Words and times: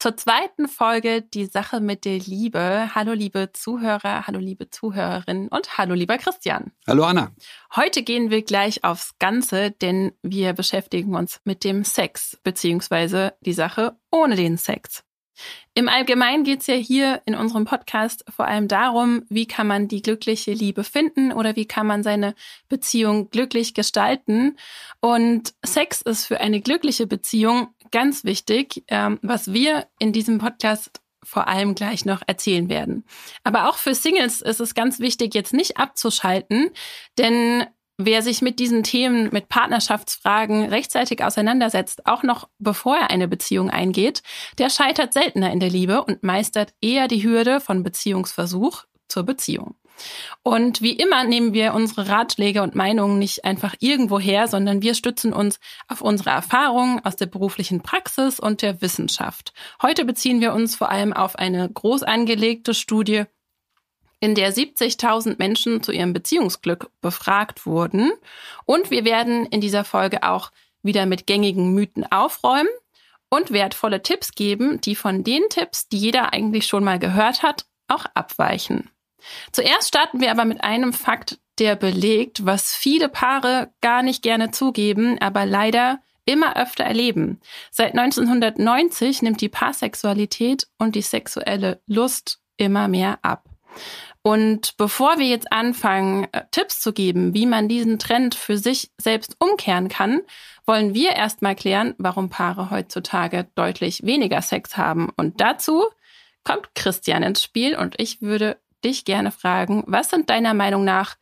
zur 0.00 0.16
zweiten 0.16 0.66
Folge 0.66 1.20
Die 1.22 1.44
Sache 1.44 1.78
mit 1.80 2.06
der 2.06 2.18
Liebe. 2.18 2.94
Hallo 2.94 3.12
liebe 3.12 3.50
Zuhörer, 3.52 4.26
hallo 4.26 4.38
liebe 4.38 4.70
Zuhörerinnen 4.70 5.48
und 5.48 5.76
hallo 5.76 5.94
lieber 5.94 6.16
Christian. 6.16 6.72
Hallo 6.88 7.04
Anna. 7.04 7.32
Heute 7.76 8.02
gehen 8.02 8.30
wir 8.30 8.42
gleich 8.42 8.82
aufs 8.82 9.18
Ganze, 9.18 9.70
denn 9.70 10.12
wir 10.22 10.54
beschäftigen 10.54 11.14
uns 11.14 11.40
mit 11.44 11.64
dem 11.64 11.84
Sex 11.84 12.38
beziehungsweise 12.42 13.34
die 13.42 13.52
Sache 13.52 13.96
ohne 14.10 14.36
den 14.36 14.56
Sex. 14.56 15.04
Im 15.74 15.88
Allgemeinen 15.88 16.44
geht 16.44 16.60
es 16.60 16.66
ja 16.66 16.74
hier 16.74 17.22
in 17.26 17.34
unserem 17.34 17.64
Podcast 17.64 18.24
vor 18.28 18.46
allem 18.46 18.68
darum, 18.68 19.22
wie 19.28 19.46
kann 19.46 19.66
man 19.66 19.88
die 19.88 20.02
glückliche 20.02 20.52
Liebe 20.52 20.84
finden 20.84 21.32
oder 21.32 21.56
wie 21.56 21.66
kann 21.66 21.86
man 21.86 22.02
seine 22.02 22.34
Beziehung 22.68 23.30
glücklich 23.30 23.74
gestalten. 23.74 24.56
Und 25.00 25.54
Sex 25.64 26.02
ist 26.02 26.26
für 26.26 26.40
eine 26.40 26.60
glückliche 26.60 27.06
Beziehung 27.06 27.68
ganz 27.92 28.24
wichtig, 28.24 28.84
ähm, 28.88 29.18
was 29.22 29.52
wir 29.52 29.86
in 29.98 30.12
diesem 30.12 30.38
Podcast 30.38 31.00
vor 31.22 31.48
allem 31.48 31.74
gleich 31.74 32.04
noch 32.04 32.22
erzählen 32.26 32.68
werden. 32.68 33.04
Aber 33.44 33.68
auch 33.68 33.76
für 33.76 33.94
Singles 33.94 34.40
ist 34.40 34.60
es 34.60 34.74
ganz 34.74 34.98
wichtig, 35.00 35.34
jetzt 35.34 35.52
nicht 35.52 35.76
abzuschalten, 35.76 36.70
denn 37.18 37.66
Wer 38.02 38.22
sich 38.22 38.40
mit 38.40 38.58
diesen 38.58 38.82
Themen, 38.82 39.28
mit 39.30 39.50
Partnerschaftsfragen 39.50 40.64
rechtzeitig 40.64 41.22
auseinandersetzt, 41.22 42.06
auch 42.06 42.22
noch 42.22 42.48
bevor 42.58 42.96
er 42.96 43.10
eine 43.10 43.28
Beziehung 43.28 43.68
eingeht, 43.68 44.22
der 44.56 44.70
scheitert 44.70 45.12
seltener 45.12 45.52
in 45.52 45.60
der 45.60 45.68
Liebe 45.68 46.02
und 46.02 46.22
meistert 46.22 46.72
eher 46.80 47.08
die 47.08 47.22
Hürde 47.22 47.60
von 47.60 47.82
Beziehungsversuch 47.82 48.84
zur 49.08 49.24
Beziehung. 49.24 49.74
Und 50.42 50.80
wie 50.80 50.94
immer 50.94 51.24
nehmen 51.24 51.52
wir 51.52 51.74
unsere 51.74 52.08
Ratschläge 52.08 52.62
und 52.62 52.74
Meinungen 52.74 53.18
nicht 53.18 53.44
einfach 53.44 53.74
irgendwo 53.80 54.18
her, 54.18 54.48
sondern 54.48 54.80
wir 54.80 54.94
stützen 54.94 55.34
uns 55.34 55.60
auf 55.86 56.00
unsere 56.00 56.30
Erfahrungen 56.30 57.04
aus 57.04 57.16
der 57.16 57.26
beruflichen 57.26 57.82
Praxis 57.82 58.40
und 58.40 58.62
der 58.62 58.80
Wissenschaft. 58.80 59.52
Heute 59.82 60.06
beziehen 60.06 60.40
wir 60.40 60.54
uns 60.54 60.74
vor 60.74 60.90
allem 60.90 61.12
auf 61.12 61.36
eine 61.36 61.68
groß 61.68 62.02
angelegte 62.02 62.72
Studie 62.72 63.24
in 64.20 64.34
der 64.34 64.52
70.000 64.52 65.36
Menschen 65.38 65.82
zu 65.82 65.92
ihrem 65.92 66.12
Beziehungsglück 66.12 66.90
befragt 67.00 67.66
wurden. 67.66 68.12
Und 68.66 68.90
wir 68.90 69.04
werden 69.04 69.46
in 69.46 69.60
dieser 69.60 69.84
Folge 69.84 70.22
auch 70.22 70.50
wieder 70.82 71.06
mit 71.06 71.26
gängigen 71.26 71.72
Mythen 71.72 72.10
aufräumen 72.10 72.68
und 73.30 73.50
wertvolle 73.50 74.02
Tipps 74.02 74.32
geben, 74.32 74.80
die 74.80 74.94
von 74.94 75.24
den 75.24 75.42
Tipps, 75.48 75.88
die 75.88 75.98
jeder 75.98 76.32
eigentlich 76.32 76.66
schon 76.66 76.84
mal 76.84 76.98
gehört 76.98 77.42
hat, 77.42 77.66
auch 77.88 78.04
abweichen. 78.14 78.90
Zuerst 79.52 79.88
starten 79.88 80.20
wir 80.20 80.30
aber 80.30 80.44
mit 80.44 80.62
einem 80.62 80.92
Fakt, 80.92 81.38
der 81.58 81.76
belegt, 81.76 82.46
was 82.46 82.74
viele 82.74 83.08
Paare 83.08 83.72
gar 83.80 84.02
nicht 84.02 84.22
gerne 84.22 84.50
zugeben, 84.50 85.18
aber 85.20 85.44
leider 85.44 86.00
immer 86.24 86.56
öfter 86.56 86.84
erleben. 86.84 87.40
Seit 87.70 87.96
1990 87.96 89.22
nimmt 89.22 89.40
die 89.40 89.48
Paarsexualität 89.48 90.68
und 90.78 90.94
die 90.94 91.02
sexuelle 91.02 91.82
Lust 91.86 92.40
immer 92.56 92.88
mehr 92.88 93.18
ab. 93.22 93.44
Und 94.22 94.76
bevor 94.76 95.18
wir 95.18 95.26
jetzt 95.26 95.50
anfangen, 95.50 96.28
äh, 96.32 96.42
Tipps 96.50 96.80
zu 96.80 96.92
geben, 96.92 97.32
wie 97.32 97.46
man 97.46 97.68
diesen 97.68 97.98
Trend 97.98 98.34
für 98.34 98.58
sich 98.58 98.90
selbst 99.00 99.36
umkehren 99.38 99.88
kann, 99.88 100.20
wollen 100.66 100.94
wir 100.94 101.12
erstmal 101.12 101.56
klären, 101.56 101.94
warum 101.98 102.28
Paare 102.28 102.70
heutzutage 102.70 103.48
deutlich 103.54 104.04
weniger 104.04 104.42
Sex 104.42 104.76
haben. 104.76 105.10
Und 105.16 105.40
dazu 105.40 105.84
kommt 106.44 106.74
Christian 106.74 107.22
ins 107.22 107.42
Spiel 107.42 107.76
und 107.76 107.94
ich 107.98 108.20
würde 108.20 108.58
dich 108.84 109.04
gerne 109.04 109.30
fragen, 109.30 109.84
was 109.86 110.10
sind 110.10 110.30
deiner 110.30 110.54
Meinung 110.54 110.84
nach 110.84 111.16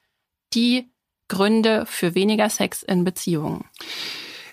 die 0.55 0.91
Gründe 1.29 1.87
für 1.87 2.15
weniger 2.15 2.51
Sex 2.51 2.83
in 2.83 3.05
Beziehungen? 3.05 3.65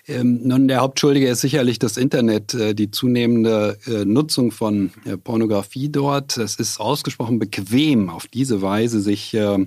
Ähm, 0.08 0.40
nun, 0.44 0.68
der 0.68 0.80
Hauptschuldige 0.80 1.28
ist 1.28 1.40
sicherlich 1.40 1.80
das 1.80 1.96
Internet, 1.96 2.54
äh, 2.54 2.74
die 2.74 2.90
zunehmende 2.90 3.76
äh, 3.86 4.04
Nutzung 4.04 4.52
von 4.52 4.92
äh, 5.04 5.16
Pornografie 5.16 5.88
dort. 5.88 6.36
Es 6.36 6.56
ist 6.56 6.78
ausgesprochen 6.78 7.40
bequem, 7.40 8.08
auf 8.08 8.28
diese 8.28 8.62
Weise 8.62 9.00
sich, 9.00 9.34
äh, 9.34 9.66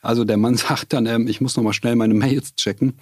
also 0.00 0.24
der 0.24 0.36
Mann 0.36 0.54
sagt 0.56 0.92
dann, 0.92 1.06
ähm, 1.06 1.26
ich 1.26 1.40
muss 1.40 1.56
noch 1.56 1.64
mal 1.64 1.72
schnell 1.72 1.96
meine 1.96 2.14
Mails 2.14 2.54
checken. 2.54 2.98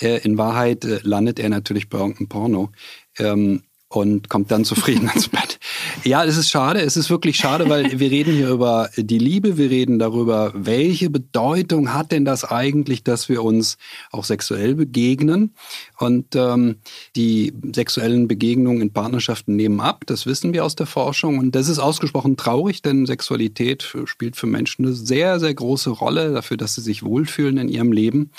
Äh, 0.00 0.18
in 0.18 0.38
Wahrheit 0.38 0.84
äh, 0.84 1.00
landet 1.02 1.40
er 1.40 1.48
natürlich 1.48 1.88
bei 1.88 1.98
irgendeinem 1.98 2.28
Porno. 2.28 2.70
Ähm, 3.18 3.62
und 3.88 4.28
kommt 4.28 4.50
dann 4.50 4.64
zufrieden 4.64 5.10
ins 5.14 5.28
Bett. 5.28 5.58
Ja, 6.04 6.24
es 6.24 6.36
ist 6.36 6.50
schade, 6.50 6.80
es 6.80 6.96
ist 6.96 7.08
wirklich 7.08 7.36
schade, 7.36 7.68
weil 7.68 7.98
wir 7.98 8.10
reden 8.10 8.34
hier 8.34 8.50
über 8.50 8.90
die 8.96 9.18
Liebe, 9.18 9.56
wir 9.56 9.70
reden 9.70 9.98
darüber, 9.98 10.52
welche 10.54 11.08
Bedeutung 11.08 11.94
hat 11.94 12.12
denn 12.12 12.24
das 12.24 12.44
eigentlich, 12.44 13.02
dass 13.02 13.28
wir 13.28 13.42
uns 13.42 13.78
auch 14.10 14.24
sexuell 14.24 14.74
begegnen. 14.74 15.54
Und 15.98 16.36
ähm, 16.36 16.76
die 17.16 17.54
sexuellen 17.74 18.28
Begegnungen 18.28 18.82
in 18.82 18.92
Partnerschaften 18.92 19.56
nehmen 19.56 19.80
ab, 19.80 20.04
das 20.06 20.26
wissen 20.26 20.52
wir 20.52 20.64
aus 20.64 20.76
der 20.76 20.86
Forschung. 20.86 21.38
Und 21.38 21.54
das 21.54 21.68
ist 21.68 21.78
ausgesprochen 21.78 22.36
traurig, 22.36 22.82
denn 22.82 23.06
Sexualität 23.06 23.94
spielt 24.04 24.36
für 24.36 24.46
Menschen 24.46 24.84
eine 24.84 24.94
sehr, 24.94 25.40
sehr 25.40 25.54
große 25.54 25.90
Rolle 25.90 26.32
dafür, 26.32 26.58
dass 26.58 26.74
sie 26.74 26.82
sich 26.82 27.02
wohlfühlen 27.02 27.56
in 27.56 27.68
ihrem 27.68 27.92
Leben. 27.92 28.30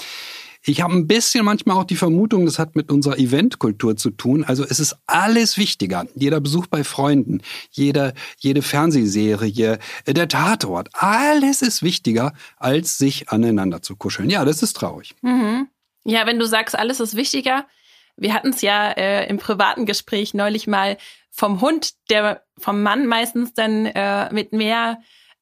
Ich 0.65 0.81
habe 0.81 0.93
ein 0.93 1.07
bisschen 1.07 1.45
manchmal 1.45 1.77
auch 1.77 1.85
die 1.85 1.95
Vermutung, 1.95 2.45
das 2.45 2.59
hat 2.59 2.75
mit 2.75 2.91
unserer 2.91 3.17
Eventkultur 3.17 3.95
zu 3.95 4.11
tun. 4.11 4.43
Also 4.43 4.65
es 4.65 4.79
ist 4.79 4.97
alles 5.07 5.57
wichtiger. 5.57 6.05
Jeder 6.15 6.41
Besuch 6.41 6.67
bei 6.67 6.83
Freunden, 6.83 7.41
jede, 7.71 8.13
jede 8.37 8.61
Fernsehserie, 8.61 9.79
äh, 10.05 10.13
der 10.13 10.27
Tatort, 10.27 10.89
alles 10.93 11.61
ist 11.61 11.81
wichtiger, 11.81 12.33
als 12.57 12.97
sich 12.97 13.29
aneinander 13.29 13.81
zu 13.81 13.95
kuscheln. 13.95 14.29
Ja, 14.29 14.43
das 14.43 14.61
ist 14.61 14.73
traurig. 14.73 15.15
Mhm. 15.21 15.69
Ja, 16.03 16.25
wenn 16.25 16.39
du 16.39 16.45
sagst, 16.45 16.77
alles 16.77 16.99
ist 16.99 17.15
wichtiger. 17.15 17.65
Wir 18.17 18.33
hatten 18.33 18.49
es 18.49 18.61
ja 18.61 18.91
äh, 18.91 19.29
im 19.29 19.37
privaten 19.37 19.85
Gespräch 19.85 20.33
neulich 20.33 20.67
mal 20.67 20.97
vom 21.31 21.61
Hund, 21.61 21.91
der 22.09 22.43
vom 22.57 22.83
Mann 22.83 23.05
meistens 23.05 23.53
dann 23.53 23.85
äh, 23.85 24.31
mit 24.33 24.51
mehr 24.51 24.99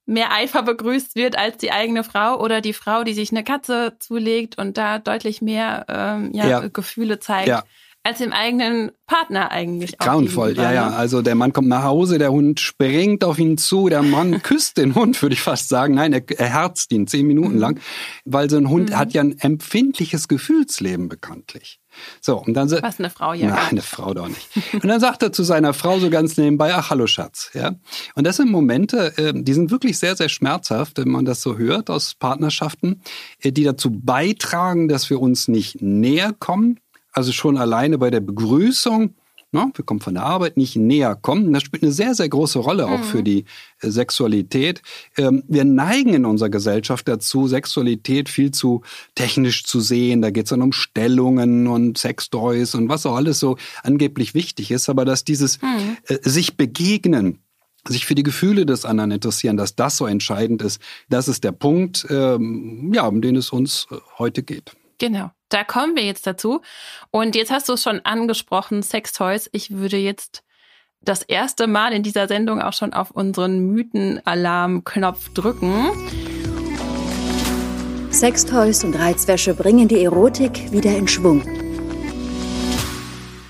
mehr 0.08 0.32
Eifer 0.32 0.64
begrüßt 0.64 1.16
wird 1.16 1.38
als 1.38 1.58
die 1.58 1.72
eigene 1.72 2.04
Frau 2.04 2.40
oder 2.40 2.62
die 2.62 2.74
Frau, 2.74 3.04
die 3.04 3.14
sich 3.14 3.32
eine 3.32 3.44
Katze 3.44 3.98
zulegt 4.00 4.58
und 4.58 4.78
da 4.78 5.00
deutlich 5.00 5.42
mehr 5.42 5.86
ähm, 5.90 6.32
ja, 6.34 6.48
ja. 6.48 6.68
Gefühle 6.70 7.20
zeigt. 7.20 7.48
Ja. 7.48 7.64
Als 8.08 8.20
dem 8.20 8.32
eigenen 8.32 8.94
Partner 9.06 9.52
eigentlich. 9.52 9.98
Grauenvoll, 9.98 10.56
ja, 10.56 10.72
ja. 10.72 10.90
Ne? 10.92 10.96
Also 10.96 11.22
der 11.22 11.36
Mann 11.36 11.52
kommt 11.52 11.68
nach 11.68 11.84
Hause, 11.84 12.18
der 12.18 12.32
Hund 12.32 12.62
springt 12.62 13.26
auf 13.26 13.38
ihn 13.38 13.58
zu, 13.58 13.90
der 13.90 14.02
Mann 14.02 14.42
küsst 14.44 14.78
den 14.78 14.96
Hund, 14.96 15.22
würde 15.22 15.34
ich 15.34 15.42
fast 15.42 15.68
sagen. 15.68 15.96
Nein, 15.96 16.14
er, 16.14 16.24
er 16.40 16.48
herzt 16.48 16.94
ihn 16.94 17.08
zehn 17.08 17.28
Minuten 17.28 17.56
mhm. 17.56 17.60
lang, 17.60 17.80
weil 18.24 18.50
so 18.50 18.56
ein 18.56 18.70
Hund 18.70 18.92
mhm. 18.92 18.98
hat 18.98 19.12
ja 19.12 19.20
ein 19.20 19.38
empfindliches 19.38 20.30
Gefühlsleben 20.30 21.10
bekanntlich. 21.10 21.82
So, 22.22 22.38
und 22.38 22.54
dann 22.54 22.72
Was 22.72 23.00
eine 23.00 23.10
Frau 23.10 23.34
ja. 23.34 23.48
Nein, 23.50 23.60
eine 23.72 23.82
Frau 23.82 24.14
doch 24.14 24.30
nicht. 24.30 24.48
Und 24.74 24.88
dann 24.88 25.02
sagt 25.02 25.24
er 25.24 25.34
zu 25.34 25.44
seiner 25.44 25.74
Frau 25.74 26.00
so 26.00 26.10
ganz 26.10 26.38
nebenbei, 26.38 26.74
ach 26.74 26.90
hallo 26.90 27.08
Schatz, 27.08 27.50
ja. 27.54 27.76
Und 28.16 28.26
das 28.26 28.38
sind 28.38 28.52
Momente, 28.52 29.18
äh, 29.18 29.34
die 29.36 29.54
sind 29.54 29.70
wirklich 29.70 29.98
sehr, 29.98 30.16
sehr 30.16 30.30
schmerzhaft, 30.30 30.98
wenn 30.98 31.10
man 31.10 31.26
das 31.26 31.42
so 31.42 31.58
hört 31.58 31.90
aus 31.90 32.16
Partnerschaften, 32.16 33.02
äh, 33.42 33.52
die 33.52 33.64
dazu 33.64 33.92
beitragen, 33.92 34.88
dass 34.88 35.10
wir 35.10 35.20
uns 35.20 35.50
nicht 35.50 35.82
näher 35.82 36.34
kommen. 36.38 36.80
Also 37.18 37.32
schon 37.32 37.58
alleine 37.58 37.98
bei 37.98 38.12
der 38.12 38.20
Begrüßung 38.20 39.16
Ne? 39.54 39.72
Wir 39.76 39.86
kommen 39.86 40.02
von 40.02 40.14
der 40.14 40.24
Arbeit, 40.24 40.58
nicht 40.58 40.76
näher 40.76 41.16
kommen. 41.16 41.54
Das 41.54 41.64
spielt 41.64 41.82
eine 41.82 41.94
sehr, 41.94 42.14
sehr 42.14 42.28
große 42.28 42.60
Rolle 42.60 42.86
auch 42.88 43.00
mhm. 43.00 43.04
für 43.04 43.24
die 43.24 43.46
äh, 43.80 43.90
Sexualität. 43.90 44.82
Ähm, 45.18 45.42
wir 45.48 45.64
neigen 45.64 46.14
in 46.14 46.26
unserer 46.26 46.50
Gesellschaft 46.50 47.08
dazu, 47.08 47.48
Sexualität 47.48 48.28
viel 48.28 48.52
zu 48.52 48.82
technisch 49.16 49.64
zu 49.64 49.80
sehen. 49.80 50.22
Da 50.22 50.32
geht 50.32 50.48
es 50.48 50.50
dann 50.50 50.62
um 50.62 50.74
Stellungen 50.74 51.68
und 51.68 51.98
Sextoys 51.98 52.76
und 52.76 52.90
was 52.90 53.06
auch 53.06 53.16
alles 53.16 53.40
so 53.40 53.56
angeblich 53.84 54.34
wichtig 54.34 54.70
ist. 54.70 54.90
Aber 54.90 55.06
dass 55.06 55.24
dieses 55.24 55.62
mhm. 55.62 55.96
äh, 56.08 56.18
sich 56.30 56.58
begegnen, 56.58 57.40
sich 57.88 58.06
für 58.06 58.16
die 58.16 58.24
Gefühle 58.24 58.66
des 58.66 58.84
anderen 58.84 59.12
interessieren, 59.12 59.56
dass 59.56 59.76
das 59.76 59.96
so 59.96 60.08
entscheidend 60.08 60.62
ist, 60.62 60.82
das 61.08 61.30
ist 61.30 61.46
der 61.46 61.54
Punkt, 61.54 62.06
ähm, 62.10 62.92
ja, 62.94 63.08
um 63.08 63.22
den 63.22 63.38
es 63.38 63.52
uns 63.52 63.88
äh, 63.92 63.96
heute 64.18 64.44
geht. 64.44 64.76
Genau. 64.98 65.32
Da 65.50 65.64
kommen 65.64 65.96
wir 65.96 66.04
jetzt 66.04 66.28
dazu. 66.28 66.62
Und 67.12 67.36
jetzt 67.36 67.52
hast 67.52 67.70
du 67.70 67.74
es 67.74 67.84
schon 67.84 68.02
angesprochen, 68.04 68.84
Sextoys. 68.84 69.50
Ich 69.54 69.72
würde 69.72 69.98
jetzt 69.98 70.44
das 71.02 71.22
erste 71.22 71.68
Mal 71.68 71.94
in 71.94 72.04
dieser 72.04 72.28
Sendung 72.28 72.62
auch 72.62 72.74
schon 72.74 72.94
auf 72.94 73.12
unseren 73.12 73.60
Mythenalarm-Knopf 73.72 75.34
drücken. 75.34 75.92
Sextoys 78.12 78.84
und 78.84 78.96
Reizwäsche 78.96 79.54
bringen 79.54 79.88
die 79.88 80.04
Erotik 80.04 80.72
wieder 80.72 80.96
in 80.98 81.08
Schwung. 81.08 81.44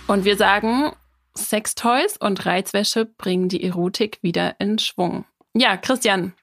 Und 0.08 0.26
wir 0.26 0.38
sagen, 0.38 0.92
Sextoys 1.36 2.18
und 2.18 2.46
Reizwäsche 2.46 3.06
bringen 3.06 3.50
die 3.50 3.64
Erotik 3.64 4.20
wieder 4.22 4.60
in 4.60 4.78
Schwung. 4.78 5.26
Ja, 5.54 5.78
Christian, 5.78 6.34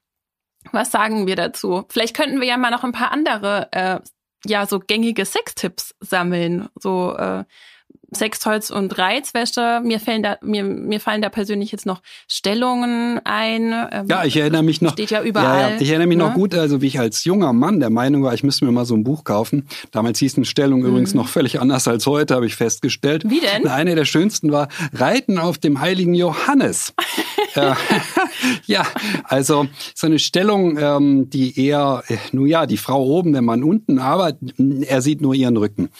was 0.73 0.91
sagen 0.91 1.27
wir 1.27 1.37
dazu? 1.37 1.85
Vielleicht 1.89 2.17
könnten 2.17 2.41
wir 2.41 2.49
ja 2.49 2.57
mal 2.57 2.71
noch 2.71 2.85
ein 2.85 2.93
paar 2.93 3.13
andere 3.13 3.69
äh, 3.73 4.01
ja 4.47 4.67
so 4.67 4.81
gängige 4.81 5.25
Sextipps 5.25 5.95
sammeln, 6.01 6.69
so 6.81 7.17
äh, 7.17 7.45
Sextoys 8.15 8.71
und 8.71 8.97
Reizwäsche. 8.99 9.81
Mir 9.85 10.01
fallen 10.01 10.23
da, 10.23 10.39
mir, 10.43 10.65
mir 10.65 11.01
fallen 11.01 11.23
da 11.23 11.29
persönlich 11.29 11.73
jetzt 11.73 11.87
noch 11.87 12.01
Stellungen 12.29 13.21
ein. 13.25 13.75
Ähm, 13.91 14.07
ja, 14.09 14.25
ich 14.25 14.37
erinnere 14.37 14.63
mich 14.63 14.81
noch. 14.81 14.93
Steht 14.93 15.11
ja 15.11 15.23
überall. 15.23 15.61
Ja, 15.61 15.69
ja. 15.71 15.77
Ich 15.81 15.89
erinnere 15.89 16.09
mich 16.09 16.19
ne? 16.19 16.25
noch 16.25 16.35
gut, 16.35 16.55
also 16.55 16.81
wie 16.81 16.87
ich 16.87 16.99
als 16.99 17.25
junger 17.25 17.53
Mann 17.53 17.81
der 17.81 17.91
Meinung 17.91 18.23
war, 18.23 18.35
ich 18.35 18.43
müsste 18.43 18.65
mir 18.65 18.73
mal 18.73 18.85
so 18.85 18.95
ein 18.95 19.05
Buch 19.05 19.25
kaufen. 19.25 19.69
Damals 19.91 20.19
hieß 20.19 20.37
eine 20.37 20.47
Stellung 20.47 20.81
mhm. 20.81 20.87
übrigens 20.87 21.15
noch 21.15 21.29
völlig 21.29 21.61
anders 21.61 21.89
als 21.89 22.07
heute, 22.07 22.35
habe 22.35 22.47
ich 22.47 22.57
festgestellt. 22.57 23.25
Wie 23.29 23.41
denn? 23.41 23.67
Eine 23.69 23.95
der 23.95 24.05
schönsten 24.05 24.53
war 24.53 24.69
Reiten 24.93 25.39
auf 25.39 25.59
dem 25.59 25.81
heiligen 25.81 26.15
Johannes. 26.15 26.95
ja, 28.67 28.85
also 29.25 29.67
so 29.95 30.07
eine 30.07 30.19
Stellung, 30.19 30.79
ähm, 30.79 31.31
die 31.31 31.59
eher, 31.59 32.03
äh, 32.09 32.17
nun 32.33 32.47
ja, 32.47 32.67
die 32.67 32.77
Frau 32.77 33.05
oben, 33.05 33.33
der 33.33 33.43
Mann 33.43 33.63
unten, 33.63 33.99
aber 33.99 34.37
er 34.87 35.03
sieht 35.03 35.21
nur 35.21 35.35
ihren 35.35 35.57
Rücken. 35.57 35.91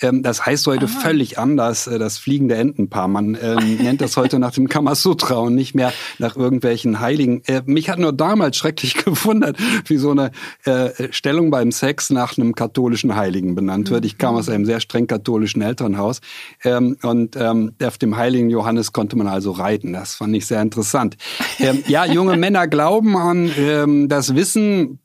Ähm, 0.00 0.22
das 0.22 0.44
heißt 0.44 0.66
heute 0.66 0.86
Aha. 0.86 1.00
völlig 1.00 1.38
anders, 1.38 1.63
äh, 1.70 1.98
das 1.98 2.18
fliegende 2.18 2.56
Entenpaar. 2.56 3.08
Man 3.08 3.36
ähm, 3.40 3.76
nennt 3.76 4.00
das 4.00 4.16
heute 4.16 4.38
nach 4.38 4.52
dem 4.52 4.68
Kamasutra 4.68 5.36
und 5.36 5.54
nicht 5.54 5.74
mehr 5.74 5.92
nach 6.18 6.36
irgendwelchen 6.36 7.00
Heiligen. 7.00 7.42
Äh, 7.46 7.62
mich 7.66 7.88
hat 7.88 7.98
nur 7.98 8.12
damals 8.12 8.56
schrecklich 8.56 8.94
gewundert, 9.04 9.56
wie 9.86 9.96
so 9.96 10.10
eine 10.10 10.30
äh, 10.64 10.90
Stellung 11.10 11.50
beim 11.50 11.72
Sex 11.72 12.10
nach 12.10 12.36
einem 12.36 12.54
katholischen 12.54 13.16
Heiligen 13.16 13.54
benannt 13.54 13.90
wird. 13.90 14.04
Ich 14.04 14.18
kam 14.18 14.36
aus 14.36 14.48
einem 14.48 14.64
sehr 14.64 14.80
streng 14.80 15.06
katholischen 15.06 15.62
Elternhaus 15.62 16.20
ähm, 16.64 16.96
und 17.02 17.36
ähm, 17.36 17.72
auf 17.82 17.98
dem 17.98 18.16
heiligen 18.16 18.50
Johannes 18.50 18.92
konnte 18.92 19.16
man 19.16 19.26
also 19.26 19.52
reiten. 19.52 19.92
Das 19.92 20.14
fand 20.14 20.34
ich 20.36 20.46
sehr 20.46 20.62
interessant. 20.62 21.16
Ähm, 21.58 21.82
ja, 21.86 22.04
junge 22.04 22.36
Männer 22.36 22.66
glauben 22.66 23.16
an 23.16 23.50
ähm, 23.56 24.08
das 24.08 24.34
Wissen 24.34 24.98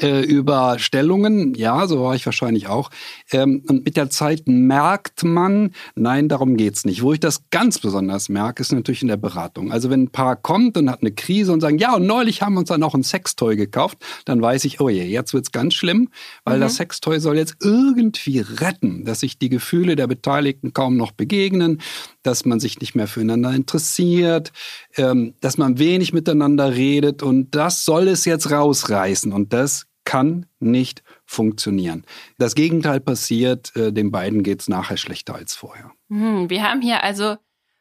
äh, 0.00 0.22
über 0.22 0.78
Stellungen, 0.78 1.54
ja, 1.54 1.86
so 1.86 2.02
war 2.02 2.14
ich 2.14 2.24
wahrscheinlich 2.26 2.68
auch. 2.68 2.90
Ähm, 3.30 3.62
und 3.68 3.84
mit 3.84 3.96
der 3.96 4.10
Zeit 4.10 4.42
merkt 4.46 5.24
man, 5.24 5.72
nein, 5.94 6.28
darum 6.28 6.56
geht's 6.56 6.84
nicht. 6.84 7.02
Wo 7.02 7.12
ich 7.12 7.20
das 7.20 7.44
ganz 7.50 7.78
besonders 7.78 8.28
merke, 8.28 8.60
ist 8.60 8.72
natürlich 8.72 9.02
in 9.02 9.08
der 9.08 9.16
Beratung. 9.16 9.72
Also 9.72 9.90
wenn 9.90 10.04
ein 10.04 10.10
Paar 10.10 10.36
kommt 10.36 10.76
und 10.76 10.90
hat 10.90 11.00
eine 11.00 11.12
Krise 11.12 11.52
und 11.52 11.60
sagen, 11.60 11.78
ja, 11.78 11.94
und 11.94 12.06
neulich 12.06 12.42
haben 12.42 12.54
wir 12.54 12.60
uns 12.60 12.68
dann 12.68 12.82
auch 12.82 12.94
ein 12.94 13.02
Sextoy 13.02 13.56
gekauft, 13.56 13.98
dann 14.24 14.40
weiß 14.42 14.64
ich, 14.66 14.80
oh 14.80 14.88
je, 14.88 15.04
jetzt 15.04 15.34
wird's 15.34 15.52
ganz 15.52 15.74
schlimm, 15.74 16.10
weil 16.44 16.58
mhm. 16.58 16.62
das 16.62 16.76
Sextoy 16.76 17.18
soll 17.20 17.36
jetzt 17.36 17.56
irgendwie 17.62 18.40
retten, 18.40 19.04
dass 19.04 19.20
sich 19.20 19.38
die 19.38 19.48
Gefühle 19.48 19.96
der 19.96 20.06
Beteiligten 20.06 20.72
kaum 20.72 20.96
noch 20.96 21.12
begegnen, 21.12 21.80
dass 22.28 22.44
man 22.44 22.60
sich 22.60 22.78
nicht 22.78 22.94
mehr 22.94 23.08
füreinander 23.08 23.52
interessiert, 23.52 24.52
ähm, 24.96 25.34
dass 25.40 25.56
man 25.56 25.78
wenig 25.78 26.12
miteinander 26.12 26.74
redet 26.74 27.22
und 27.22 27.54
das 27.54 27.86
soll 27.86 28.06
es 28.06 28.26
jetzt 28.26 28.50
rausreißen 28.50 29.32
und 29.32 29.54
das 29.54 29.86
kann 30.04 30.46
nicht 30.60 31.02
funktionieren. 31.24 32.04
Das 32.36 32.54
Gegenteil 32.54 33.00
passiert, 33.00 33.74
äh, 33.76 33.92
den 33.92 34.10
beiden 34.10 34.42
geht 34.42 34.60
es 34.60 34.68
nachher 34.68 34.98
schlechter 34.98 35.34
als 35.34 35.54
vorher. 35.54 35.90
Hm, 36.10 36.50
wir 36.50 36.62
haben 36.62 36.82
hier 36.82 37.02
also 37.02 37.36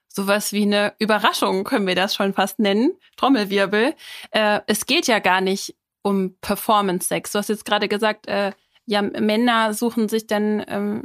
sowas 0.08 0.54
wie 0.54 0.64
eine 0.64 0.94
Überraschung, 0.98 1.66
können 1.66 1.86
wir 1.86 1.96
das 1.96 2.16
schon 2.16 2.34
fast 2.34 2.60
nennen, 2.60 2.94
Trommelwirbel. 3.18 3.96
Äh, 4.32 4.62
es 4.66 4.86
geht 4.86 5.08
ja 5.08 5.20
gar 5.20 5.42
nicht 5.42 5.76
um 6.04 6.38
Performance-Sex. 6.40 7.34
Du 7.34 7.40
hast 7.40 7.50
jetzt 7.50 7.66
gerade 7.66 7.90
gesagt, 7.90 8.28
äh, 8.28 8.54
ja, 8.88 9.02
Männer 9.02 9.74
suchen 9.74 10.08
sich 10.08 10.28
dann 10.28 10.64
ähm, 10.68 11.04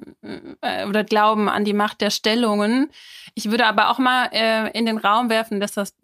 äh, 0.60 0.86
oder 0.86 1.02
glauben 1.02 1.48
an 1.48 1.64
die 1.64 1.72
Macht 1.72 2.00
der 2.00 2.10
Stellungen. 2.10 2.90
Ich 3.34 3.50
würde 3.50 3.66
aber 3.66 3.90
auch 3.90 3.98
mal 3.98 4.30
äh, 4.32 4.70
in 4.78 4.86
den 4.86 4.98
Raum 4.98 5.28
werfen, 5.28 5.58
dass 5.58 5.72
das 5.72 5.94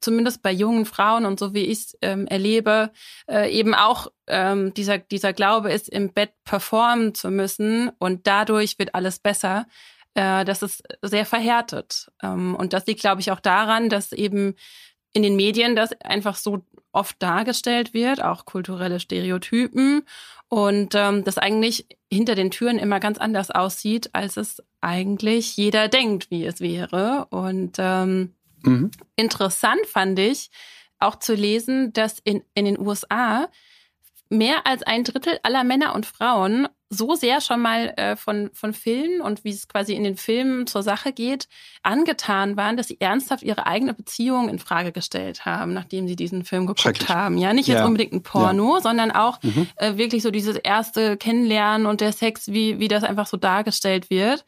zumindest 0.00 0.42
bei 0.42 0.50
jungen 0.50 0.84
Frauen 0.84 1.24
und 1.24 1.38
so 1.38 1.54
wie 1.54 1.66
ich 1.66 1.78
es 1.78 1.98
ähm, 2.02 2.26
erlebe, 2.26 2.90
äh, 3.30 3.48
eben 3.56 3.74
auch 3.74 4.08
ähm, 4.26 4.74
dieser, 4.74 4.98
dieser 4.98 5.32
Glaube 5.32 5.72
ist, 5.72 5.88
im 5.88 6.12
Bett 6.12 6.32
performen 6.44 7.14
zu 7.14 7.30
müssen 7.30 7.90
und 8.00 8.26
dadurch 8.26 8.80
wird 8.80 8.96
alles 8.96 9.20
besser. 9.20 9.66
Äh, 10.14 10.44
das 10.44 10.62
ist 10.62 10.82
sehr 11.00 11.24
verhärtet. 11.24 12.10
Ähm, 12.24 12.56
und 12.56 12.72
das 12.72 12.86
liegt, 12.86 13.00
glaube 13.00 13.20
ich, 13.20 13.30
auch 13.30 13.40
daran, 13.40 13.88
dass 13.88 14.10
eben 14.10 14.56
in 15.12 15.22
den 15.22 15.36
Medien 15.36 15.76
das 15.76 15.92
einfach 16.00 16.36
so 16.36 16.64
oft 16.92 17.22
dargestellt 17.22 17.94
wird, 17.94 18.22
auch 18.22 18.44
kulturelle 18.44 19.00
Stereotypen 19.00 20.02
und 20.48 20.94
ähm, 20.94 21.24
das 21.24 21.38
eigentlich 21.38 21.86
hinter 22.10 22.34
den 22.34 22.50
Türen 22.50 22.78
immer 22.78 23.00
ganz 23.00 23.18
anders 23.18 23.50
aussieht, 23.50 24.10
als 24.12 24.36
es 24.36 24.62
eigentlich 24.80 25.56
jeder 25.56 25.88
denkt, 25.88 26.30
wie 26.30 26.44
es 26.44 26.60
wäre. 26.60 27.26
Und 27.30 27.76
ähm, 27.78 28.34
mhm. 28.62 28.90
interessant 29.16 29.86
fand 29.86 30.18
ich 30.18 30.50
auch 30.98 31.16
zu 31.16 31.34
lesen, 31.34 31.92
dass 31.92 32.18
in, 32.18 32.42
in 32.54 32.66
den 32.66 32.78
USA 32.78 33.48
mehr 34.28 34.66
als 34.66 34.82
ein 34.82 35.04
Drittel 35.04 35.38
aller 35.42 35.64
Männer 35.64 35.94
und 35.94 36.06
Frauen 36.06 36.68
so 36.92 37.14
sehr 37.14 37.40
schon 37.40 37.60
mal 37.60 37.94
äh, 37.96 38.16
von, 38.16 38.50
von 38.52 38.74
Filmen 38.74 39.20
und 39.22 39.44
wie 39.44 39.50
es 39.50 39.66
quasi 39.66 39.94
in 39.94 40.04
den 40.04 40.16
Filmen 40.16 40.66
zur 40.66 40.82
Sache 40.82 41.12
geht, 41.12 41.48
angetan 41.82 42.56
waren, 42.56 42.76
dass 42.76 42.88
sie 42.88 43.00
ernsthaft 43.00 43.42
ihre 43.42 43.66
eigene 43.66 43.94
Beziehung 43.94 44.48
in 44.48 44.58
Frage 44.58 44.92
gestellt 44.92 45.46
haben, 45.46 45.72
nachdem 45.72 46.06
sie 46.06 46.16
diesen 46.16 46.44
Film 46.44 46.66
geguckt 46.66 47.08
haben. 47.08 47.38
Ja, 47.38 47.52
nicht 47.54 47.66
jetzt 47.66 47.78
ja. 47.78 47.86
unbedingt 47.86 48.12
ein 48.12 48.22
Porno, 48.22 48.76
ja. 48.76 48.82
sondern 48.82 49.10
auch 49.10 49.42
mhm. 49.42 49.66
äh, 49.76 49.96
wirklich 49.96 50.22
so 50.22 50.30
dieses 50.30 50.56
erste 50.56 51.16
Kennenlernen 51.16 51.86
und 51.86 52.00
der 52.00 52.12
Sex, 52.12 52.48
wie, 52.48 52.78
wie 52.78 52.88
das 52.88 53.04
einfach 53.04 53.26
so 53.26 53.36
dargestellt 53.36 54.10
wird. 54.10 54.44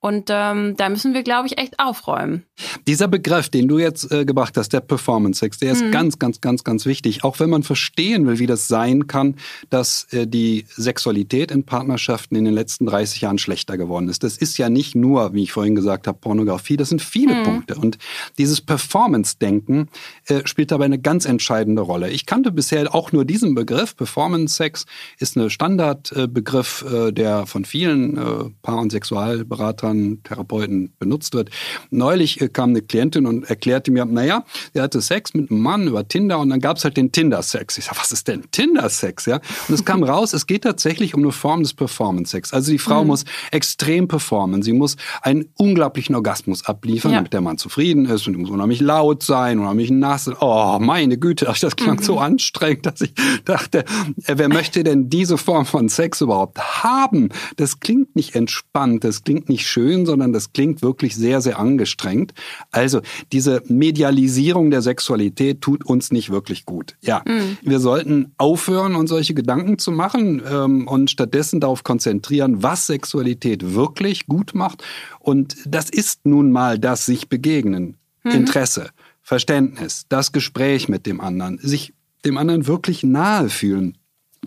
Und 0.00 0.28
ähm, 0.30 0.76
da 0.76 0.88
müssen 0.88 1.12
wir, 1.12 1.24
glaube 1.24 1.48
ich, 1.48 1.58
echt 1.58 1.80
aufräumen. 1.80 2.44
Dieser 2.86 3.08
Begriff, 3.08 3.48
den 3.48 3.66
du 3.66 3.78
jetzt 3.78 4.10
äh, 4.12 4.24
gebracht 4.24 4.56
hast, 4.56 4.72
der 4.72 4.80
Performance 4.80 5.40
Sex, 5.40 5.58
der 5.58 5.72
ist 5.72 5.84
mhm. 5.84 5.90
ganz, 5.90 6.18
ganz, 6.20 6.40
ganz, 6.40 6.62
ganz 6.62 6.86
wichtig. 6.86 7.24
Auch 7.24 7.40
wenn 7.40 7.50
man 7.50 7.64
verstehen 7.64 8.26
will, 8.26 8.38
wie 8.38 8.46
das 8.46 8.68
sein 8.68 9.08
kann, 9.08 9.34
dass 9.70 10.06
äh, 10.12 10.28
die 10.28 10.66
Sexualität 10.68 11.50
in 11.50 11.64
Partnerschaft 11.64 11.87
Partnerschaften 11.88 12.36
in 12.36 12.44
den 12.44 12.52
letzten 12.52 12.84
30 12.84 13.22
Jahren 13.22 13.38
schlechter 13.38 13.78
geworden 13.78 14.10
ist. 14.10 14.22
Das 14.22 14.36
ist 14.36 14.58
ja 14.58 14.68
nicht 14.68 14.94
nur, 14.94 15.32
wie 15.32 15.42
ich 15.42 15.52
vorhin 15.52 15.74
gesagt 15.74 16.06
habe, 16.06 16.18
Pornografie, 16.18 16.76
das 16.76 16.90
sind 16.90 17.00
viele 17.00 17.34
mhm. 17.34 17.42
Punkte. 17.44 17.76
Und 17.76 17.96
dieses 18.36 18.60
Performance-Denken 18.60 19.88
äh, 20.26 20.42
spielt 20.44 20.70
dabei 20.70 20.84
eine 20.84 20.98
ganz 20.98 21.24
entscheidende 21.24 21.80
Rolle. 21.80 22.10
Ich 22.10 22.26
kannte 22.26 22.52
bisher 22.52 22.94
auch 22.94 23.12
nur 23.12 23.24
diesen 23.24 23.54
Begriff. 23.54 23.96
Performance-Sex 23.96 24.84
ist 25.18 25.36
ein 25.36 25.48
Standardbegriff, 25.48 26.84
äh, 26.92 27.10
der 27.10 27.46
von 27.46 27.64
vielen 27.64 28.18
äh, 28.18 28.50
Paar- 28.60 28.80
und 28.80 28.92
Sexualberatern, 28.92 30.22
Therapeuten 30.24 30.92
benutzt 30.98 31.32
wird. 31.32 31.48
Neulich 31.90 32.42
äh, 32.42 32.48
kam 32.48 32.70
eine 32.70 32.82
Klientin 32.82 33.26
und 33.26 33.48
erklärte 33.48 33.90
mir, 33.90 34.04
naja, 34.04 34.44
sie 34.74 34.82
hatte 34.82 35.00
Sex 35.00 35.32
mit 35.32 35.50
einem 35.50 35.62
Mann 35.62 35.88
über 35.88 36.06
Tinder 36.06 36.38
und 36.38 36.50
dann 36.50 36.60
gab 36.60 36.76
es 36.76 36.84
halt 36.84 36.98
den 36.98 37.12
Tinder-Sex. 37.12 37.78
Ich 37.78 37.86
sage, 37.86 37.98
was 37.98 38.12
ist 38.12 38.28
denn 38.28 38.44
Tinder-Sex? 38.50 39.24
Ja? 39.24 39.40
Und 39.68 39.74
es 39.74 39.86
kam 39.86 40.02
raus, 40.02 40.34
es 40.34 40.46
geht 40.46 40.64
tatsächlich 40.64 41.14
um 41.14 41.22
eine 41.22 41.32
Form 41.32 41.62
des 41.62 41.77
Performance 41.78 42.32
Sex. 42.32 42.52
Also 42.52 42.70
die 42.70 42.78
Frau 42.78 43.02
mhm. 43.02 43.08
muss 43.08 43.24
extrem 43.50 44.08
performen. 44.08 44.62
Sie 44.62 44.72
muss 44.72 44.96
einen 45.22 45.46
unglaublichen 45.56 46.14
Orgasmus 46.14 46.64
abliefern, 46.66 47.12
ja. 47.12 47.18
damit 47.18 47.32
der 47.32 47.40
Mann 47.40 47.58
zufrieden 47.58 48.04
ist. 48.04 48.26
Und 48.26 48.34
die 48.34 48.38
muss 48.40 48.50
unheimlich 48.50 48.80
laut 48.80 49.22
sein, 49.22 49.58
unheimlich 49.58 49.90
nass. 49.90 50.30
Oh, 50.40 50.78
meine 50.80 51.18
Güte, 51.18 51.46
das 51.60 51.76
klang 51.76 51.96
mhm. 51.96 52.02
so 52.02 52.18
anstrengend, 52.18 52.86
dass 52.86 53.00
ich 53.00 53.12
dachte, 53.44 53.84
äh, 54.24 54.34
wer 54.36 54.48
möchte 54.48 54.84
denn 54.84 55.08
diese 55.08 55.38
Form 55.38 55.64
von 55.64 55.88
Sex 55.88 56.20
überhaupt 56.20 56.58
haben? 56.58 57.30
Das 57.56 57.80
klingt 57.80 58.14
nicht 58.16 58.34
entspannt, 58.34 59.04
das 59.04 59.24
klingt 59.24 59.48
nicht 59.48 59.66
schön, 59.66 60.06
sondern 60.06 60.32
das 60.32 60.52
klingt 60.52 60.82
wirklich 60.82 61.16
sehr, 61.16 61.40
sehr 61.40 61.58
angestrengt. 61.58 62.34
Also 62.70 63.00
diese 63.32 63.62
Medialisierung 63.68 64.70
der 64.70 64.82
Sexualität 64.82 65.60
tut 65.60 65.84
uns 65.84 66.10
nicht 66.10 66.30
wirklich 66.30 66.64
gut. 66.64 66.96
Ja, 67.00 67.22
mhm. 67.26 67.56
wir 67.62 67.80
sollten 67.80 68.32
aufhören, 68.36 68.94
uns 68.94 69.10
solche 69.10 69.34
Gedanken 69.34 69.78
zu 69.78 69.92
machen 69.92 70.42
ähm, 70.50 70.86
und 70.88 71.10
stattdessen 71.10 71.60
darauf 71.68 71.84
konzentrieren, 71.84 72.62
was 72.62 72.86
Sexualität 72.86 73.74
wirklich 73.74 74.26
gut 74.26 74.54
macht. 74.54 74.82
Und 75.20 75.56
das 75.66 75.90
ist 75.90 76.24
nun 76.24 76.50
mal 76.50 76.78
das 76.78 77.04
sich 77.04 77.28
begegnen. 77.28 77.98
Mhm. 78.24 78.30
Interesse, 78.30 78.90
Verständnis, 79.22 80.06
das 80.08 80.32
Gespräch 80.32 80.88
mit 80.88 81.04
dem 81.04 81.20
anderen, 81.20 81.58
sich 81.58 81.92
dem 82.24 82.38
anderen 82.38 82.66
wirklich 82.66 83.02
nahe 83.04 83.50
fühlen. 83.50 83.98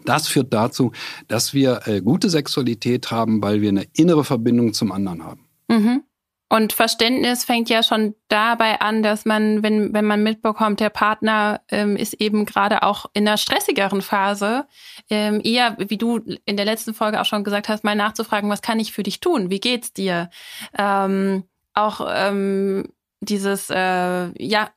Das 0.04 0.28
führt 0.28 0.52
dazu, 0.52 0.94
dass 1.28 1.54
wir 1.54 1.82
äh, 1.86 2.02
gute 2.02 2.30
Sexualität 2.30 3.12
haben, 3.12 3.42
weil 3.44 3.62
wir 3.62 3.70
eine 3.70 3.86
innere 3.94 4.24
Verbindung 4.24 4.74
zum 4.74 4.92
anderen 4.92 5.24
haben. 5.24 5.46
Mhm. 5.68 6.04
Und 6.52 6.74
Verständnis 6.74 7.46
fängt 7.46 7.70
ja 7.70 7.82
schon 7.82 8.14
dabei 8.28 8.82
an, 8.82 9.04
dass 9.04 9.24
man, 9.24 9.64
wenn, 9.64 9.94
wenn 9.94 10.04
man 10.04 10.22
mitbekommt, 10.22 10.82
der 10.82 10.90
Partner 10.90 11.62
ähm, 11.70 11.96
ist 11.96 12.16
eben 12.16 12.46
gerade 12.46 12.84
auch 12.84 13.06
in 13.14 13.26
einer 13.26 13.38
stressigeren 13.38 14.02
Phase, 14.02 14.66
ähm, 15.10 15.40
eher, 15.46 15.78
wie 15.80 15.98
du 15.98 16.18
in 16.44 16.58
der 16.58 16.66
letzten 16.66 16.94
Folge 16.94 17.22
auch 17.22 17.26
schon 17.26 17.46
gesagt 17.46 17.70
hast, 17.70 17.86
mal 17.86 17.96
nachzufragen, 17.96 18.50
was 18.50 18.62
kann 18.62 18.82
ich 18.82 18.92
für 18.92 19.02
dich 19.02 19.22
tun? 19.22 19.50
Wie 19.50 19.62
geht's 19.62 19.94
dir? 19.94 20.30
Ähm, 20.78 21.46
auch 21.74 22.06
ähm, 22.14 22.92
dieses, 23.22 23.70
äh, 23.70 24.46
ja, 24.46 24.72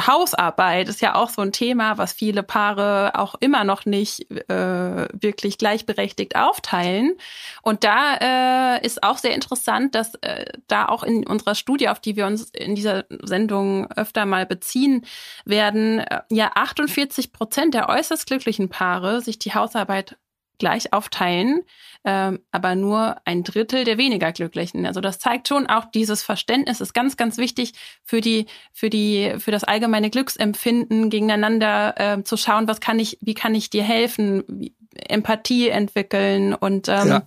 Hausarbeit 0.00 0.88
ist 0.88 1.02
ja 1.02 1.14
auch 1.14 1.28
so 1.28 1.42
ein 1.42 1.52
Thema, 1.52 1.98
was 1.98 2.14
viele 2.14 2.42
Paare 2.42 3.12
auch 3.14 3.34
immer 3.40 3.62
noch 3.64 3.84
nicht 3.84 4.30
äh, 4.30 5.08
wirklich 5.12 5.58
gleichberechtigt 5.58 6.34
aufteilen. 6.34 7.12
Und 7.60 7.84
da 7.84 8.76
äh, 8.78 8.86
ist 8.86 9.02
auch 9.02 9.18
sehr 9.18 9.34
interessant, 9.34 9.94
dass 9.94 10.14
äh, 10.22 10.46
da 10.66 10.86
auch 10.86 11.02
in 11.02 11.26
unserer 11.26 11.54
Studie, 11.54 11.90
auf 11.90 12.00
die 12.00 12.16
wir 12.16 12.26
uns 12.26 12.48
in 12.50 12.74
dieser 12.74 13.04
Sendung 13.22 13.90
öfter 13.90 14.24
mal 14.24 14.46
beziehen 14.46 15.04
werden, 15.44 15.98
äh, 15.98 16.22
ja 16.30 16.52
48 16.54 17.32
Prozent 17.32 17.74
der 17.74 17.90
äußerst 17.90 18.26
glücklichen 18.26 18.70
Paare 18.70 19.20
sich 19.20 19.38
die 19.38 19.52
Hausarbeit 19.52 20.16
gleich 20.62 20.92
aufteilen, 20.92 21.62
ähm, 22.04 22.38
aber 22.52 22.76
nur 22.76 23.16
ein 23.24 23.42
Drittel 23.42 23.82
der 23.82 23.98
weniger 23.98 24.30
Glücklichen. 24.30 24.86
Also 24.86 25.00
das 25.00 25.18
zeigt 25.18 25.48
schon 25.48 25.66
auch 25.66 25.86
dieses 25.86 26.22
Verständnis 26.22 26.80
ist 26.80 26.94
ganz, 26.94 27.16
ganz 27.16 27.36
wichtig 27.36 27.72
für 28.04 28.20
die, 28.20 28.46
für 28.72 28.88
die, 28.88 29.34
für 29.38 29.50
das 29.50 29.64
allgemeine 29.64 30.08
Glücksempfinden 30.08 31.10
gegeneinander 31.10 31.94
äh, 31.98 32.22
zu 32.22 32.36
schauen, 32.36 32.68
was 32.68 32.78
kann 32.78 33.00
ich, 33.00 33.18
wie 33.20 33.34
kann 33.34 33.56
ich 33.56 33.70
dir 33.70 33.82
helfen, 33.82 34.72
Empathie 34.94 35.68
entwickeln 35.68 36.54
und 36.54 36.86
ähm, 36.86 37.08
ja. 37.08 37.22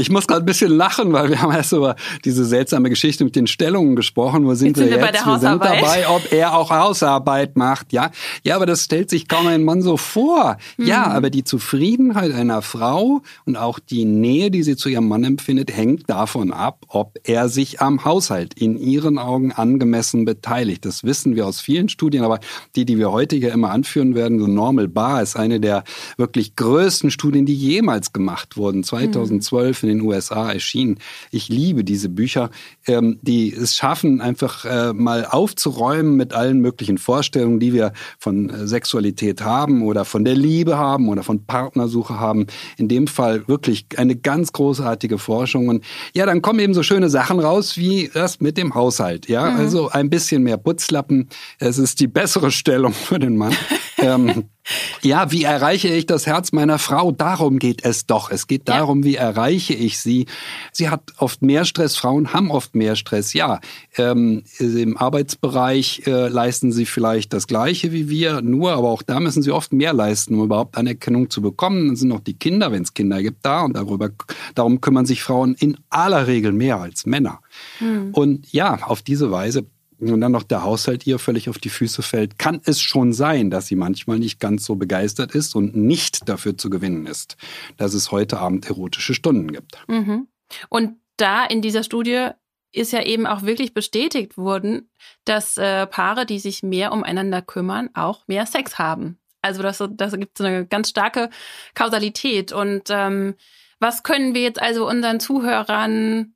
Ich 0.00 0.10
muss 0.10 0.28
gerade 0.28 0.44
ein 0.44 0.46
bisschen 0.46 0.70
lachen, 0.70 1.12
weil 1.12 1.28
wir 1.28 1.42
haben 1.42 1.52
erst 1.52 1.72
über 1.72 1.96
diese 2.24 2.44
seltsame 2.44 2.88
Geschichte 2.88 3.24
mit 3.24 3.34
den 3.34 3.48
Stellungen 3.48 3.96
gesprochen. 3.96 4.46
Wo 4.46 4.54
sind, 4.54 4.68
jetzt 4.68 4.78
wir 4.78 4.84
sind 4.84 5.00
wir 5.00 5.06
jetzt? 5.06 5.26
wir 5.26 5.38
sind 5.40 5.64
dabei, 5.64 6.08
ob 6.08 6.32
er 6.32 6.56
auch 6.56 6.70
Hausarbeit 6.70 7.56
macht. 7.56 7.92
Ja, 7.92 8.12
ja, 8.44 8.54
aber 8.54 8.64
das 8.64 8.84
stellt 8.84 9.10
sich 9.10 9.26
kaum 9.26 9.48
ein 9.48 9.64
Mann 9.64 9.82
so 9.82 9.96
vor. 9.96 10.56
Mhm. 10.76 10.86
Ja, 10.86 11.08
aber 11.08 11.30
die 11.30 11.42
Zufriedenheit 11.42 12.32
einer 12.32 12.62
Frau 12.62 13.22
und 13.44 13.56
auch 13.56 13.80
die 13.80 14.04
Nähe, 14.04 14.52
die 14.52 14.62
sie 14.62 14.76
zu 14.76 14.88
ihrem 14.88 15.08
Mann 15.08 15.24
empfindet, 15.24 15.76
hängt 15.76 16.08
davon 16.08 16.52
ab, 16.52 16.84
ob 16.86 17.18
er 17.24 17.48
sich 17.48 17.80
am 17.80 18.04
Haushalt 18.04 18.54
in 18.54 18.78
ihren 18.78 19.18
Augen 19.18 19.50
angemessen 19.50 20.24
beteiligt. 20.24 20.84
Das 20.84 21.02
wissen 21.02 21.34
wir 21.34 21.44
aus 21.44 21.60
vielen 21.60 21.88
Studien, 21.88 22.22
aber 22.22 22.38
die, 22.76 22.84
die 22.84 22.98
wir 22.98 23.10
heute 23.10 23.34
hier 23.34 23.52
immer 23.52 23.70
anführen 23.70 24.14
werden, 24.14 24.38
so 24.38 24.46
Normal 24.46 24.86
Bar 24.86 25.22
ist 25.22 25.34
eine 25.34 25.58
der 25.58 25.82
wirklich 26.16 26.54
größten 26.54 27.10
Studien, 27.10 27.46
die 27.46 27.54
jemals 27.54 28.12
gemacht 28.12 28.56
wurden. 28.56 28.84
2012 28.84 29.82
mhm 29.82 29.87
in 29.88 29.98
den 29.98 30.06
USA 30.06 30.52
erschienen. 30.52 30.98
Ich 31.30 31.48
liebe 31.48 31.84
diese 31.84 32.08
Bücher, 32.08 32.50
ähm, 32.86 33.18
die 33.22 33.52
es 33.52 33.74
schaffen, 33.74 34.20
einfach 34.20 34.64
äh, 34.64 34.92
mal 34.92 35.24
aufzuräumen 35.24 36.16
mit 36.16 36.34
allen 36.34 36.60
möglichen 36.60 36.98
Vorstellungen, 36.98 37.60
die 37.60 37.72
wir 37.72 37.92
von 38.18 38.50
äh, 38.50 38.66
Sexualität 38.66 39.42
haben 39.42 39.82
oder 39.82 40.04
von 40.04 40.24
der 40.24 40.34
Liebe 40.34 40.78
haben 40.78 41.08
oder 41.08 41.22
von 41.22 41.44
Partnersuche 41.44 42.18
haben. 42.18 42.46
In 42.76 42.88
dem 42.88 43.06
Fall 43.06 43.46
wirklich 43.48 43.86
eine 43.96 44.16
ganz 44.16 44.52
großartige 44.52 45.18
Forschung. 45.18 45.68
Und 45.68 45.84
ja, 46.14 46.26
dann 46.26 46.42
kommen 46.42 46.60
eben 46.60 46.74
so 46.74 46.82
schöne 46.82 47.08
Sachen 47.08 47.40
raus 47.40 47.76
wie 47.76 48.10
das 48.12 48.40
mit 48.40 48.56
dem 48.56 48.74
Haushalt. 48.74 49.28
Ja, 49.28 49.50
mhm. 49.50 49.56
also 49.58 49.88
ein 49.88 50.10
bisschen 50.10 50.42
mehr 50.42 50.56
Putzlappen. 50.56 51.28
Es 51.58 51.78
ist 51.78 52.00
die 52.00 52.08
bessere 52.08 52.50
Stellung 52.50 52.92
für 52.92 53.18
den 53.18 53.36
Mann. 53.36 53.54
ähm, 53.98 54.44
ja, 55.02 55.30
wie 55.30 55.44
erreiche 55.44 55.88
ich 55.88 56.06
das 56.06 56.26
Herz 56.26 56.52
meiner 56.52 56.78
Frau? 56.78 57.12
Darum 57.12 57.58
geht 57.58 57.84
es 57.84 58.06
doch. 58.06 58.30
Es 58.30 58.46
geht 58.46 58.68
darum, 58.68 59.00
ja. 59.00 59.04
wie 59.04 59.14
erreiche 59.16 59.74
ich 59.74 59.98
sie? 59.98 60.26
Sie 60.72 60.88
hat 60.88 61.12
oft 61.18 61.42
mehr 61.42 61.64
Stress. 61.64 61.96
Frauen 61.96 62.32
haben 62.32 62.50
oft 62.50 62.74
mehr 62.74 62.96
Stress. 62.96 63.32
Ja, 63.32 63.60
ähm, 63.96 64.44
im 64.58 64.96
Arbeitsbereich 64.96 66.02
äh, 66.06 66.28
leisten 66.28 66.72
sie 66.72 66.86
vielleicht 66.86 67.32
das 67.32 67.46
Gleiche 67.46 67.92
wie 67.92 68.08
wir, 68.08 68.40
nur, 68.42 68.72
aber 68.72 68.88
auch 68.88 69.02
da 69.02 69.20
müssen 69.20 69.42
sie 69.42 69.52
oft 69.52 69.72
mehr 69.72 69.92
leisten, 69.92 70.34
um 70.34 70.44
überhaupt 70.44 70.76
Anerkennung 70.76 71.30
zu 71.30 71.42
bekommen. 71.42 71.88
Dann 71.88 71.96
sind 71.96 72.08
noch 72.08 72.20
die 72.20 72.38
Kinder, 72.38 72.72
wenn 72.72 72.82
es 72.82 72.94
Kinder 72.94 73.22
gibt, 73.22 73.44
da 73.44 73.62
und 73.62 73.74
darüber, 73.74 74.10
darum 74.54 74.80
kümmern 74.80 75.06
sich 75.06 75.22
Frauen 75.22 75.54
in 75.54 75.76
aller 75.90 76.26
Regel 76.26 76.52
mehr 76.52 76.78
als 76.78 77.06
Männer. 77.06 77.40
Hm. 77.78 78.10
Und 78.12 78.52
ja, 78.52 78.78
auf 78.82 79.02
diese 79.02 79.30
Weise 79.30 79.66
und 80.00 80.20
dann 80.20 80.32
noch 80.32 80.42
der 80.42 80.62
Haushalt 80.62 81.06
ihr 81.06 81.18
völlig 81.18 81.48
auf 81.48 81.58
die 81.58 81.68
Füße 81.68 82.02
fällt, 82.02 82.38
kann 82.38 82.60
es 82.64 82.80
schon 82.80 83.12
sein, 83.12 83.50
dass 83.50 83.66
sie 83.66 83.76
manchmal 83.76 84.18
nicht 84.18 84.38
ganz 84.40 84.64
so 84.64 84.76
begeistert 84.76 85.34
ist 85.34 85.54
und 85.54 85.76
nicht 85.76 86.28
dafür 86.28 86.56
zu 86.56 86.70
gewinnen 86.70 87.06
ist, 87.06 87.36
dass 87.76 87.94
es 87.94 88.12
heute 88.12 88.38
Abend 88.38 88.66
erotische 88.66 89.14
Stunden 89.14 89.52
gibt. 89.52 89.78
Mhm. 89.88 90.28
Und 90.68 90.96
da 91.16 91.44
in 91.44 91.62
dieser 91.62 91.82
Studie 91.82 92.28
ist 92.72 92.92
ja 92.92 93.02
eben 93.02 93.26
auch 93.26 93.42
wirklich 93.42 93.74
bestätigt 93.74 94.36
worden, 94.36 94.90
dass 95.24 95.56
äh, 95.56 95.86
Paare, 95.86 96.26
die 96.26 96.38
sich 96.38 96.62
mehr 96.62 96.92
umeinander 96.92 97.42
kümmern, 97.42 97.90
auch 97.94 98.26
mehr 98.28 98.46
Sex 98.46 98.78
haben. 98.78 99.18
Also 99.42 99.62
das, 99.62 99.82
das 99.92 100.12
gibt 100.14 100.40
eine 100.40 100.66
ganz 100.66 100.90
starke 100.90 101.30
Kausalität. 101.74 102.52
Und 102.52 102.84
ähm, 102.90 103.34
was 103.80 104.02
können 104.02 104.34
wir 104.34 104.42
jetzt 104.42 104.60
also 104.60 104.86
unseren 104.88 105.20
Zuhörern 105.20 106.34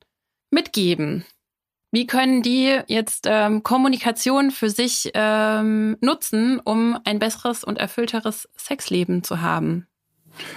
mitgeben? 0.51 1.25
Wie 1.93 2.07
können 2.07 2.41
die 2.41 2.79
jetzt 2.89 3.27
ähm, 3.29 3.63
Kommunikation 3.63 4.51
für 4.51 4.71
sich 4.71 5.11
ähm, 5.13 5.99
nutzen, 6.01 6.59
um 6.65 6.99
ein 7.05 7.19
besseres 7.19 7.65
und 7.65 7.77
erfüllteres 7.77 8.49
Sexleben 8.57 9.23
zu 9.23 9.43
haben? 9.43 9.87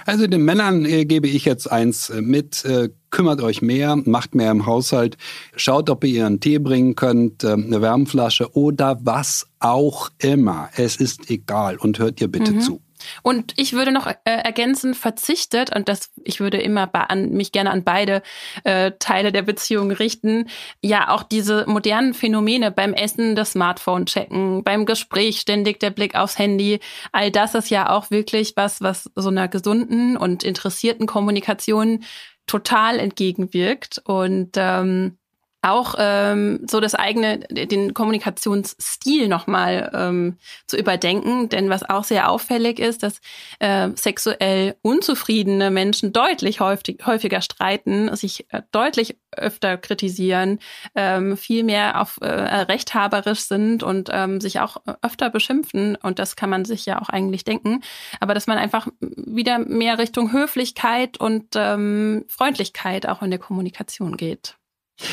Also 0.06 0.26
den 0.26 0.44
Männern 0.46 0.86
äh, 0.86 1.04
gebe 1.04 1.28
ich 1.28 1.44
jetzt 1.44 1.70
eins 1.70 2.08
äh, 2.08 2.22
mit. 2.22 2.64
Äh, 2.64 2.88
kümmert 3.10 3.42
euch 3.42 3.60
mehr, 3.60 3.96
macht 3.96 4.34
mehr 4.34 4.50
im 4.50 4.66
Haushalt, 4.66 5.16
schaut, 5.56 5.90
ob 5.90 6.04
ihr 6.04 6.10
ihren 6.10 6.40
Tee 6.40 6.58
bringen 6.58 6.96
könnt, 6.96 7.44
äh, 7.44 7.52
eine 7.52 7.80
Wärmflasche 7.80 8.54
oder 8.56 8.98
was 9.02 9.46
auch 9.58 10.08
immer. 10.18 10.70
Es 10.76 10.96
ist 10.96 11.30
egal 11.30 11.76
und 11.76 11.98
hört 11.98 12.20
ihr 12.20 12.28
bitte 12.28 12.52
mhm. 12.52 12.60
zu. 12.60 12.80
Und 13.22 13.52
ich 13.56 13.72
würde 13.72 13.92
noch 13.92 14.06
äh, 14.06 14.14
ergänzen, 14.24 14.94
verzichtet, 14.94 15.74
und 15.74 15.88
das, 15.88 16.10
ich 16.24 16.40
würde 16.40 16.58
immer 16.58 16.90
an, 16.92 17.30
mich 17.30 17.52
gerne 17.52 17.70
an 17.70 17.84
beide 17.84 18.22
äh, 18.64 18.92
Teile 18.98 19.32
der 19.32 19.42
Beziehung 19.42 19.90
richten, 19.90 20.48
ja 20.82 21.10
auch 21.10 21.22
diese 21.22 21.64
modernen 21.66 22.14
Phänomene 22.14 22.70
beim 22.70 22.94
Essen 22.94 23.36
das 23.36 23.52
Smartphone 23.52 24.06
checken, 24.06 24.64
beim 24.64 24.86
Gespräch 24.86 25.40
ständig 25.40 25.80
der 25.80 25.90
Blick 25.90 26.14
aufs 26.14 26.38
Handy, 26.38 26.80
all 27.12 27.30
das 27.30 27.54
ist 27.54 27.70
ja 27.70 27.90
auch 27.90 28.10
wirklich 28.10 28.54
was, 28.56 28.80
was 28.80 29.10
so 29.14 29.28
einer 29.28 29.48
gesunden 29.48 30.16
und 30.16 30.44
interessierten 30.44 31.06
Kommunikation 31.06 32.04
total 32.46 32.98
entgegenwirkt. 32.98 34.00
Und 34.04 34.52
ähm, 34.56 35.18
auch 35.66 35.94
ähm, 35.98 36.60
so 36.68 36.80
das 36.80 36.94
eigene, 36.94 37.38
den 37.38 37.94
Kommunikationsstil 37.94 39.28
nochmal 39.28 39.90
ähm, 39.94 40.38
zu 40.66 40.76
überdenken. 40.76 41.48
Denn 41.48 41.70
was 41.70 41.88
auch 41.88 42.04
sehr 42.04 42.30
auffällig 42.30 42.78
ist, 42.78 43.02
dass 43.02 43.20
äh, 43.58 43.88
sexuell 43.94 44.76
unzufriedene 44.82 45.70
Menschen 45.70 46.12
deutlich 46.12 46.60
häufig, 46.60 46.98
häufiger 47.04 47.40
streiten, 47.40 48.14
sich 48.16 48.46
äh, 48.52 48.62
deutlich 48.70 49.16
öfter 49.36 49.76
kritisieren, 49.76 50.60
ähm, 50.94 51.36
viel 51.36 51.64
mehr 51.64 52.00
auf 52.00 52.18
äh, 52.20 52.26
rechthaberisch 52.26 53.40
sind 53.40 53.82
und 53.82 54.08
ähm, 54.12 54.40
sich 54.40 54.60
auch 54.60 54.78
öfter 55.02 55.30
beschimpfen. 55.30 55.96
Und 55.96 56.18
das 56.18 56.36
kann 56.36 56.50
man 56.50 56.64
sich 56.64 56.86
ja 56.86 57.00
auch 57.00 57.08
eigentlich 57.08 57.44
denken. 57.44 57.82
Aber 58.20 58.34
dass 58.34 58.46
man 58.46 58.58
einfach 58.58 58.88
wieder 59.00 59.58
mehr 59.58 59.98
Richtung 59.98 60.32
Höflichkeit 60.32 61.18
und 61.18 61.54
ähm, 61.54 62.24
Freundlichkeit 62.28 63.06
auch 63.08 63.22
in 63.22 63.30
der 63.30 63.40
Kommunikation 63.40 64.16
geht. 64.16 64.56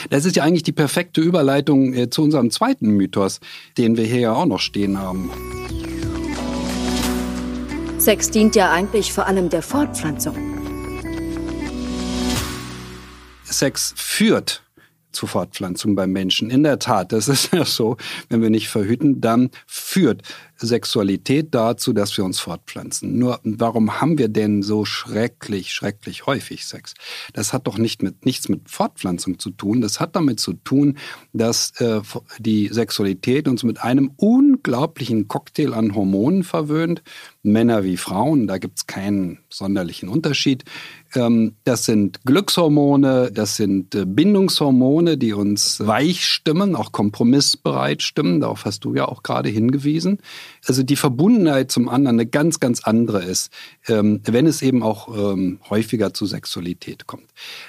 Das 0.10 0.26
ist 0.26 0.36
ja 0.36 0.44
eigentlich 0.44 0.64
die 0.64 0.72
perfekte 0.72 1.22
Überleitung 1.22 1.94
äh, 1.94 2.10
zu 2.10 2.24
unserem 2.24 2.52
zweiten 2.52 2.90
Mythos, 2.92 3.40
den 3.78 3.98
wir 3.98 4.06
hier 4.06 4.20
ja 4.20 4.34
auch 4.34 4.46
noch 4.46 4.60
stehen 4.60 5.00
haben. 5.00 5.30
Sex 7.98 8.30
dient 8.32 8.56
ja 8.56 8.72
eigentlich 8.72 9.14
vor 9.14 9.28
allem 9.28 9.50
der 9.50 9.62
Fortpflanzung. 9.62 10.36
Sex 13.44 13.94
führt 13.96 14.64
zu 15.14 15.28
Fortpflanzung 15.28 15.96
beim 15.96 16.12
Menschen. 16.12 16.50
In 16.50 16.64
der 16.64 16.80
Tat, 16.80 17.12
das 17.12 17.28
ist 17.30 17.54
ja 17.54 17.66
so, 17.66 17.98
wenn 18.30 18.42
wir 18.42 18.50
nicht 18.50 18.70
verhüten, 18.70 19.22
dann 19.22 19.50
führt 19.68 20.24
Sexualität 20.58 21.54
dazu, 21.54 21.94
dass 21.94 22.16
wir 22.18 22.24
uns 22.24 22.40
fortpflanzen. 22.40 23.18
Nur 23.18 23.40
warum 23.44 24.02
haben 24.02 24.18
wir 24.18 24.30
denn 24.30 24.64
so 24.64 24.86
schrecklich, 24.86 25.74
schrecklich 25.74 26.26
häufig 26.26 26.66
Sex? 26.66 26.94
Das 27.34 27.54
hat 27.54 27.68
doch 27.68 27.78
nicht 27.78 28.02
mit, 28.02 28.26
nichts 28.26 28.50
mit 28.50 28.70
Fortpflanzung 28.70 29.40
zu 29.40 29.52
tun. 29.52 29.82
Das 29.82 30.00
hat 30.00 30.16
damit 30.16 30.40
zu 30.40 30.54
tun, 30.54 30.98
dass 31.34 31.72
äh, 31.82 32.02
die 32.40 32.70
Sexualität 32.72 33.48
uns 33.48 33.64
mit 33.64 33.84
einem 33.84 34.12
unglaublichen 34.16 35.28
Cocktail 35.28 35.74
an 35.74 35.96
Hormonen 35.96 36.44
verwöhnt. 36.44 37.04
Männer 37.42 37.84
wie 37.84 37.98
Frauen, 37.98 38.48
da 38.48 38.58
gibt 38.58 38.78
es 38.78 38.88
keinen 38.88 39.40
sonderlichen 39.50 40.08
Unterschied. 40.08 40.64
Ähm, 41.16 41.56
das 41.64 41.86
sind 41.86 42.24
Glückshormone, 42.26 43.32
das 43.32 43.56
sind 43.56 43.96
äh, 43.96 44.06
Bindungshormone, 44.06 45.18
die 45.18 45.34
uns 45.34 45.86
weich 45.86 46.26
stimmen, 46.28 46.76
auch 46.76 46.92
kompromissbereit 46.92 48.02
stimmen. 48.02 48.42
Darauf 48.42 48.66
hast 48.66 48.86
du 48.86 48.96
ja 48.96 49.08
auch 49.08 49.24
gerade 49.24 49.50
hingewiesen 49.50 50.20
also 50.66 50.84
die 50.84 50.96
Verbundenheit 50.96 51.72
zum 51.72 51.90
anderen 51.90 52.20
eine 52.20 52.26
ganz, 52.26 52.60
ganz 52.60 52.84
andere 52.84 53.24
ist, 53.24 53.52
ähm, 53.88 54.22
wenn 54.26 54.48
es 54.48 54.62
eben 54.62 54.84
auch 54.84 55.34
ähm, 55.34 55.60
häufiger 55.70 56.14
zu 56.14 56.26
Sexualität 56.26 57.06
kommt. 57.06 57.28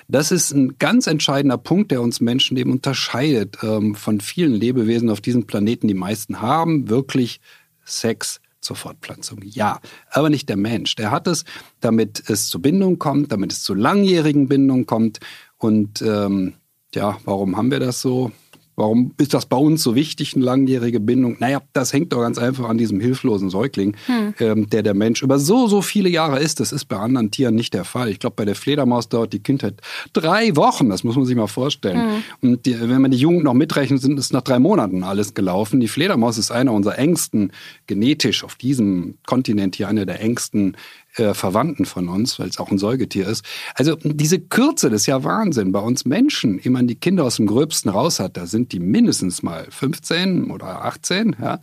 Das 0.08 0.30
ist 0.30 0.52
ein 0.52 0.76
ganz 0.78 1.06
entscheidender 1.06 1.58
Punkt, 1.58 1.90
der 1.90 2.02
uns 2.02 2.20
Menschen 2.20 2.56
eben 2.56 2.72
unterscheidet 2.72 3.56
von 3.56 4.20
vielen 4.20 4.54
Lebewesen 4.54 5.10
auf 5.10 5.20
diesem 5.20 5.46
Planeten. 5.46 5.88
Die 5.88 5.94
meisten 5.94 6.40
haben 6.40 6.88
wirklich 6.88 7.40
Sex 7.84 8.40
zur 8.64 8.76
Fortpflanzung. 8.76 9.40
Ja, 9.42 9.80
aber 10.10 10.30
nicht 10.30 10.48
der 10.48 10.56
Mensch. 10.56 10.94
Der 10.96 11.10
hat 11.10 11.26
es, 11.26 11.44
damit 11.80 12.28
es 12.28 12.48
zu 12.48 12.60
Bindung 12.60 12.98
kommt, 12.98 13.32
damit 13.32 13.52
es 13.52 13.62
zu 13.62 13.74
langjährigen 13.74 14.48
Bindungen 14.48 14.86
kommt. 14.86 15.20
Und 15.58 16.02
ähm, 16.02 16.54
ja, 16.94 17.18
warum 17.24 17.56
haben 17.56 17.70
wir 17.70 17.80
das 17.80 18.00
so? 18.00 18.32
Warum 18.76 19.14
ist 19.18 19.34
das 19.34 19.46
bei 19.46 19.56
uns 19.56 19.82
so 19.82 19.94
wichtig, 19.94 20.34
eine 20.34 20.44
langjährige 20.44 21.00
Bindung? 21.00 21.36
Naja, 21.38 21.62
das 21.72 21.92
hängt 21.92 22.12
doch 22.12 22.20
ganz 22.20 22.38
einfach 22.38 22.68
an 22.68 22.76
diesem 22.76 23.00
hilflosen 23.00 23.48
Säugling, 23.50 23.96
hm. 24.06 24.34
ähm, 24.40 24.70
der 24.70 24.82
der 24.82 24.94
Mensch 24.94 25.22
über 25.22 25.38
so, 25.38 25.68
so 25.68 25.80
viele 25.80 26.08
Jahre 26.08 26.40
ist. 26.40 26.60
Das 26.60 26.72
ist 26.72 26.86
bei 26.86 26.96
anderen 26.96 27.30
Tieren 27.30 27.54
nicht 27.54 27.74
der 27.74 27.84
Fall. 27.84 28.08
Ich 28.08 28.18
glaube, 28.18 28.34
bei 28.36 28.44
der 28.44 28.56
Fledermaus 28.56 29.08
dauert 29.08 29.32
die 29.32 29.38
Kindheit 29.38 29.80
drei 30.12 30.56
Wochen. 30.56 30.90
Das 30.90 31.04
muss 31.04 31.16
man 31.16 31.24
sich 31.24 31.36
mal 31.36 31.46
vorstellen. 31.46 32.00
Hm. 32.00 32.22
Und 32.40 32.66
die, 32.66 32.80
wenn 32.80 33.00
man 33.00 33.10
die 33.10 33.18
Jugend 33.18 33.44
noch 33.44 33.54
mitrechnet, 33.54 34.00
sind 34.00 34.18
es 34.18 34.32
nach 34.32 34.42
drei 34.42 34.58
Monaten 34.58 35.04
alles 35.04 35.34
gelaufen. 35.34 35.80
Die 35.80 35.88
Fledermaus 35.88 36.38
ist 36.38 36.50
einer 36.50 36.72
unserer 36.72 36.98
engsten, 36.98 37.52
genetisch 37.86 38.42
auf 38.42 38.56
diesem 38.56 39.18
Kontinent 39.26 39.76
hier, 39.76 39.88
einer 39.88 40.06
der 40.06 40.20
engsten 40.20 40.76
äh, 41.16 41.34
Verwandten 41.34 41.84
von 41.84 42.08
uns, 42.08 42.38
weil 42.38 42.48
es 42.48 42.58
auch 42.58 42.70
ein 42.70 42.78
Säugetier 42.78 43.28
ist. 43.28 43.44
Also 43.74 43.96
diese 44.02 44.40
Kürze, 44.40 44.90
das 44.90 45.02
ist 45.02 45.06
ja 45.06 45.22
Wahnsinn. 45.22 45.70
Bei 45.70 45.78
uns 45.78 46.04
Menschen, 46.04 46.60
man 46.66 46.88
die 46.88 46.96
Kinder 46.96 47.24
aus 47.24 47.36
dem 47.36 47.46
Gröbsten 47.46 47.90
raus 47.90 48.18
hat, 48.18 48.36
da 48.36 48.46
sind 48.46 48.63
die 48.72 48.80
mindestens 48.80 49.42
mal 49.42 49.66
15 49.70 50.50
oder 50.50 50.84
18. 50.84 51.36
Ja. 51.40 51.60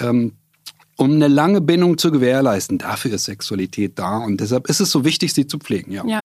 Ähm, 0.00 0.32
um 0.96 1.12
eine 1.12 1.28
lange 1.28 1.60
Bindung 1.60 1.98
zu 1.98 2.10
gewährleisten. 2.10 2.78
Dafür 2.78 3.12
ist 3.12 3.24
Sexualität 3.24 3.98
da 3.98 4.18
und 4.18 4.40
deshalb 4.40 4.68
ist 4.68 4.80
es 4.80 4.90
so 4.90 5.04
wichtig, 5.04 5.34
sie 5.34 5.46
zu 5.46 5.58
pflegen. 5.58 5.92
Ja. 5.92 6.04
ja. 6.06 6.20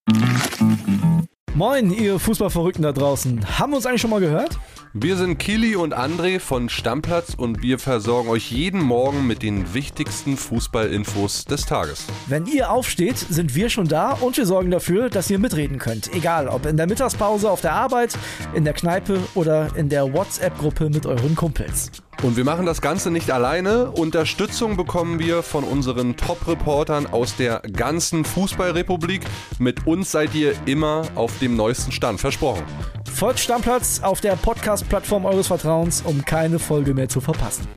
Moin, 1.53 1.91
ihr 1.91 2.17
Fußballverrückten 2.19 2.83
da 2.83 2.93
draußen. 2.93 3.59
Haben 3.59 3.71
wir 3.73 3.77
uns 3.77 3.85
eigentlich 3.85 4.01
schon 4.01 4.09
mal 4.09 4.21
gehört? 4.21 4.57
Wir 4.93 5.15
sind 5.15 5.37
Kili 5.37 5.77
und 5.77 5.95
André 5.95 6.41
von 6.41 6.67
Stammplatz 6.67 7.33
und 7.33 7.61
wir 7.61 7.79
versorgen 7.79 8.27
euch 8.27 8.51
jeden 8.51 8.81
Morgen 8.81 9.25
mit 9.25 9.41
den 9.41 9.73
wichtigsten 9.73 10.35
Fußballinfos 10.35 11.45
des 11.45 11.65
Tages. 11.65 12.07
Wenn 12.27 12.45
ihr 12.45 12.69
aufsteht, 12.69 13.17
sind 13.17 13.55
wir 13.55 13.69
schon 13.69 13.87
da 13.87 14.11
und 14.11 14.35
wir 14.35 14.45
sorgen 14.45 14.69
dafür, 14.69 15.09
dass 15.09 15.29
ihr 15.29 15.39
mitreden 15.39 15.77
könnt. 15.77 16.13
Egal, 16.13 16.49
ob 16.49 16.65
in 16.65 16.75
der 16.75 16.87
Mittagspause 16.87 17.49
auf 17.49 17.61
der 17.61 17.71
Arbeit, 17.71 18.17
in 18.53 18.65
der 18.65 18.73
Kneipe 18.73 19.17
oder 19.33 19.73
in 19.77 19.87
der 19.87 20.11
WhatsApp-Gruppe 20.11 20.89
mit 20.89 21.05
euren 21.05 21.37
Kumpels. 21.37 21.89
Und 22.23 22.37
wir 22.37 22.43
machen 22.43 22.65
das 22.65 22.81
Ganze 22.81 23.09
nicht 23.09 23.31
alleine. 23.31 23.89
Unterstützung 23.91 24.77
bekommen 24.77 25.17
wir 25.17 25.41
von 25.41 25.63
unseren 25.63 26.17
Top-Reportern 26.17 27.07
aus 27.07 27.35
der 27.35 27.61
ganzen 27.61 28.25
Fußballrepublik. 28.25 29.23
Mit 29.57 29.87
uns 29.87 30.11
seid 30.11 30.35
ihr 30.35 30.53
immer 30.67 31.03
auf 31.15 31.39
dem 31.39 31.55
neuesten 31.55 31.91
Stand. 31.91 32.19
Versprochen. 32.19 32.63
Folgt 33.11 33.39
Stammplatz 33.39 34.01
auf 34.03 34.21
der 34.21 34.35
Podcast-Plattform 34.35 35.25
eures 35.25 35.47
Vertrauens, 35.47 36.01
um 36.01 36.23
keine 36.23 36.59
Folge 36.59 36.93
mehr 36.93 37.09
zu 37.09 37.21
verpassen. 37.21 37.67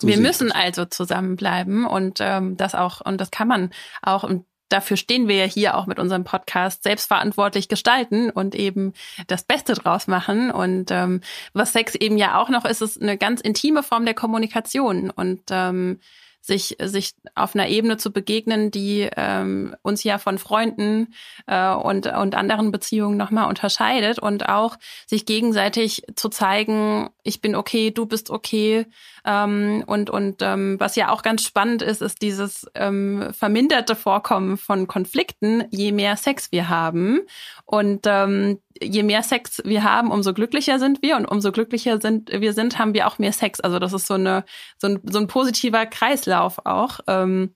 So 0.00 0.08
wir 0.08 0.18
müssen 0.18 0.50
also 0.50 0.86
zusammenbleiben 0.86 1.84
und 1.84 2.18
ähm, 2.20 2.56
das 2.56 2.74
auch 2.74 3.02
und 3.02 3.20
das 3.20 3.30
kann 3.30 3.48
man 3.48 3.70
auch 4.00 4.24
im 4.24 4.46
dafür 4.70 4.96
stehen 4.96 5.28
wir 5.28 5.36
ja 5.36 5.44
hier 5.44 5.76
auch 5.76 5.86
mit 5.86 5.98
unserem 5.98 6.24
Podcast, 6.24 6.82
selbstverantwortlich 6.82 7.68
gestalten 7.68 8.30
und 8.30 8.54
eben 8.54 8.94
das 9.26 9.42
Beste 9.42 9.74
draus 9.74 10.06
machen. 10.06 10.50
Und 10.50 10.90
ähm, 10.90 11.20
was 11.52 11.72
Sex 11.72 11.94
eben 11.94 12.16
ja 12.16 12.40
auch 12.40 12.48
noch 12.48 12.64
ist, 12.64 12.80
ist 12.80 13.02
eine 13.02 13.18
ganz 13.18 13.40
intime 13.40 13.82
Form 13.82 14.04
der 14.04 14.14
Kommunikation. 14.14 15.10
Und 15.10 15.42
ähm, 15.50 16.00
sich, 16.40 16.76
sich 16.80 17.12
auf 17.34 17.54
einer 17.54 17.68
Ebene 17.68 17.96
zu 17.96 18.12
begegnen, 18.12 18.70
die 18.70 19.08
ähm, 19.16 19.76
uns 19.82 20.04
ja 20.04 20.18
von 20.18 20.38
Freunden 20.38 21.14
äh, 21.46 21.72
und, 21.72 22.06
und 22.06 22.34
anderen 22.34 22.72
Beziehungen 22.72 23.16
nochmal 23.16 23.48
unterscheidet 23.48 24.18
und 24.18 24.48
auch 24.48 24.76
sich 25.06 25.26
gegenseitig 25.26 26.02
zu 26.16 26.28
zeigen, 26.28 27.10
ich 27.22 27.40
bin 27.40 27.54
okay, 27.54 27.90
du 27.90 28.06
bist 28.06 28.30
okay. 28.30 28.86
Ähm, 29.24 29.84
und 29.86 30.08
und 30.08 30.40
ähm, 30.40 30.76
was 30.80 30.96
ja 30.96 31.10
auch 31.10 31.22
ganz 31.22 31.44
spannend 31.44 31.82
ist, 31.82 32.00
ist 32.00 32.22
dieses 32.22 32.66
ähm, 32.74 33.28
verminderte 33.32 33.94
Vorkommen 33.94 34.56
von 34.56 34.86
Konflikten, 34.86 35.64
je 35.70 35.92
mehr 35.92 36.16
Sex 36.16 36.52
wir 36.52 36.68
haben. 36.68 37.20
Und 37.66 38.06
ähm, 38.06 38.60
je 38.80 39.02
mehr 39.02 39.22
Sex 39.22 39.62
wir 39.64 39.84
haben, 39.84 40.10
umso 40.10 40.34
glücklicher 40.34 40.78
sind 40.78 41.02
wir 41.02 41.16
und 41.16 41.26
umso 41.26 41.52
glücklicher 41.52 42.00
sind 42.00 42.30
wir 42.30 42.52
sind, 42.52 42.78
haben 42.78 42.94
wir 42.94 43.06
auch 43.06 43.18
mehr 43.18 43.32
Sex. 43.32 43.60
Also 43.60 43.78
das 43.78 43.92
ist 43.92 44.06
so 44.06 44.14
eine 44.14 44.44
so 44.78 44.88
ein, 44.88 45.00
so 45.04 45.18
ein 45.18 45.26
positiver 45.26 45.86
Kreislauf 45.86 46.58
auch. 46.64 47.00
Ähm, 47.06 47.54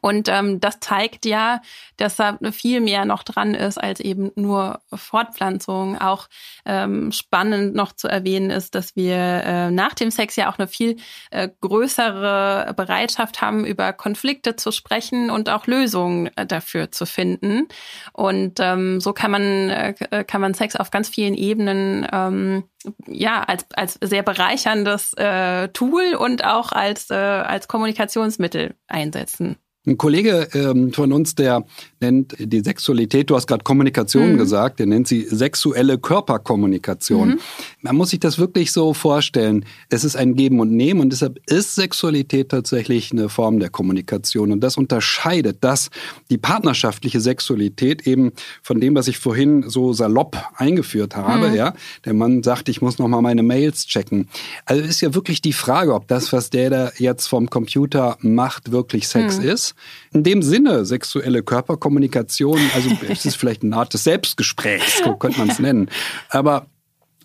und 0.00 0.28
ähm, 0.28 0.60
das 0.60 0.80
zeigt 0.80 1.26
ja, 1.26 1.60
dass 1.96 2.16
da 2.16 2.38
viel 2.52 2.80
mehr 2.80 3.04
noch 3.04 3.22
dran 3.22 3.54
ist 3.54 3.78
als 3.78 4.00
eben 4.00 4.30
nur 4.34 4.80
Fortpflanzung. 4.92 5.98
Auch 6.00 6.28
ähm, 6.64 7.12
spannend 7.12 7.74
noch 7.74 7.92
zu 7.92 8.08
erwähnen 8.08 8.50
ist, 8.50 8.74
dass 8.74 8.96
wir 8.96 9.16
äh, 9.16 9.70
nach 9.70 9.94
dem 9.94 10.10
Sex 10.10 10.36
ja 10.36 10.50
auch 10.50 10.58
eine 10.58 10.68
viel 10.68 10.96
äh, 11.30 11.48
größere 11.60 12.74
Bereitschaft 12.76 13.42
haben, 13.42 13.64
über 13.64 13.92
Konflikte 13.92 14.56
zu 14.56 14.72
sprechen 14.72 15.30
und 15.30 15.48
auch 15.48 15.66
Lösungen 15.66 16.30
äh, 16.36 16.46
dafür 16.46 16.90
zu 16.90 17.06
finden. 17.06 17.68
Und 18.12 18.60
ähm, 18.60 19.00
so 19.00 19.12
kann 19.12 19.30
man 19.30 19.70
äh, 19.70 20.24
kann 20.26 20.40
man 20.40 20.54
Sex 20.54 20.76
auf 20.76 20.90
ganz 20.90 21.08
vielen 21.08 21.34
Ebenen 21.34 22.06
ähm, 22.12 22.64
ja 23.06 23.42
als 23.42 23.66
als 23.74 23.98
sehr 24.02 24.22
bereicherndes 24.22 25.12
äh, 25.14 25.68
Tool 25.68 26.14
und 26.18 26.44
auch 26.44 26.72
als 26.72 27.10
äh, 27.10 27.14
als 27.14 27.68
Kommunikationsmittel 27.68 28.74
einsetzen. 28.86 29.56
Ein 29.86 29.96
Kollege 29.96 30.46
ähm, 30.52 30.92
von 30.92 31.10
uns, 31.10 31.34
der 31.34 31.64
nennt 32.00 32.36
die 32.38 32.60
Sexualität, 32.60 33.30
du 33.30 33.34
hast 33.34 33.46
gerade 33.46 33.64
Kommunikation 33.64 34.32
mhm. 34.32 34.36
gesagt, 34.36 34.78
der 34.78 34.84
nennt 34.84 35.08
sie 35.08 35.22
sexuelle 35.22 35.96
Körperkommunikation. 35.96 37.28
Mhm. 37.30 37.40
Man 37.80 37.96
muss 37.96 38.10
sich 38.10 38.20
das 38.20 38.38
wirklich 38.38 38.72
so 38.72 38.92
vorstellen. 38.92 39.64
Es 39.88 40.04
ist 40.04 40.16
ein 40.16 40.34
Geben 40.34 40.60
und 40.60 40.70
Nehmen 40.70 41.00
und 41.00 41.14
deshalb 41.14 41.40
ist 41.46 41.76
Sexualität 41.76 42.50
tatsächlich 42.50 43.10
eine 43.10 43.30
Form 43.30 43.58
der 43.58 43.70
Kommunikation. 43.70 44.52
Und 44.52 44.60
das 44.60 44.76
unterscheidet 44.76 45.58
das, 45.62 45.88
die 46.28 46.36
partnerschaftliche 46.36 47.20
Sexualität 47.20 48.06
eben 48.06 48.32
von 48.62 48.82
dem, 48.82 48.94
was 48.94 49.08
ich 49.08 49.16
vorhin 49.16 49.64
so 49.66 49.94
salopp 49.94 50.36
eingeführt 50.56 51.16
habe. 51.16 51.48
Mhm. 51.48 51.54
Ja, 51.54 51.74
Der 52.04 52.12
Mann 52.12 52.42
sagt, 52.42 52.68
ich 52.70 52.80
muss 52.80 52.98
noch 52.98 53.08
mal 53.08 53.20
meine 53.20 53.42
Mails 53.42 53.86
checken. 53.86 54.28
Also 54.64 54.82
ist 54.82 55.00
ja 55.00 55.14
wirklich 55.14 55.42
die 55.42 55.52
Frage, 55.52 55.94
ob 55.94 56.08
das, 56.08 56.32
was 56.32 56.50
der 56.50 56.70
da 56.70 56.92
jetzt 56.96 57.26
vom 57.26 57.50
Computer 57.50 58.16
macht, 58.20 58.72
wirklich 58.72 59.08
Sex 59.08 59.38
mhm. 59.38 59.48
ist. 59.48 59.74
In 60.12 60.22
dem 60.22 60.42
Sinne, 60.42 60.84
sexuelle 60.84 61.42
Körperkommunikation, 61.42 62.58
also 62.74 62.90
es 63.08 63.26
ist 63.26 63.36
vielleicht 63.36 63.62
eine 63.62 63.76
Art 63.76 63.92
des 63.92 64.04
Selbstgesprächs, 64.04 65.02
so 65.04 65.16
könnte 65.16 65.38
man 65.38 65.50
es 65.50 65.58
nennen. 65.58 65.90
Aber 66.30 66.66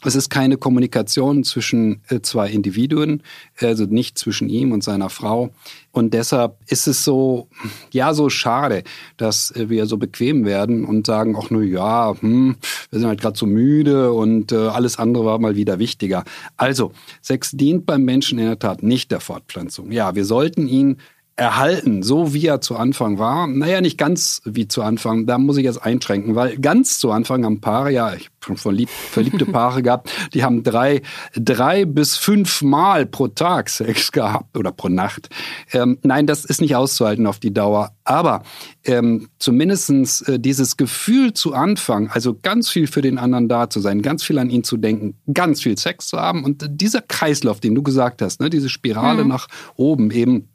es 0.04 0.16
ist 0.16 0.30
keine 0.30 0.58
Kommunikation 0.58 1.44
zwischen 1.44 2.02
äh, 2.10 2.22
zwei 2.22 2.50
Individuen, 2.50 3.24
also 3.60 3.86
nicht 3.86 4.18
zwischen 4.18 4.50
ihm 4.50 4.72
und 4.72 4.84
seiner 4.84 5.10
Frau. 5.10 5.52
Und 5.92 6.14
deshalb 6.14 6.58
ist 6.68 6.88
es 6.88 7.04
so, 7.04 7.48
ja, 7.92 8.14
so 8.14 8.30
schade, 8.30 8.84
dass 9.18 9.52
äh, 9.52 9.70
wir 9.70 9.86
so 9.86 9.98
bequem 9.98 10.46
werden 10.46 10.86
und 10.86 11.08
sagen, 11.08 11.36
ach 11.42 11.50
nur 11.50 11.64
ja, 11.64 12.14
hm, 12.20 12.56
wir 12.90 13.00
sind 13.00 13.08
halt 13.08 13.22
gerade 13.22 13.38
so 13.38 13.46
müde 13.46 14.12
und 14.12 14.52
äh, 14.52 14.68
alles 14.68 15.00
andere 15.00 15.26
war 15.26 15.40
mal 15.40 15.56
wieder 15.56 15.80
wichtiger. 15.80 16.24
Also, 16.58 16.92
Sex 17.22 17.52
dient 17.52 17.86
beim 17.86 18.04
Menschen 18.04 18.38
in 18.38 18.46
der 18.46 18.60
Tat 18.60 18.84
nicht 18.84 19.12
der 19.12 19.22
Fortpflanzung. 19.22 19.92
Ja, 19.92 20.16
wir 20.16 20.26
sollten 20.26 20.68
ihn 20.68 20.98
erhalten, 21.38 22.02
so 22.02 22.34
wie 22.34 22.46
er 22.46 22.62
zu 22.62 22.78
Anfang 22.78 23.20
war. 23.20 23.46
Naja, 23.48 23.82
nicht 23.82 23.98
ganz 23.98 24.42
wie 24.46 24.70
zu 24.70 24.82
Anfang, 24.82 25.26
da 25.26 25.38
muss 25.38 25.58
ich 25.58 25.66
jetzt 25.66 25.84
einschränken, 25.84 26.36
weil 26.36 26.58
ganz 26.58 26.98
zu 26.98 27.12
Anfang 27.12 27.44
haben 27.44 27.60
Paare, 27.60 27.92
ja, 27.92 28.14
ich 28.14 28.30
habe 28.48 28.58
schon 28.58 28.88
verliebte 28.88 29.46
Paare 29.46 29.82
gehabt, 29.84 30.10
die 30.34 30.46
haben 30.46 30.64
drei, 30.64 31.02
drei 31.36 31.84
bis 31.84 32.16
fünf 32.16 32.62
Mal 32.62 33.06
pro 33.06 33.28
Tag 33.28 33.70
Sex 33.70 34.14
gehabt 34.14 34.58
oder 34.58 34.72
pro 34.72 34.88
Nacht. 34.88 35.28
Ähm, 35.74 35.98
nein, 36.04 36.26
das 36.26 36.46
ist 36.46 36.62
nicht 36.62 36.76
auszuhalten 36.76 37.28
auf 37.28 37.40
die 37.40 37.54
Dauer. 37.54 37.92
Aber 38.06 38.44
ähm, 38.86 39.28
zumindestens 39.38 40.22
äh, 40.22 40.40
dieses 40.40 40.78
Gefühl 40.78 41.34
zu 41.34 41.54
Anfang, 41.54 42.10
also 42.12 42.38
ganz 42.42 42.70
viel 42.70 42.88
für 42.88 43.02
den 43.02 43.18
anderen 43.18 43.50
da 43.50 43.70
zu 43.70 43.82
sein, 43.82 44.02
ganz 44.02 44.24
viel 44.24 44.40
an 44.40 44.50
ihn 44.50 44.64
zu 44.64 44.78
denken, 44.78 45.16
ganz 45.34 45.62
viel 45.62 45.78
Sex 45.78 46.08
zu 46.08 46.18
haben 46.18 46.46
und 46.46 46.66
dieser 46.70 47.02
Kreislauf, 47.02 47.60
den 47.60 47.76
du 47.76 47.84
gesagt 47.84 48.22
hast, 48.22 48.40
ne, 48.40 48.50
diese 48.50 48.70
Spirale 48.70 49.24
mhm. 49.24 49.30
nach 49.30 49.48
oben 49.76 50.12
eben, 50.12 50.48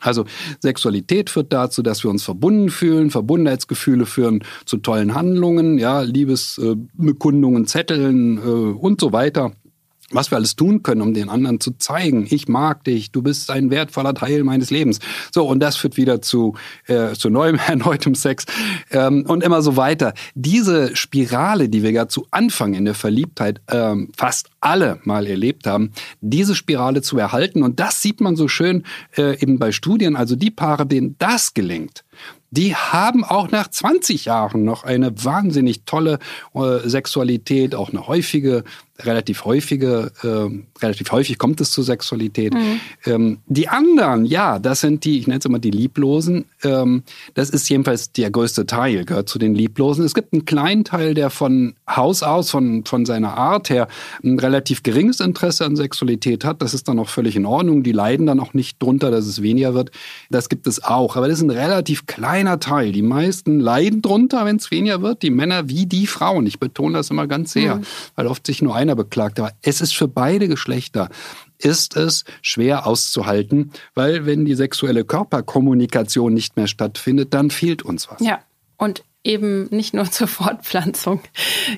also 0.00 0.24
Sexualität 0.60 1.30
führt 1.30 1.52
dazu, 1.52 1.82
dass 1.82 2.04
wir 2.04 2.10
uns 2.10 2.22
verbunden 2.22 2.70
fühlen, 2.70 3.10
Verbundenheitsgefühle 3.10 4.06
führen 4.06 4.44
zu 4.64 4.78
tollen 4.78 5.14
Handlungen, 5.14 5.78
ja, 5.78 6.00
Liebesbekundungen, 6.00 7.66
Zetteln 7.66 8.38
äh, 8.38 8.40
und 8.40 9.00
so 9.00 9.12
weiter 9.12 9.52
was 10.10 10.30
wir 10.30 10.36
alles 10.36 10.54
tun 10.54 10.82
können, 10.82 11.02
um 11.02 11.14
den 11.14 11.28
anderen 11.28 11.60
zu 11.60 11.72
zeigen, 11.72 12.26
ich 12.30 12.46
mag 12.46 12.84
dich, 12.84 13.10
du 13.10 13.22
bist 13.22 13.50
ein 13.50 13.70
wertvoller 13.70 14.14
Teil 14.14 14.44
meines 14.44 14.70
Lebens. 14.70 15.00
So, 15.32 15.46
und 15.46 15.60
das 15.60 15.76
führt 15.76 15.96
wieder 15.96 16.22
zu, 16.22 16.54
äh, 16.86 17.12
zu 17.14 17.28
neuem, 17.28 17.58
erneutem 17.66 18.14
Sex 18.14 18.46
ähm, 18.90 19.24
und 19.26 19.42
immer 19.42 19.62
so 19.62 19.76
weiter. 19.76 20.14
Diese 20.34 20.94
Spirale, 20.94 21.68
die 21.68 21.82
wir 21.82 21.90
ja 21.90 22.06
zu 22.06 22.26
Anfang 22.30 22.74
in 22.74 22.84
der 22.84 22.94
Verliebtheit 22.94 23.60
ähm, 23.68 24.10
fast 24.16 24.50
alle 24.60 25.00
mal 25.04 25.26
erlebt 25.26 25.66
haben, 25.66 25.92
diese 26.20 26.54
Spirale 26.54 27.02
zu 27.02 27.18
erhalten. 27.18 27.62
Und 27.62 27.80
das 27.80 28.00
sieht 28.00 28.20
man 28.20 28.36
so 28.36 28.46
schön 28.46 28.84
äh, 29.16 29.40
eben 29.40 29.58
bei 29.58 29.72
Studien. 29.72 30.14
Also 30.14 30.36
die 30.36 30.50
Paare, 30.50 30.86
denen 30.86 31.16
das 31.18 31.54
gelingt, 31.54 32.04
die 32.50 32.74
haben 32.74 33.24
auch 33.24 33.50
nach 33.50 33.68
20 33.68 34.24
Jahren 34.26 34.64
noch 34.64 34.84
eine 34.84 35.12
wahnsinnig 35.24 35.84
tolle 35.84 36.18
äh, 36.54 36.88
Sexualität, 36.88 37.74
auch 37.74 37.90
eine 37.90 38.06
häufige 38.06 38.64
relativ 39.00 39.44
häufige, 39.44 40.10
äh, 40.22 40.82
relativ 40.82 41.12
häufig 41.12 41.38
kommt 41.38 41.60
es 41.60 41.70
zur 41.70 41.84
Sexualität. 41.84 42.54
Mhm. 42.54 42.80
Ähm, 43.04 43.38
die 43.46 43.68
anderen, 43.68 44.24
ja, 44.24 44.58
das 44.58 44.80
sind 44.80 45.04
die, 45.04 45.18
ich 45.18 45.26
nenne 45.26 45.38
es 45.38 45.44
immer 45.44 45.58
die 45.58 45.70
Lieblosen. 45.70 46.46
Ähm, 46.64 47.02
das 47.34 47.50
ist 47.50 47.68
jedenfalls 47.68 48.12
der 48.12 48.30
größte 48.30 48.66
Teil, 48.66 49.04
gehört 49.04 49.28
zu 49.28 49.38
den 49.38 49.54
Lieblosen. 49.54 50.04
Es 50.04 50.14
gibt 50.14 50.32
einen 50.32 50.44
kleinen 50.44 50.84
Teil, 50.84 51.14
der 51.14 51.30
von 51.30 51.74
Haus 51.88 52.22
aus, 52.22 52.50
von, 52.50 52.84
von 52.84 53.04
seiner 53.04 53.36
Art 53.36 53.70
her, 53.70 53.88
ein 54.24 54.38
relativ 54.38 54.82
geringes 54.82 55.20
Interesse 55.20 55.64
an 55.66 55.76
Sexualität 55.76 56.44
hat. 56.44 56.62
Das 56.62 56.72
ist 56.74 56.88
dann 56.88 56.98
auch 56.98 57.08
völlig 57.08 57.36
in 57.36 57.46
Ordnung. 57.46 57.82
Die 57.82 57.92
leiden 57.92 58.26
dann 58.26 58.40
auch 58.40 58.54
nicht 58.54 58.82
drunter, 58.82 59.10
dass 59.10 59.26
es 59.26 59.42
weniger 59.42 59.74
wird. 59.74 59.90
Das 60.30 60.48
gibt 60.48 60.66
es 60.66 60.82
auch. 60.82 61.16
Aber 61.16 61.28
das 61.28 61.38
ist 61.38 61.44
ein 61.44 61.50
relativ 61.50 62.06
kleiner 62.06 62.60
Teil. 62.60 62.92
Die 62.92 63.02
meisten 63.02 63.60
leiden 63.60 64.02
drunter, 64.02 64.44
wenn 64.44 64.56
es 64.56 64.70
weniger 64.70 65.02
wird. 65.02 65.22
Die 65.22 65.30
Männer 65.30 65.68
wie 65.68 65.86
die 65.86 66.06
Frauen. 66.06 66.46
Ich 66.46 66.58
betone 66.58 66.96
das 66.96 67.10
immer 67.10 67.26
ganz 67.26 67.52
sehr, 67.52 67.76
mhm. 67.76 67.82
weil 68.14 68.26
oft 68.26 68.46
sich 68.46 68.62
nur 68.62 68.74
ein 68.74 68.85
einer 68.86 68.96
beklagt. 68.96 69.38
Aber 69.38 69.52
es 69.62 69.80
ist 69.80 69.94
für 69.94 70.08
beide 70.08 70.48
Geschlechter 70.48 71.08
ist 71.58 71.96
es 71.96 72.24
schwer 72.42 72.86
auszuhalten, 72.86 73.72
weil 73.94 74.26
wenn 74.26 74.44
die 74.44 74.54
sexuelle 74.54 75.04
Körperkommunikation 75.04 76.34
nicht 76.34 76.56
mehr 76.56 76.66
stattfindet, 76.66 77.32
dann 77.32 77.50
fehlt 77.50 77.82
uns 77.82 78.10
was. 78.10 78.20
Ja, 78.20 78.40
und 78.76 79.02
eben 79.26 79.64
nicht 79.70 79.92
nur 79.92 80.04
zur 80.10 80.28
Fortpflanzung. 80.28 81.20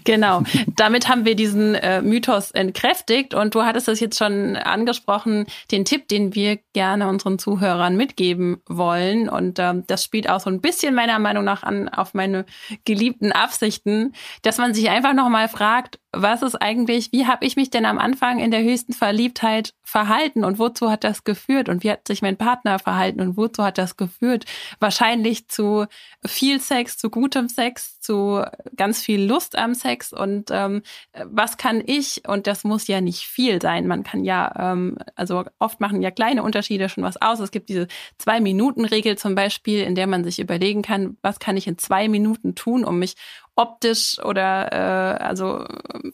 genau. 0.04 0.42
Damit 0.76 1.08
haben 1.08 1.24
wir 1.24 1.34
diesen 1.34 1.74
äh, 1.74 2.02
Mythos 2.02 2.50
entkräftigt 2.50 3.34
und 3.34 3.54
du 3.54 3.62
hattest 3.62 3.88
es 3.88 4.00
jetzt 4.00 4.18
schon 4.18 4.56
angesprochen, 4.56 5.46
den 5.72 5.84
Tipp, 5.84 6.08
den 6.08 6.34
wir 6.34 6.58
gerne 6.74 7.08
unseren 7.08 7.38
Zuhörern 7.38 7.96
mitgeben 7.96 8.60
wollen 8.66 9.28
und 9.28 9.58
ähm, 9.58 9.84
das 9.86 10.04
spielt 10.04 10.28
auch 10.28 10.40
so 10.40 10.50
ein 10.50 10.60
bisschen 10.60 10.94
meiner 10.94 11.18
Meinung 11.18 11.44
nach 11.44 11.62
an 11.62 11.88
auf 11.88 12.14
meine 12.14 12.44
geliebten 12.84 13.32
Absichten, 13.32 14.12
dass 14.42 14.58
man 14.58 14.74
sich 14.74 14.90
einfach 14.90 15.14
noch 15.14 15.28
mal 15.28 15.48
fragt, 15.48 15.98
was 16.12 16.42
ist 16.42 16.54
eigentlich, 16.56 17.12
wie 17.12 17.26
habe 17.26 17.44
ich 17.44 17.56
mich 17.56 17.68
denn 17.68 17.84
am 17.84 17.98
Anfang 17.98 18.38
in 18.38 18.50
der 18.50 18.62
höchsten 18.62 18.94
Verliebtheit 18.94 19.74
verhalten 19.82 20.42
und 20.42 20.58
wozu 20.58 20.90
hat 20.90 21.04
das 21.04 21.24
geführt 21.24 21.68
und 21.68 21.84
wie 21.84 21.90
hat 21.90 22.08
sich 22.08 22.22
mein 22.22 22.38
Partner 22.38 22.78
verhalten 22.78 23.20
und 23.20 23.36
wozu 23.36 23.62
hat 23.62 23.76
das 23.76 23.96
geführt? 23.98 24.46
Wahrscheinlich 24.80 25.48
zu 25.48 25.86
viel 26.24 26.60
Sex, 26.60 26.96
zu 26.96 27.10
gutem 27.10 27.48
Sex, 27.48 28.00
zu 28.00 28.42
ganz 28.74 29.02
viel 29.02 29.22
Lust 29.22 29.58
am 29.58 29.74
Sex 29.74 30.14
und 30.14 30.50
ähm, 30.50 30.82
was 31.24 31.58
kann 31.58 31.82
ich, 31.84 32.22
und 32.26 32.46
das 32.46 32.64
muss 32.64 32.86
ja 32.86 33.02
nicht 33.02 33.24
viel 33.24 33.60
sein, 33.60 33.86
man 33.86 34.02
kann 34.02 34.24
ja, 34.24 34.72
ähm, 34.72 34.96
also 35.14 35.44
oft 35.58 35.80
machen 35.80 36.00
ja 36.00 36.10
kleine 36.10 36.42
Unterschiede 36.42 36.88
schon 36.88 37.04
was 37.04 37.20
aus. 37.20 37.40
Es 37.40 37.50
gibt 37.50 37.68
diese 37.68 37.86
Zwei-Minuten-Regel 38.16 39.18
zum 39.18 39.34
Beispiel, 39.34 39.82
in 39.82 39.94
der 39.94 40.06
man 40.06 40.24
sich 40.24 40.38
überlegen 40.38 40.80
kann, 40.80 41.18
was 41.20 41.38
kann 41.38 41.58
ich 41.58 41.66
in 41.66 41.76
zwei 41.76 42.08
Minuten 42.08 42.54
tun, 42.54 42.84
um 42.84 42.98
mich 42.98 43.14
optisch 43.58 44.18
oder 44.24 44.72
äh, 44.72 45.22
also 45.22 45.66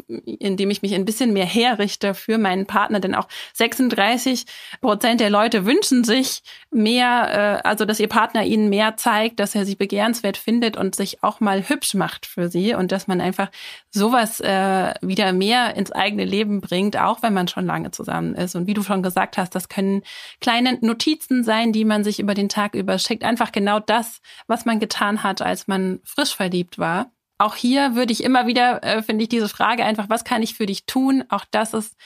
indem 0.08 0.70
ich 0.70 0.80
mich 0.80 0.94
ein 0.94 1.04
bisschen 1.04 1.34
mehr 1.34 1.44
herrichte 1.44 2.14
für 2.14 2.38
meinen 2.38 2.66
Partner, 2.66 3.00
denn 3.00 3.14
auch 3.14 3.28
36 3.52 4.46
Prozent 4.80 5.20
der 5.20 5.28
Leute 5.28 5.66
wünschen 5.66 6.04
sich 6.04 6.42
mehr, 6.70 7.60
äh, 7.62 7.68
also 7.68 7.84
dass 7.84 8.00
ihr 8.00 8.08
Partner 8.08 8.44
ihnen 8.44 8.70
mehr 8.70 8.96
zeigt, 8.96 9.40
dass 9.40 9.54
er 9.54 9.66
sie 9.66 9.76
begehrenswert 9.76 10.38
findet 10.38 10.78
und 10.78 10.94
sich 10.94 11.22
auch 11.22 11.40
mal 11.40 11.68
hübsch 11.68 11.92
macht 11.92 12.24
für 12.24 12.48
sie 12.48 12.72
und 12.72 12.92
dass 12.92 13.06
man 13.08 13.20
einfach 13.20 13.50
sowas 13.90 14.40
äh, 14.40 14.94
wieder 15.02 15.34
mehr 15.34 15.76
ins 15.76 15.92
eigene 15.92 16.24
Leben 16.24 16.62
bringt, 16.62 16.96
auch 16.96 17.22
wenn 17.22 17.34
man 17.34 17.46
schon 17.48 17.66
lange 17.66 17.90
zusammen 17.90 18.34
ist. 18.34 18.54
Und 18.54 18.66
wie 18.66 18.74
du 18.74 18.82
schon 18.82 19.02
gesagt 19.02 19.36
hast, 19.36 19.54
das 19.54 19.68
können 19.68 20.02
kleine 20.40 20.78
Notizen 20.80 21.44
sein, 21.44 21.72
die 21.72 21.84
man 21.84 22.04
sich 22.04 22.20
über 22.20 22.32
den 22.32 22.48
Tag 22.48 22.74
überschickt. 22.74 23.22
Einfach 23.22 23.52
genau 23.52 23.80
das, 23.80 24.22
was 24.46 24.64
man 24.64 24.80
getan 24.80 25.22
hat, 25.22 25.42
als 25.42 25.68
man 25.68 26.00
frisch 26.04 26.34
verliebt 26.34 26.78
war 26.78 27.10
auch 27.38 27.56
hier 27.56 27.94
würde 27.94 28.12
ich 28.12 28.22
immer 28.22 28.46
wieder, 28.46 28.82
äh, 28.82 29.02
finde 29.02 29.22
ich, 29.22 29.28
diese 29.28 29.48
Frage 29.48 29.84
einfach, 29.84 30.08
was 30.08 30.24
kann 30.24 30.42
ich 30.42 30.54
für 30.54 30.66
dich 30.66 30.86
tun? 30.86 31.24
Auch 31.28 31.44
das 31.50 31.74
ist 31.74 31.96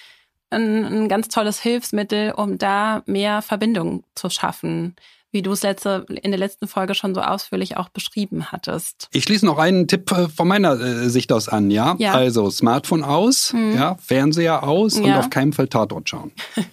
ein, 0.50 0.84
ein 0.84 1.08
ganz 1.08 1.28
tolles 1.28 1.60
Hilfsmittel, 1.60 2.32
um 2.32 2.58
da 2.58 3.02
mehr 3.06 3.42
Verbindung 3.42 4.04
zu 4.14 4.30
schaffen 4.30 4.96
wie 5.30 5.42
du 5.42 5.52
es 5.52 5.62
letzte, 5.62 6.06
in 6.08 6.30
der 6.30 6.38
letzten 6.38 6.66
Folge 6.66 6.94
schon 6.94 7.14
so 7.14 7.20
ausführlich 7.20 7.76
auch 7.76 7.90
beschrieben 7.90 8.50
hattest. 8.50 9.08
Ich 9.12 9.24
schließe 9.24 9.44
noch 9.44 9.58
einen 9.58 9.86
Tipp 9.86 10.10
äh, 10.12 10.28
von 10.28 10.48
meiner 10.48 10.72
äh, 10.80 11.08
Sicht 11.10 11.32
aus 11.32 11.48
an, 11.48 11.70
ja? 11.70 11.96
ja. 11.98 12.12
Also 12.12 12.50
Smartphone 12.50 13.04
aus, 13.04 13.52
mhm. 13.52 13.74
ja, 13.74 13.96
Fernseher 14.00 14.62
aus 14.62 14.98
ja. 14.98 15.04
und 15.04 15.12
auf 15.12 15.30
keinen 15.30 15.52
Fall 15.52 15.68
Tatort 15.68 16.08
schauen. 16.08 16.32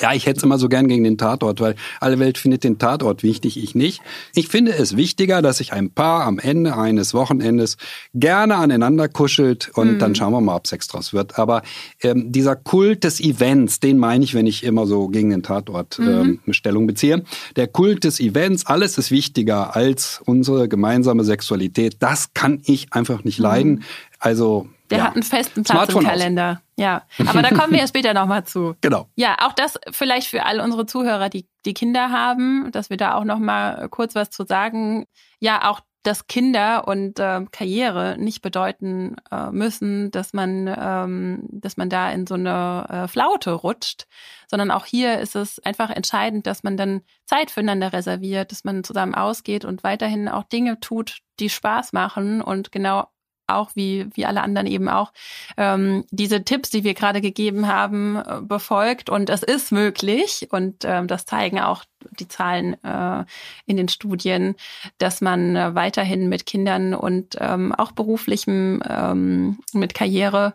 Ja, 0.00 0.12
ich 0.14 0.26
hätte 0.26 0.38
es 0.38 0.42
immer 0.42 0.58
so 0.58 0.68
gern 0.68 0.88
gegen 0.88 1.04
den 1.04 1.18
Tatort, 1.18 1.60
weil 1.60 1.74
alle 2.00 2.18
Welt 2.18 2.38
findet 2.38 2.64
den 2.64 2.78
Tatort 2.78 3.22
wichtig, 3.22 3.62
ich 3.62 3.74
nicht. 3.74 4.00
Ich 4.34 4.48
finde 4.48 4.72
es 4.72 4.96
wichtiger, 4.96 5.42
dass 5.42 5.58
sich 5.58 5.72
ein 5.72 5.90
Paar 5.90 6.24
am 6.24 6.38
Ende 6.38 6.76
eines 6.76 7.14
Wochenendes 7.14 7.76
gerne 8.14 8.56
aneinander 8.56 9.08
kuschelt 9.08 9.70
und 9.74 9.94
mhm. 9.94 9.98
dann 9.98 10.14
schauen 10.14 10.32
wir 10.32 10.40
mal, 10.40 10.56
ob 10.56 10.66
Sex 10.66 10.88
draus 10.88 11.12
wird. 11.12 11.38
Aber 11.38 11.62
ähm, 12.02 12.32
dieser 12.32 12.56
Kult 12.56 13.04
des 13.04 13.20
Events, 13.20 13.80
den 13.80 13.98
meine 13.98 14.24
ich, 14.24 14.34
wenn 14.34 14.46
ich 14.46 14.64
immer 14.64 14.86
so 14.86 15.08
gegen 15.08 15.30
den 15.30 15.42
Tatort 15.42 15.98
ähm, 15.98 16.40
mhm. 16.44 16.52
Stellung 16.52 16.86
beziehe. 16.86 17.22
Der 17.56 17.66
Kult 17.66 18.04
des 18.04 18.20
Events, 18.20 18.66
alles 18.66 18.98
ist 18.98 19.10
wichtiger 19.10 19.76
als 19.76 20.20
unsere 20.24 20.68
gemeinsame 20.68 21.24
Sexualität. 21.24 21.96
Das 22.00 22.32
kann 22.34 22.60
ich 22.64 22.92
einfach 22.92 23.24
nicht 23.24 23.38
leiden. 23.38 23.72
Mhm. 23.72 23.82
Also 24.18 24.68
der 24.90 24.98
ja. 24.98 25.04
hat 25.04 25.14
einen 25.14 25.22
festen 25.22 25.62
Platz 25.62 25.76
Smartphone 25.76 26.02
im 26.02 26.08
Kalender. 26.08 26.50
Aus. 26.50 26.58
Ja, 26.76 27.02
aber 27.26 27.42
da 27.42 27.50
kommen 27.50 27.72
wir 27.72 27.80
ja 27.80 27.86
später 27.86 28.14
nochmal 28.14 28.44
zu. 28.44 28.76
Genau. 28.80 29.08
Ja, 29.14 29.36
auch 29.40 29.52
das 29.52 29.78
vielleicht 29.90 30.28
für 30.28 30.44
alle 30.46 30.62
unsere 30.62 30.86
Zuhörer, 30.86 31.28
die, 31.28 31.46
die 31.64 31.74
Kinder 31.74 32.10
haben, 32.10 32.70
dass 32.72 32.90
wir 32.90 32.96
da 32.96 33.14
auch 33.14 33.24
nochmal 33.24 33.88
kurz 33.90 34.14
was 34.14 34.30
zu 34.30 34.44
sagen. 34.44 35.06
Ja, 35.38 35.70
auch 35.70 35.80
dass 36.02 36.26
Kinder 36.26 36.88
und 36.88 37.18
äh, 37.18 37.44
Karriere 37.52 38.16
nicht 38.18 38.40
bedeuten 38.40 39.16
äh, 39.30 39.50
müssen, 39.50 40.10
dass 40.10 40.32
man, 40.32 40.66
ähm, 40.66 41.46
dass 41.50 41.76
man 41.76 41.90
da 41.90 42.10
in 42.10 42.26
so 42.26 42.34
eine 42.34 42.86
äh, 42.88 43.08
Flaute 43.08 43.52
rutscht, 43.52 44.06
sondern 44.48 44.70
auch 44.70 44.86
hier 44.86 45.18
ist 45.20 45.36
es 45.36 45.58
einfach 45.60 45.90
entscheidend, 45.90 46.46
dass 46.46 46.62
man 46.62 46.78
dann 46.78 47.02
Zeit 47.26 47.50
füreinander 47.50 47.92
reserviert, 47.92 48.50
dass 48.50 48.64
man 48.64 48.82
zusammen 48.82 49.14
ausgeht 49.14 49.64
und 49.66 49.84
weiterhin 49.84 50.28
auch 50.28 50.44
Dinge 50.44 50.80
tut, 50.80 51.18
die 51.38 51.50
Spaß 51.50 51.92
machen 51.92 52.40
und 52.40 52.72
genau 52.72 53.08
auch 53.54 53.70
wie, 53.74 54.06
wie 54.14 54.26
alle 54.26 54.42
anderen 54.42 54.66
eben 54.66 54.88
auch, 54.88 55.12
ähm, 55.56 56.04
diese 56.10 56.44
Tipps, 56.44 56.70
die 56.70 56.84
wir 56.84 56.94
gerade 56.94 57.20
gegeben 57.20 57.66
haben, 57.66 58.16
äh, 58.16 58.40
befolgt. 58.42 59.10
Und 59.10 59.30
es 59.30 59.42
ist 59.42 59.72
möglich. 59.72 60.48
Und 60.50 60.84
ähm, 60.84 61.06
das 61.06 61.24
zeigen 61.26 61.60
auch 61.60 61.84
die 62.18 62.28
Zahlen 62.28 62.82
äh, 62.84 63.24
in 63.66 63.76
den 63.76 63.88
Studien, 63.88 64.54
dass 64.98 65.20
man 65.20 65.56
äh, 65.56 65.74
weiterhin 65.74 66.28
mit 66.28 66.46
Kindern 66.46 66.94
und 66.94 67.36
ähm, 67.38 67.74
auch 67.74 67.92
beruflichem, 67.92 68.82
ähm, 68.88 69.58
mit 69.72 69.94
Karriere 69.94 70.54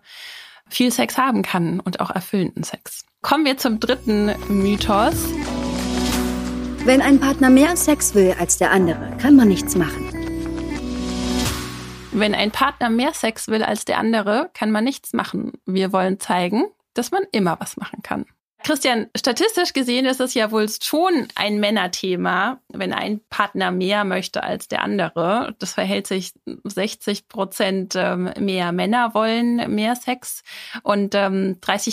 viel 0.68 0.92
Sex 0.92 1.18
haben 1.18 1.44
kann 1.44 1.80
und 1.80 2.00
auch 2.00 2.10
erfüllenden 2.10 2.64
Sex. 2.64 3.06
Kommen 3.22 3.46
wir 3.46 3.58
zum 3.58 3.80
dritten 3.80 4.32
Mythos. 4.50 5.16
Wenn 6.86 7.02
ein 7.02 7.20
Partner 7.20 7.50
mehr 7.50 7.76
Sex 7.76 8.14
will 8.14 8.36
als 8.40 8.58
der 8.58 8.72
andere, 8.72 9.18
kann 9.20 9.36
man 9.36 9.48
nichts 9.48 9.76
machen. 9.76 10.15
Wenn 12.18 12.34
ein 12.34 12.52
Partner 12.52 12.90
mehr 12.90 13.14
Sex 13.14 13.50
will 13.50 13.62
als 13.62 13.84
der 13.84 13.98
andere, 13.98 14.50
kann 14.54 14.72
man 14.72 14.86
nichts 14.86 15.12
machen. 15.12 15.52
Wir 15.66 15.92
wollen 15.92 16.18
zeigen, 16.18 16.64
dass 16.94 17.12
man 17.12 17.24
immer 17.34 17.60
was 17.60 17.76
machen 17.76 18.04
kann. 18.04 18.26
Christian, 18.64 19.08
statistisch 19.18 19.74
gesehen 19.74 20.06
ist 20.06 20.22
es 20.22 20.34
ja 20.34 20.50
wohl 20.50 20.68
schon 20.82 21.28
ein 21.36 21.60
Männerthema, 21.60 22.62
wenn 22.70 22.94
ein 22.94 23.20
Partner 23.30 23.72
mehr 23.72 24.06
möchte 24.06 24.44
als 24.44 24.70
der 24.70 24.82
andere. 24.82 25.56
Das 25.60 25.74
verhält 25.74 26.08
sich 26.08 26.32
60 26.64 27.28
Prozent 27.28 27.96
ähm, 27.98 28.32
mehr 28.40 28.72
Männer 28.72 29.14
wollen 29.14 29.76
mehr 29.76 29.98
Sex 29.98 30.42
und 30.84 31.14
30 31.14 31.16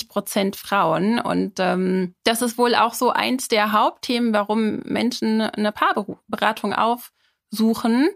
ähm, 0.02 0.08
Prozent 0.08 0.54
Frauen. 0.54 1.18
Und 1.18 1.58
ähm, 1.58 2.14
das 2.22 2.42
ist 2.42 2.58
wohl 2.58 2.76
auch 2.76 2.94
so 2.94 3.10
eins 3.10 3.48
der 3.48 3.72
Hauptthemen, 3.72 4.32
warum 4.32 4.78
Menschen 4.84 5.40
eine 5.40 5.72
Paarberatung 5.72 6.74
auf 6.74 7.10
suchen, 7.52 8.08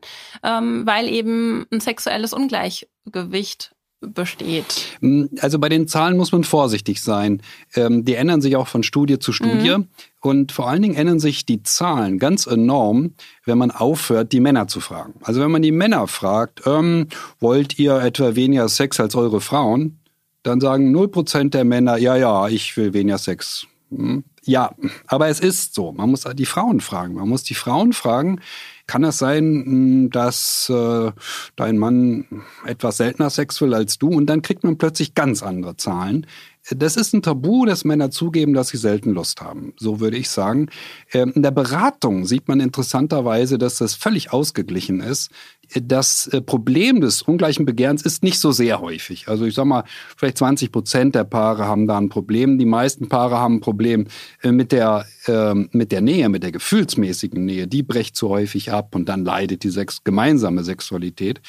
ähm, 0.42 0.84
weil 0.86 1.08
eben 1.08 1.66
ein 1.70 1.80
sexuelles 1.80 2.32
Ungleichgewicht 2.32 3.76
besteht. 4.00 4.98
Mm, 5.00 5.24
also 5.40 5.58
bei 5.58 5.68
den 5.68 5.88
Zahlen 5.88 6.16
muss 6.16 6.32
man 6.32 6.44
vorsichtig 6.44 7.02
sein. 7.02 7.42
Ähm, 7.74 8.04
die 8.04 8.14
ändern 8.14 8.40
sich 8.40 8.56
auch 8.56 8.68
von 8.68 8.82
Studie 8.82 9.18
zu 9.18 9.32
Studie. 9.32 9.76
Mhm. 9.78 9.88
Und 10.20 10.52
vor 10.52 10.68
allen 10.68 10.82
Dingen 10.82 10.96
ändern 10.96 11.20
sich 11.20 11.46
die 11.46 11.62
Zahlen 11.62 12.18
ganz 12.18 12.46
enorm, 12.46 13.14
wenn 13.44 13.58
man 13.58 13.70
aufhört, 13.70 14.32
die 14.32 14.40
Männer 14.40 14.68
zu 14.68 14.80
fragen. 14.80 15.14
Also 15.22 15.40
wenn 15.40 15.50
man 15.50 15.62
die 15.62 15.72
Männer 15.72 16.06
fragt, 16.08 16.62
ähm, 16.66 17.08
wollt 17.38 17.78
ihr 17.78 17.96
etwa 17.96 18.34
weniger 18.34 18.68
Sex 18.68 18.98
als 19.00 19.14
eure 19.14 19.40
Frauen? 19.40 19.98
Dann 20.42 20.60
sagen 20.60 20.94
0% 20.94 21.50
der 21.50 21.64
Männer, 21.64 21.96
ja, 21.96 22.16
ja, 22.16 22.48
ich 22.48 22.76
will 22.76 22.92
weniger 22.92 23.18
Sex. 23.18 23.66
Hm? 23.90 24.24
Ja, 24.44 24.74
aber 25.06 25.28
es 25.28 25.40
ist 25.40 25.74
so. 25.74 25.92
Man 25.92 26.10
muss 26.10 26.24
die 26.34 26.46
Frauen 26.46 26.80
fragen. 26.80 27.14
Man 27.14 27.28
muss 27.28 27.42
die 27.42 27.54
Frauen 27.54 27.92
fragen, 27.92 28.40
kann 28.86 29.04
es 29.04 29.18
sein, 29.18 29.64
hm, 29.64 30.10
dass 30.10 30.70
äh, 30.70 31.12
dein 31.56 31.78
Mann 31.78 32.26
etwas 32.64 32.98
seltener 32.98 33.30
Sex 33.30 33.60
will 33.60 33.74
als 33.74 33.98
du 33.98 34.08
und 34.08 34.26
dann 34.26 34.42
kriegt 34.42 34.64
man 34.64 34.78
plötzlich 34.78 35.14
ganz 35.14 35.42
andere 35.42 35.76
Zahlen. 35.76 36.26
Das 36.70 36.96
ist 36.96 37.14
ein 37.14 37.22
Tabu, 37.22 37.64
dass 37.64 37.84
Männer 37.84 38.10
zugeben, 38.10 38.52
dass 38.52 38.68
sie 38.68 38.76
selten 38.76 39.10
Lust 39.10 39.40
haben. 39.40 39.72
So 39.76 40.00
würde 40.00 40.16
ich 40.16 40.28
sagen. 40.28 40.68
Ähm, 41.12 41.32
in 41.36 41.42
der 41.42 41.52
Beratung 41.52 42.26
sieht 42.26 42.48
man 42.48 42.58
interessanterweise, 42.58 43.56
dass 43.56 43.76
das 43.76 43.94
völlig 43.94 44.32
ausgeglichen 44.32 45.00
ist 45.00 45.30
das 45.74 46.26
äh, 46.28 46.40
Problem 46.40 47.00
des 47.00 47.22
ungleichen 47.22 47.66
Begehrens 47.66 48.02
ist 48.02 48.22
nicht 48.22 48.38
so 48.38 48.52
sehr 48.52 48.80
häufig. 48.80 49.28
Also 49.28 49.44
ich 49.44 49.54
sag 49.54 49.64
mal, 49.64 49.84
vielleicht 50.16 50.38
20 50.38 50.72
Prozent 50.72 51.14
der 51.14 51.24
Paare 51.24 51.66
haben 51.66 51.86
da 51.86 51.98
ein 51.98 52.08
Problem. 52.08 52.58
Die 52.58 52.66
meisten 52.66 53.08
Paare 53.08 53.38
haben 53.38 53.56
ein 53.56 53.60
Problem 53.60 54.06
äh, 54.42 54.52
mit 54.52 54.72
der, 54.72 55.06
äh, 55.26 55.54
mit 55.54 55.92
der 55.92 56.00
Nähe, 56.00 56.28
mit 56.28 56.42
der 56.42 56.52
gefühlsmäßigen 56.52 57.44
Nähe. 57.44 57.66
Die 57.66 57.82
brecht 57.82 58.16
zu 58.16 58.28
häufig 58.28 58.72
ab 58.72 58.94
und 58.94 59.08
dann 59.08 59.24
leidet 59.24 59.64
die 59.64 59.70
sex 59.70 60.04
gemeinsame 60.04 60.64
Sexualität. 60.64 61.40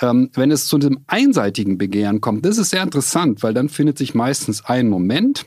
Ähm, 0.00 0.30
wenn 0.34 0.50
es 0.50 0.66
zu 0.66 0.76
einem 0.76 1.00
einseitigen 1.06 1.78
Begehren 1.78 2.20
kommt, 2.20 2.44
das 2.44 2.58
ist 2.58 2.70
sehr 2.70 2.82
interessant, 2.82 3.42
weil 3.42 3.54
dann 3.54 3.68
findet 3.68 3.98
sich 3.98 4.14
meistens 4.14 4.64
ein 4.64 4.88
Moment, 4.88 5.46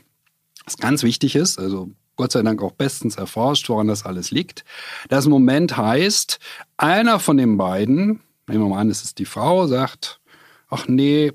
was 0.64 0.76
ganz 0.76 1.02
wichtig 1.02 1.36
ist, 1.36 1.58
also 1.58 1.90
Gott 2.16 2.32
sei 2.32 2.42
Dank 2.42 2.62
auch 2.62 2.72
bestens 2.72 3.16
erforscht, 3.16 3.68
woran 3.68 3.88
das 3.88 4.04
alles 4.04 4.30
liegt. 4.30 4.64
Das 5.08 5.26
Moment 5.26 5.76
heißt, 5.76 6.38
einer 6.76 7.18
von 7.18 7.36
den 7.36 7.56
beiden, 7.56 8.20
nehmen 8.46 8.64
wir 8.64 8.68
mal 8.68 8.80
an, 8.80 8.90
es 8.90 9.02
ist 9.02 9.18
die 9.18 9.24
Frau, 9.24 9.66
sagt, 9.66 10.20
ach 10.68 10.86
nee, 10.88 11.32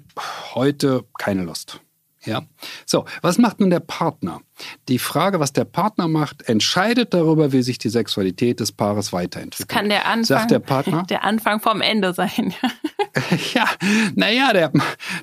heute 0.53 1.05
keine 1.17 1.43
Lust. 1.43 1.81
Ja. 2.25 2.41
So, 2.85 3.05
was 3.21 3.37
macht 3.37 3.61
nun 3.61 3.69
der 3.69 3.79
Partner? 3.79 4.41
Die 4.89 4.99
Frage, 4.99 5.39
was 5.39 5.53
der 5.53 5.63
Partner 5.63 6.09
macht, 6.09 6.49
entscheidet 6.49 7.13
darüber, 7.13 7.53
wie 7.53 7.61
sich 7.61 7.77
die 7.77 7.87
Sexualität 7.89 8.59
des 8.59 8.73
Paares 8.73 9.13
weiterentwickelt. 9.13 9.69
Das 9.69 9.75
kann 9.75 9.87
der 9.87 10.05
Anfang, 10.05 10.25
Sagt 10.25 10.51
der 10.51 10.59
Partner? 10.59 11.03
Der 11.09 11.23
Anfang 11.23 11.61
vom 11.61 11.79
Ende 11.81 12.13
sein. 12.13 12.53
ja, 13.53 13.65
naja, 14.15 14.51
der, 14.53 14.71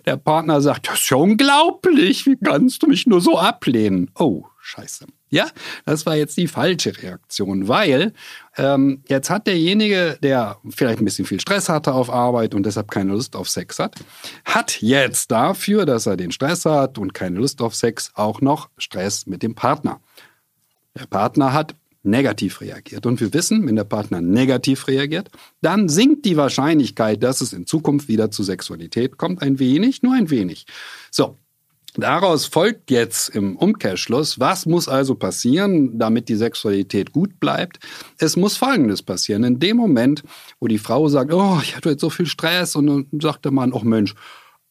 der 0.07 0.17
Partner 0.17 0.61
sagt, 0.61 0.89
das 0.89 1.01
ist 1.01 1.11
ja 1.11 1.19
unglaublich, 1.19 2.27
wie 2.27 2.37
kannst 2.37 2.83
du 2.83 2.87
mich 2.87 3.07
nur 3.07 3.21
so 3.21 3.39
ablehnen? 3.39 4.11
Oh, 4.19 4.45
scheiße. 4.61 5.07
Ja, 5.29 5.49
das 5.85 6.07
war 6.07 6.15
jetzt 6.15 6.37
die 6.37 6.47
falsche 6.47 6.97
Reaktion, 7.03 7.67
weil 7.67 8.13
ähm, 8.57 9.03
jetzt 9.09 9.29
hat 9.29 9.49
derjenige, 9.49 10.19
der 10.23 10.59
vielleicht 10.71 11.01
ein 11.01 11.05
bisschen 11.05 11.27
viel 11.27 11.41
Stress 11.41 11.69
hatte 11.69 11.95
auf 11.95 12.11
Arbeit 12.11 12.55
und 12.55 12.65
deshalb 12.65 12.91
keine 12.93 13.13
Lust 13.13 13.35
auf 13.35 13.49
Sex 13.49 13.81
hat, 13.81 13.97
hat 14.45 14.81
jetzt 14.83 15.33
dafür, 15.33 15.85
dass 15.85 16.07
er 16.07 16.17
den 16.17 16.31
Stress 16.31 16.65
hat 16.65 16.97
und 16.99 17.13
keine 17.13 17.39
Lust 17.39 17.61
auf 17.61 17.75
Sex, 17.75 18.13
auch 18.15 18.41
noch 18.41 18.71
Stress 18.79 19.27
mit 19.27 19.43
dem 19.43 19.57
Partner. 19.57 20.01
Der 20.95 21.07
Partner 21.07 21.53
hat 21.53 21.75
negativ 22.07 22.61
reagiert. 22.61 23.05
Und 23.05 23.21
wir 23.21 23.35
wissen, 23.35 23.67
wenn 23.67 23.77
der 23.77 23.85
Partner 23.85 24.21
negativ 24.21 24.87
reagiert, 24.87 25.31
dann 25.61 25.89
sinkt 25.89 26.25
die 26.25 26.37
Wahrscheinlichkeit, 26.37 27.23
dass 27.23 27.41
es 27.41 27.53
in 27.53 27.67
Zukunft 27.67 28.09
wieder 28.09 28.31
zu 28.31 28.45
Sexualität 28.45 29.19
kommt, 29.19 29.43
ein 29.43 29.59
wenig, 29.59 30.03
nur 30.03 30.15
ein 30.15 30.31
wenig. 30.31 30.67
So, 31.11 31.37
Daraus 31.97 32.45
folgt 32.45 32.91
jetzt 32.91 33.31
im 33.31 33.57
Umkehrschluss, 33.57 34.39
was 34.39 34.67
muss 34.67 34.87
also 34.87 35.15
passieren, 35.15 35.99
damit 35.99 36.29
die 36.29 36.35
Sexualität 36.35 37.13
gut 37.13 37.41
bleibt? 37.41 37.79
Es 38.19 38.37
muss 38.37 38.57
Folgendes 38.57 39.03
passieren. 39.03 39.45
In 39.45 39.59
dem 39.59 39.79
Moment, 39.79 40.23
wo 40.61 40.69
die 40.69 40.79
Frau 40.79 41.09
sagt, 41.09 41.33
oh, 41.33 41.59
ich 41.63 41.75
hatte 41.75 41.91
jetzt 41.91 42.03
so 42.03 42.11
viel 42.11 42.27
Stress 42.27 42.77
und 42.77 42.87
dann 42.87 43.07
sagt 43.21 43.47
der 43.47 43.53
Mann, 43.53 43.73
oh 43.73 43.81
Mensch, 43.81 44.15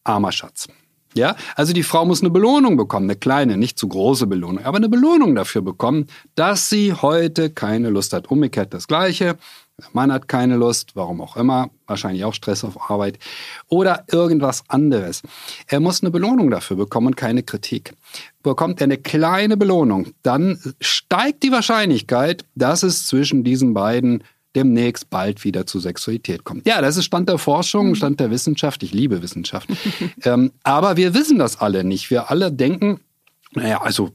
armer 0.04 0.30
Schatz. 0.30 0.68
Ja, 1.14 1.34
also 1.54 1.72
die 1.72 1.82
Frau 1.82 2.04
muss 2.04 2.20
eine 2.20 2.30
Belohnung 2.30 2.76
bekommen, 2.76 3.06
eine 3.06 3.16
kleine, 3.16 3.56
nicht 3.56 3.78
zu 3.78 3.88
große 3.88 4.26
Belohnung, 4.26 4.64
aber 4.64 4.76
eine 4.76 4.90
Belohnung 4.90 5.34
dafür 5.34 5.62
bekommen, 5.62 6.08
dass 6.34 6.68
sie 6.68 6.92
heute 6.92 7.48
keine 7.48 7.88
Lust 7.88 8.12
hat. 8.12 8.30
Umgekehrt 8.30 8.74
das 8.74 8.86
Gleiche. 8.86 9.38
Der 9.78 9.90
Mann 9.92 10.10
hat 10.10 10.26
keine 10.26 10.56
Lust, 10.56 10.92
warum 10.94 11.20
auch 11.20 11.36
immer, 11.36 11.68
wahrscheinlich 11.86 12.24
auch 12.24 12.32
Stress 12.32 12.64
auf 12.64 12.90
Arbeit 12.90 13.18
oder 13.68 14.04
irgendwas 14.10 14.64
anderes. 14.68 15.20
Er 15.66 15.80
muss 15.80 16.00
eine 16.00 16.10
Belohnung 16.10 16.50
dafür 16.50 16.78
bekommen 16.78 17.08
und 17.08 17.16
keine 17.18 17.42
Kritik. 17.42 17.92
Bekommt 18.42 18.80
er 18.80 18.84
eine 18.84 18.96
kleine 18.96 19.58
Belohnung, 19.58 20.14
dann 20.22 20.58
steigt 20.80 21.42
die 21.42 21.52
Wahrscheinlichkeit, 21.52 22.46
dass 22.54 22.82
es 22.82 23.06
zwischen 23.06 23.44
diesen 23.44 23.74
beiden 23.74 24.24
demnächst 24.54 25.10
bald 25.10 25.44
wieder 25.44 25.66
zu 25.66 25.78
Sexualität 25.78 26.44
kommt. 26.44 26.66
Ja, 26.66 26.80
das 26.80 26.96
ist 26.96 27.04
Stand 27.04 27.28
der 27.28 27.36
Forschung, 27.36 27.94
Stand 27.96 28.18
der 28.18 28.30
Wissenschaft. 28.30 28.82
Ich 28.82 28.94
liebe 28.94 29.20
Wissenschaft. 29.20 29.68
ähm, 30.22 30.52
aber 30.62 30.96
wir 30.96 31.12
wissen 31.12 31.38
das 31.38 31.60
alle 31.60 31.84
nicht. 31.84 32.08
Wir 32.08 32.30
alle 32.30 32.50
denken, 32.50 33.00
naja, 33.56 33.80
also 33.80 34.10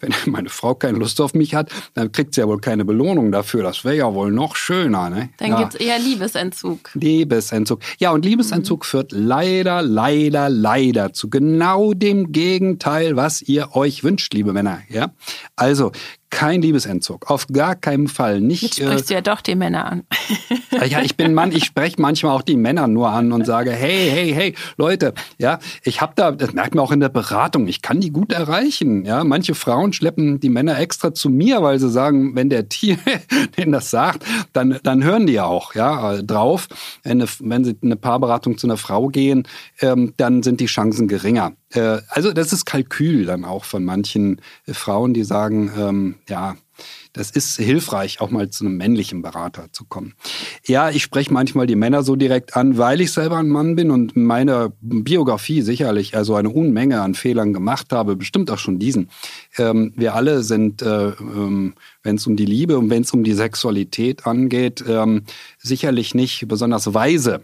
wenn 0.00 0.12
meine 0.26 0.48
Frau 0.48 0.74
keine 0.74 0.98
Lust 0.98 1.20
auf 1.20 1.34
mich 1.34 1.54
hat, 1.54 1.70
dann 1.94 2.12
kriegt 2.12 2.34
sie 2.34 2.40
ja 2.40 2.48
wohl 2.48 2.60
keine 2.60 2.84
Belohnung 2.84 3.30
dafür. 3.32 3.62
Das 3.62 3.84
wäre 3.84 3.96
ja 3.96 4.14
wohl 4.14 4.32
noch 4.32 4.56
schöner. 4.56 5.10
Ne? 5.10 5.30
Dann 5.38 5.50
ja. 5.50 5.58
gibt 5.58 5.74
es 5.74 5.80
eher 5.80 5.98
Liebesentzug. 5.98 6.90
Liebesentzug. 6.94 7.80
Ja, 7.98 8.10
und 8.10 8.24
Liebesentzug 8.24 8.80
mhm. 8.80 8.84
führt 8.84 9.12
leider, 9.12 9.82
leider, 9.82 10.48
leider 10.48 11.12
zu 11.12 11.30
genau 11.30 11.94
dem 11.94 12.32
Gegenteil, 12.32 13.16
was 13.16 13.42
ihr 13.42 13.76
euch 13.76 14.02
wünscht, 14.02 14.34
liebe 14.34 14.52
Männer. 14.52 14.80
Ja, 14.88 15.12
Also 15.56 15.92
kein 16.30 16.62
Liebesentzug, 16.62 17.30
auf 17.30 17.48
gar 17.48 17.74
keinen 17.74 18.08
Fall. 18.08 18.40
Nicht. 18.40 18.62
Jetzt 18.62 18.76
sprichst 18.76 19.04
äh, 19.04 19.08
du 19.08 19.14
ja 19.14 19.20
doch 19.20 19.40
die 19.40 19.54
Männer 19.54 19.84
an. 19.90 20.04
ja, 20.88 21.02
ich 21.02 21.16
bin 21.16 21.34
Mann, 21.34 21.52
ich 21.52 21.64
spreche 21.64 22.00
manchmal 22.00 22.34
auch 22.34 22.42
die 22.42 22.56
Männer 22.56 22.86
nur 22.86 23.10
an 23.10 23.32
und 23.32 23.44
sage, 23.44 23.72
hey, 23.72 24.08
hey, 24.10 24.32
hey, 24.32 24.54
Leute, 24.76 25.12
ja, 25.38 25.58
ich 25.82 26.00
habe 26.00 26.12
da, 26.14 26.30
das 26.30 26.52
merkt 26.52 26.74
man 26.74 26.84
auch 26.84 26.92
in 26.92 27.00
der 27.00 27.08
Beratung, 27.08 27.66
ich 27.66 27.82
kann 27.82 28.00
die 28.00 28.10
gut 28.10 28.32
erreichen. 28.32 29.04
Ja, 29.04 29.24
manche 29.24 29.54
Frauen 29.54 29.92
schleppen 29.92 30.40
die 30.40 30.48
Männer 30.48 30.78
extra 30.78 31.12
zu 31.12 31.28
mir, 31.28 31.62
weil 31.62 31.78
sie 31.78 31.90
sagen, 31.90 32.34
wenn 32.36 32.48
der 32.48 32.68
Tier 32.68 32.96
denen 33.58 33.72
das 33.72 33.90
sagt, 33.90 34.24
dann, 34.52 34.78
dann 34.82 35.02
hören 35.04 35.26
die 35.26 35.34
ja 35.34 35.44
auch, 35.44 35.74
ja, 35.74 36.22
drauf. 36.22 36.68
Wenn, 37.02 37.24
wenn 37.40 37.64
sie 37.64 37.76
eine 37.82 37.96
Paarberatung 37.96 38.56
zu 38.56 38.66
einer 38.66 38.76
Frau 38.76 39.08
gehen, 39.08 39.46
ähm, 39.80 40.14
dann 40.16 40.42
sind 40.42 40.60
die 40.60 40.66
Chancen 40.66 41.08
geringer. 41.08 41.52
Äh, 41.70 41.98
also 42.08 42.32
das 42.32 42.52
ist 42.52 42.64
Kalkül 42.64 43.24
dann 43.24 43.44
auch 43.44 43.64
von 43.64 43.84
manchen 43.84 44.40
äh, 44.66 44.74
Frauen, 44.74 45.14
die 45.14 45.24
sagen, 45.24 45.70
ähm, 45.76 46.14
ja, 46.28 46.56
das 47.12 47.30
ist 47.30 47.56
hilfreich, 47.56 48.20
auch 48.20 48.30
mal 48.30 48.50
zu 48.50 48.64
einem 48.64 48.76
männlichen 48.76 49.20
Berater 49.22 49.66
zu 49.72 49.84
kommen. 49.84 50.14
Ja, 50.66 50.90
ich 50.90 51.02
spreche 51.02 51.32
manchmal 51.32 51.66
die 51.66 51.74
Männer 51.74 52.02
so 52.02 52.16
direkt 52.16 52.56
an, 52.56 52.78
weil 52.78 53.00
ich 53.00 53.12
selber 53.12 53.38
ein 53.38 53.48
Mann 53.48 53.74
bin 53.74 53.90
und 53.90 54.16
meine 54.16 54.72
Biografie 54.80 55.62
sicherlich 55.62 56.16
also 56.16 56.36
eine 56.36 56.50
Unmenge 56.50 57.00
an 57.00 57.14
Fehlern 57.14 57.52
gemacht 57.52 57.92
habe, 57.92 58.16
bestimmt 58.16 58.50
auch 58.50 58.58
schon 58.58 58.78
diesen. 58.78 59.10
Ähm, 59.58 59.92
wir 59.96 60.14
alle 60.14 60.42
sind, 60.42 60.82
äh, 60.82 61.08
ähm, 61.08 61.74
wenn 62.02 62.16
es 62.16 62.26
um 62.26 62.36
die 62.36 62.46
Liebe 62.46 62.78
und 62.78 62.90
wenn 62.90 63.02
es 63.02 63.12
um 63.12 63.24
die 63.24 63.34
Sexualität 63.34 64.26
angeht, 64.26 64.84
ähm, 64.86 65.24
sicherlich 65.58 66.14
nicht 66.14 66.46
besonders 66.48 66.94
weise 66.94 67.42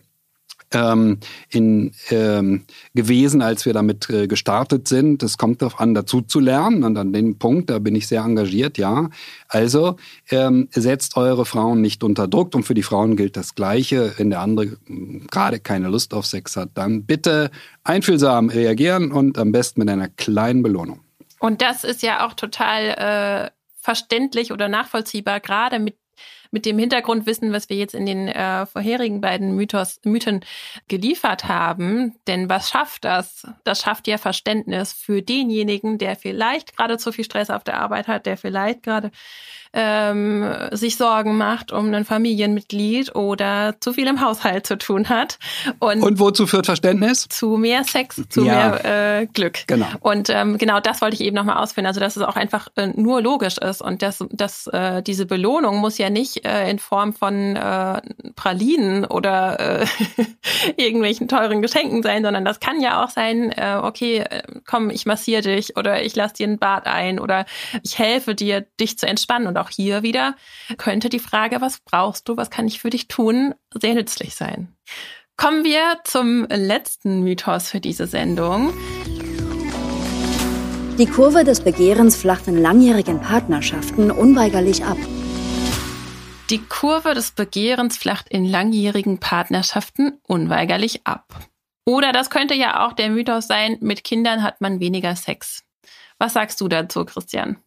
ähm, 0.72 1.18
in, 1.50 1.92
ähm, 2.10 2.64
gewesen, 2.94 3.42
als 3.42 3.66
wir 3.66 3.72
damit 3.72 4.10
äh, 4.10 4.26
gestartet 4.26 4.88
sind. 4.88 5.22
Es 5.22 5.38
kommt 5.38 5.62
darauf 5.62 5.80
an, 5.80 5.94
dazu 5.94 6.22
zu 6.22 6.40
lernen. 6.40 6.84
Und 6.84 6.96
an 6.96 7.12
dem 7.12 7.38
Punkt, 7.38 7.70
da 7.70 7.78
bin 7.78 7.94
ich 7.94 8.06
sehr 8.06 8.22
engagiert, 8.22 8.78
ja. 8.78 9.08
Also 9.48 9.96
ähm, 10.30 10.68
setzt 10.72 11.16
eure 11.16 11.46
Frauen 11.46 11.80
nicht 11.80 12.02
unter 12.02 12.28
Druck. 12.28 12.54
Und 12.54 12.64
für 12.64 12.74
die 12.74 12.82
Frauen 12.82 13.16
gilt 13.16 13.36
das 13.36 13.54
Gleiche. 13.54 14.14
Wenn 14.16 14.30
der 14.30 14.40
andere 14.40 14.76
gerade 15.30 15.60
keine 15.60 15.88
Lust 15.88 16.14
auf 16.14 16.26
Sex 16.26 16.56
hat, 16.56 16.70
dann 16.74 17.04
bitte 17.04 17.50
einfühlsam 17.84 18.48
reagieren 18.48 19.12
und 19.12 19.38
am 19.38 19.52
besten 19.52 19.80
mit 19.80 19.88
einer 19.88 20.08
kleinen 20.08 20.62
Belohnung. 20.62 21.00
Und 21.38 21.62
das 21.62 21.84
ist 21.84 22.02
ja 22.02 22.26
auch 22.26 22.34
total 22.34 23.50
äh, 23.50 23.50
verständlich 23.80 24.52
oder 24.52 24.68
nachvollziehbar, 24.68 25.40
gerade 25.40 25.78
mit 25.78 25.96
mit 26.50 26.66
dem 26.66 26.78
Hintergrundwissen, 26.78 27.52
was 27.52 27.68
wir 27.68 27.76
jetzt 27.76 27.94
in 27.94 28.06
den 28.06 28.28
äh, 28.28 28.66
vorherigen 28.66 29.20
beiden 29.20 29.54
Mythos, 29.54 30.00
Mythen 30.04 30.44
geliefert 30.88 31.48
haben. 31.48 32.16
Denn 32.26 32.48
was 32.48 32.70
schafft 32.70 33.04
das? 33.04 33.46
Das 33.64 33.80
schafft 33.80 34.06
ja 34.06 34.18
Verständnis 34.18 34.92
für 34.92 35.22
denjenigen, 35.22 35.98
der 35.98 36.16
vielleicht 36.16 36.76
gerade 36.76 36.98
zu 36.98 37.12
viel 37.12 37.24
Stress 37.24 37.50
auf 37.50 37.64
der 37.64 37.80
Arbeit 37.80 38.08
hat, 38.08 38.26
der 38.26 38.36
vielleicht 38.36 38.82
gerade 38.82 39.10
ähm, 39.76 40.44
sich 40.72 40.96
Sorgen 40.96 41.36
macht 41.36 41.70
um 41.70 41.92
ein 41.92 42.04
Familienmitglied 42.04 43.14
oder 43.14 43.74
zu 43.80 43.92
viel 43.92 44.06
im 44.06 44.20
Haushalt 44.20 44.66
zu 44.66 44.78
tun 44.78 45.08
hat. 45.08 45.38
Und, 45.78 46.02
und 46.02 46.18
wozu 46.18 46.46
führt 46.46 46.66
Verständnis? 46.66 47.28
Zu 47.28 47.56
mehr 47.56 47.84
Sex, 47.84 48.22
zu 48.28 48.44
ja. 48.44 48.54
mehr 48.54 49.20
äh, 49.20 49.26
Glück. 49.26 49.66
Genau. 49.66 49.86
Und 50.00 50.30
ähm, 50.30 50.58
genau 50.58 50.80
das 50.80 51.02
wollte 51.02 51.14
ich 51.14 51.20
eben 51.20 51.36
nochmal 51.36 51.62
ausführen. 51.62 51.86
Also 51.86 52.00
dass 52.00 52.16
es 52.16 52.22
auch 52.22 52.36
einfach 52.36 52.68
äh, 52.76 52.88
nur 52.88 53.20
logisch 53.20 53.58
ist 53.58 53.82
und 53.82 54.02
dass, 54.02 54.24
dass 54.30 54.66
äh, 54.68 55.02
diese 55.02 55.26
Belohnung 55.26 55.76
muss 55.76 55.98
ja 55.98 56.10
nicht 56.10 56.44
äh, 56.46 56.70
in 56.70 56.78
Form 56.78 57.12
von 57.12 57.56
äh, 57.56 58.00
Pralinen 58.34 59.04
oder 59.04 59.82
äh, 59.82 59.86
irgendwelchen 60.76 61.28
teuren 61.28 61.62
Geschenken 61.62 62.02
sein, 62.02 62.24
sondern 62.24 62.44
das 62.44 62.60
kann 62.60 62.80
ja 62.80 63.04
auch 63.04 63.10
sein, 63.10 63.52
äh, 63.52 63.78
okay, 63.82 64.18
äh, 64.18 64.42
komm, 64.66 64.90
ich 64.90 65.06
massiere 65.06 65.42
dich 65.42 65.76
oder 65.76 66.02
ich 66.02 66.16
lasse 66.16 66.34
dir 66.34 66.48
ein 66.48 66.58
Bad 66.58 66.86
ein 66.86 67.18
oder 67.18 67.44
ich 67.82 67.98
helfe 67.98 68.34
dir, 68.34 68.64
dich 68.80 68.98
zu 68.98 69.06
entspannen. 69.06 69.46
Und 69.46 69.58
auch 69.58 69.65
hier 69.70 70.02
wieder 70.02 70.36
könnte 70.78 71.08
die 71.08 71.18
Frage, 71.18 71.60
was 71.60 71.80
brauchst 71.80 72.28
du, 72.28 72.36
was 72.36 72.50
kann 72.50 72.66
ich 72.66 72.80
für 72.80 72.90
dich 72.90 73.08
tun, 73.08 73.54
sehr 73.72 73.94
nützlich 73.94 74.34
sein. 74.34 74.76
Kommen 75.36 75.64
wir 75.64 75.98
zum 76.04 76.46
letzten 76.48 77.22
Mythos 77.22 77.68
für 77.68 77.80
diese 77.80 78.06
Sendung. 78.06 78.72
Die 80.98 81.06
Kurve 81.06 81.44
des 81.44 81.60
Begehrens 81.60 82.16
flacht 82.16 82.48
in 82.48 82.56
langjährigen 82.56 83.20
Partnerschaften 83.20 84.10
unweigerlich 84.10 84.84
ab. 84.84 84.96
Die 86.48 86.62
Kurve 86.62 87.12
des 87.12 87.32
Begehrens 87.32 87.98
flacht 87.98 88.28
in 88.30 88.46
langjährigen 88.46 89.18
Partnerschaften 89.18 90.20
unweigerlich 90.22 91.06
ab. 91.06 91.26
Oder 91.84 92.12
das 92.12 92.30
könnte 92.30 92.54
ja 92.54 92.86
auch 92.86 92.94
der 92.94 93.10
Mythos 93.10 93.46
sein, 93.46 93.76
mit 93.80 94.04
Kindern 94.04 94.42
hat 94.42 94.60
man 94.60 94.80
weniger 94.80 95.16
Sex. 95.16 95.64
Was 96.18 96.32
sagst 96.32 96.60
du 96.60 96.68
dazu, 96.68 97.04
Christian? 97.04 97.58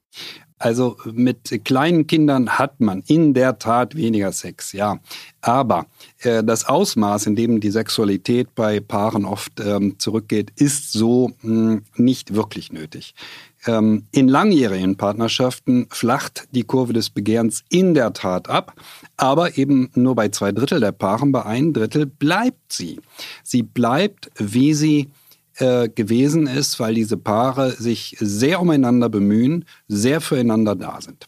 Also 0.60 0.98
mit 1.06 1.64
kleinen 1.64 2.06
Kindern 2.06 2.60
hat 2.60 2.82
man 2.82 3.02
in 3.08 3.34
der 3.34 3.60
Tat 3.60 3.96
weniger 3.96 4.34
Sex, 4.34 4.74
ja. 4.74 5.00
Aber 5.42 5.86
äh, 6.20 6.44
das 6.44 6.66
Ausmaß, 6.66 7.28
in 7.28 7.38
dem 7.38 7.62
die 7.62 7.72
Sexualität 7.72 8.54
bei 8.56 8.82
Paaren 8.82 9.24
oft 9.24 9.62
ähm, 9.62 9.98
zurückgeht, 10.00 10.52
ist 10.58 10.92
so 10.92 11.32
mh, 11.42 11.72
hm, 11.72 11.82
nicht 11.96 12.36
wirklich 12.36 12.74
nötig. 12.74 13.16
Ähm, 13.66 14.04
in 14.12 14.28
langjährigen 14.28 14.98
Partnerschaften 14.98 15.88
flacht 15.90 16.48
die 16.52 16.64
Kurve 16.64 16.92
des 16.92 17.10
Begehrens 17.10 17.64
in 17.70 17.94
der 17.94 18.12
Tat 18.12 18.50
ab, 18.50 18.74
aber 19.16 19.58
eben 19.58 19.90
nur 19.96 20.16
bei 20.16 20.28
zwei 20.30 20.52
Drittel 20.52 20.82
der 20.82 20.92
Paaren, 20.92 21.32
bei 21.32 21.46
ein 21.46 21.74
Drittel 21.74 22.06
bleibt 22.06 22.74
sie. 22.74 23.00
Sie 23.44 23.64
bleibt, 23.64 24.30
wie 24.36 24.74
sie 24.74 25.10
äh, 25.60 25.90
gewesen 25.90 26.48
ist, 26.48 26.80
weil 26.80 26.96
diese 26.96 27.18
Paare 27.18 27.72
sich 27.72 28.16
sehr 28.20 28.62
umeinander 28.62 29.10
bemühen, 29.10 29.66
sehr 29.88 30.22
füreinander 30.22 30.76
da 30.76 31.02
sind. 31.02 31.28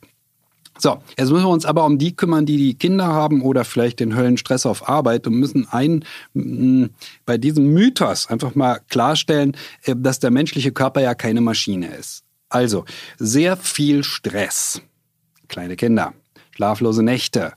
So, 0.78 0.98
jetzt 1.18 1.30
müssen 1.30 1.44
wir 1.44 1.50
uns 1.50 1.66
aber 1.66 1.86
um 1.86 2.00
die 2.00 2.16
kümmern, 2.16 2.46
die 2.46 2.58
die 2.58 2.74
Kinder 2.76 3.08
haben 3.08 3.42
oder 3.42 3.66
vielleicht 3.66 4.00
den 4.00 4.16
Höllenstress 4.16 4.66
auf 4.66 4.90
Arbeit 4.90 5.28
und 5.28 5.36
müssen 5.36 5.68
ein, 5.70 6.04
bei 6.34 7.38
diesem 7.38 7.72
Mythos 7.74 8.28
einfach 8.28 8.56
mal 8.56 8.80
klarstellen, 8.90 9.56
äh, 9.84 9.96
dass 9.96 10.20
der 10.20 10.32
menschliche 10.32 10.72
Körper 10.72 11.02
ja 11.02 11.14
keine 11.14 11.42
Maschine 11.42 11.94
ist. 11.96 12.24
Also, 12.50 12.86
sehr 13.18 13.58
viel 13.58 14.04
Stress. 14.04 14.82
Kleine 15.50 15.76
Kinder, 15.76 16.14
schlaflose 16.52 17.04
Nächte, 17.04 17.54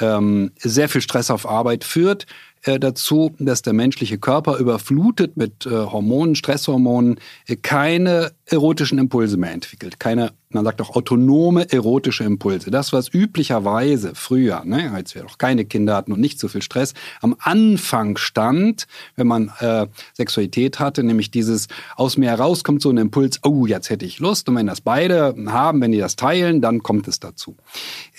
ähm, 0.00 0.50
sehr 0.58 0.88
viel 0.88 1.00
Stress 1.00 1.30
auf 1.30 1.48
Arbeit 1.48 1.84
führt 1.84 2.26
äh, 2.64 2.78
dazu, 2.78 3.34
dass 3.38 3.62
der 3.62 3.72
menschliche 3.72 4.18
Körper 4.18 4.58
überflutet 4.58 5.36
mit 5.36 5.66
äh, 5.66 5.70
Hormonen, 5.70 6.34
Stresshormonen, 6.34 7.20
äh, 7.46 7.56
keine 7.56 8.32
erotischen 8.46 8.98
Impulse 8.98 9.36
mehr 9.36 9.52
entwickelt, 9.52 9.98
keine 9.98 10.32
man 10.54 10.64
sagt 10.64 10.80
auch 10.80 10.96
autonome 10.96 11.70
erotische 11.72 12.24
Impulse. 12.24 12.70
Das, 12.70 12.92
was 12.92 13.12
üblicherweise 13.12 14.12
früher, 14.14 14.64
ne, 14.64 14.92
als 14.92 15.14
wir 15.14 15.24
noch 15.24 15.36
keine 15.36 15.64
Kinder 15.64 15.96
hatten 15.96 16.12
und 16.12 16.20
nicht 16.20 16.38
so 16.38 16.48
viel 16.48 16.62
Stress, 16.62 16.94
am 17.20 17.36
Anfang 17.40 18.16
stand, 18.16 18.86
wenn 19.16 19.26
man 19.26 19.52
äh, 19.58 19.86
Sexualität 20.14 20.78
hatte, 20.78 21.02
nämlich 21.02 21.30
dieses 21.30 21.66
aus 21.96 22.16
mir 22.16 22.30
heraus 22.30 22.64
kommt 22.64 22.82
so 22.82 22.90
ein 22.90 22.96
Impuls, 22.96 23.40
oh, 23.42 23.66
jetzt 23.66 23.90
hätte 23.90 24.06
ich 24.06 24.20
Lust. 24.20 24.48
Und 24.48 24.56
wenn 24.56 24.66
das 24.66 24.80
beide 24.80 25.34
haben, 25.48 25.80
wenn 25.80 25.92
die 25.92 25.98
das 25.98 26.16
teilen, 26.16 26.60
dann 26.60 26.82
kommt 26.82 27.08
es 27.08 27.20
dazu. 27.20 27.56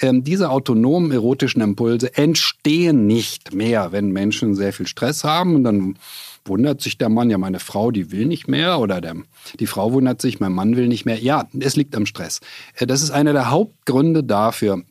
Ähm, 0.02 0.24
diese 0.24 0.50
autonomen 0.50 1.12
erotischen 1.12 1.62
Impulse 1.62 2.16
entstehen 2.16 3.08
nicht 3.08 3.54
mehr, 3.54 3.92
wenn 3.92 4.10
Menschen 4.10 4.56
sehr 4.56 4.74
viel 4.74 4.88
Stress 4.88 5.24
haben 5.24 5.56
und 5.56 5.64
dann 5.64 5.96
wundert 6.46 6.82
sich 6.82 6.98
der 6.98 7.10
Mann, 7.10 7.30
ja, 7.30 7.38
meine 7.38 7.60
Frau, 7.60 7.92
die 7.92 8.12
will 8.12 8.26
nicht 8.26 8.48
mehr 8.48 8.80
oder 8.80 9.02
der, 9.02 9.16
die 9.60 9.68
Frau 9.68 9.92
wundert 9.92 10.22
sich, 10.22 10.40
mein 10.40 10.54
Mann 10.54 10.76
will 10.76 10.88
nicht 10.88 11.06
mehr. 11.06 11.20
Ja, 11.20 11.48
es 11.60 11.76
liegt 11.76 11.96
am 11.96 12.06
Stress. 12.06 12.40
Äh, 12.76 12.88
das 12.88 13.02
ist 13.02 13.12
einer 13.12 13.34
der 13.34 13.50
Hauptgründe 13.50 14.24
dafür, 14.24 14.84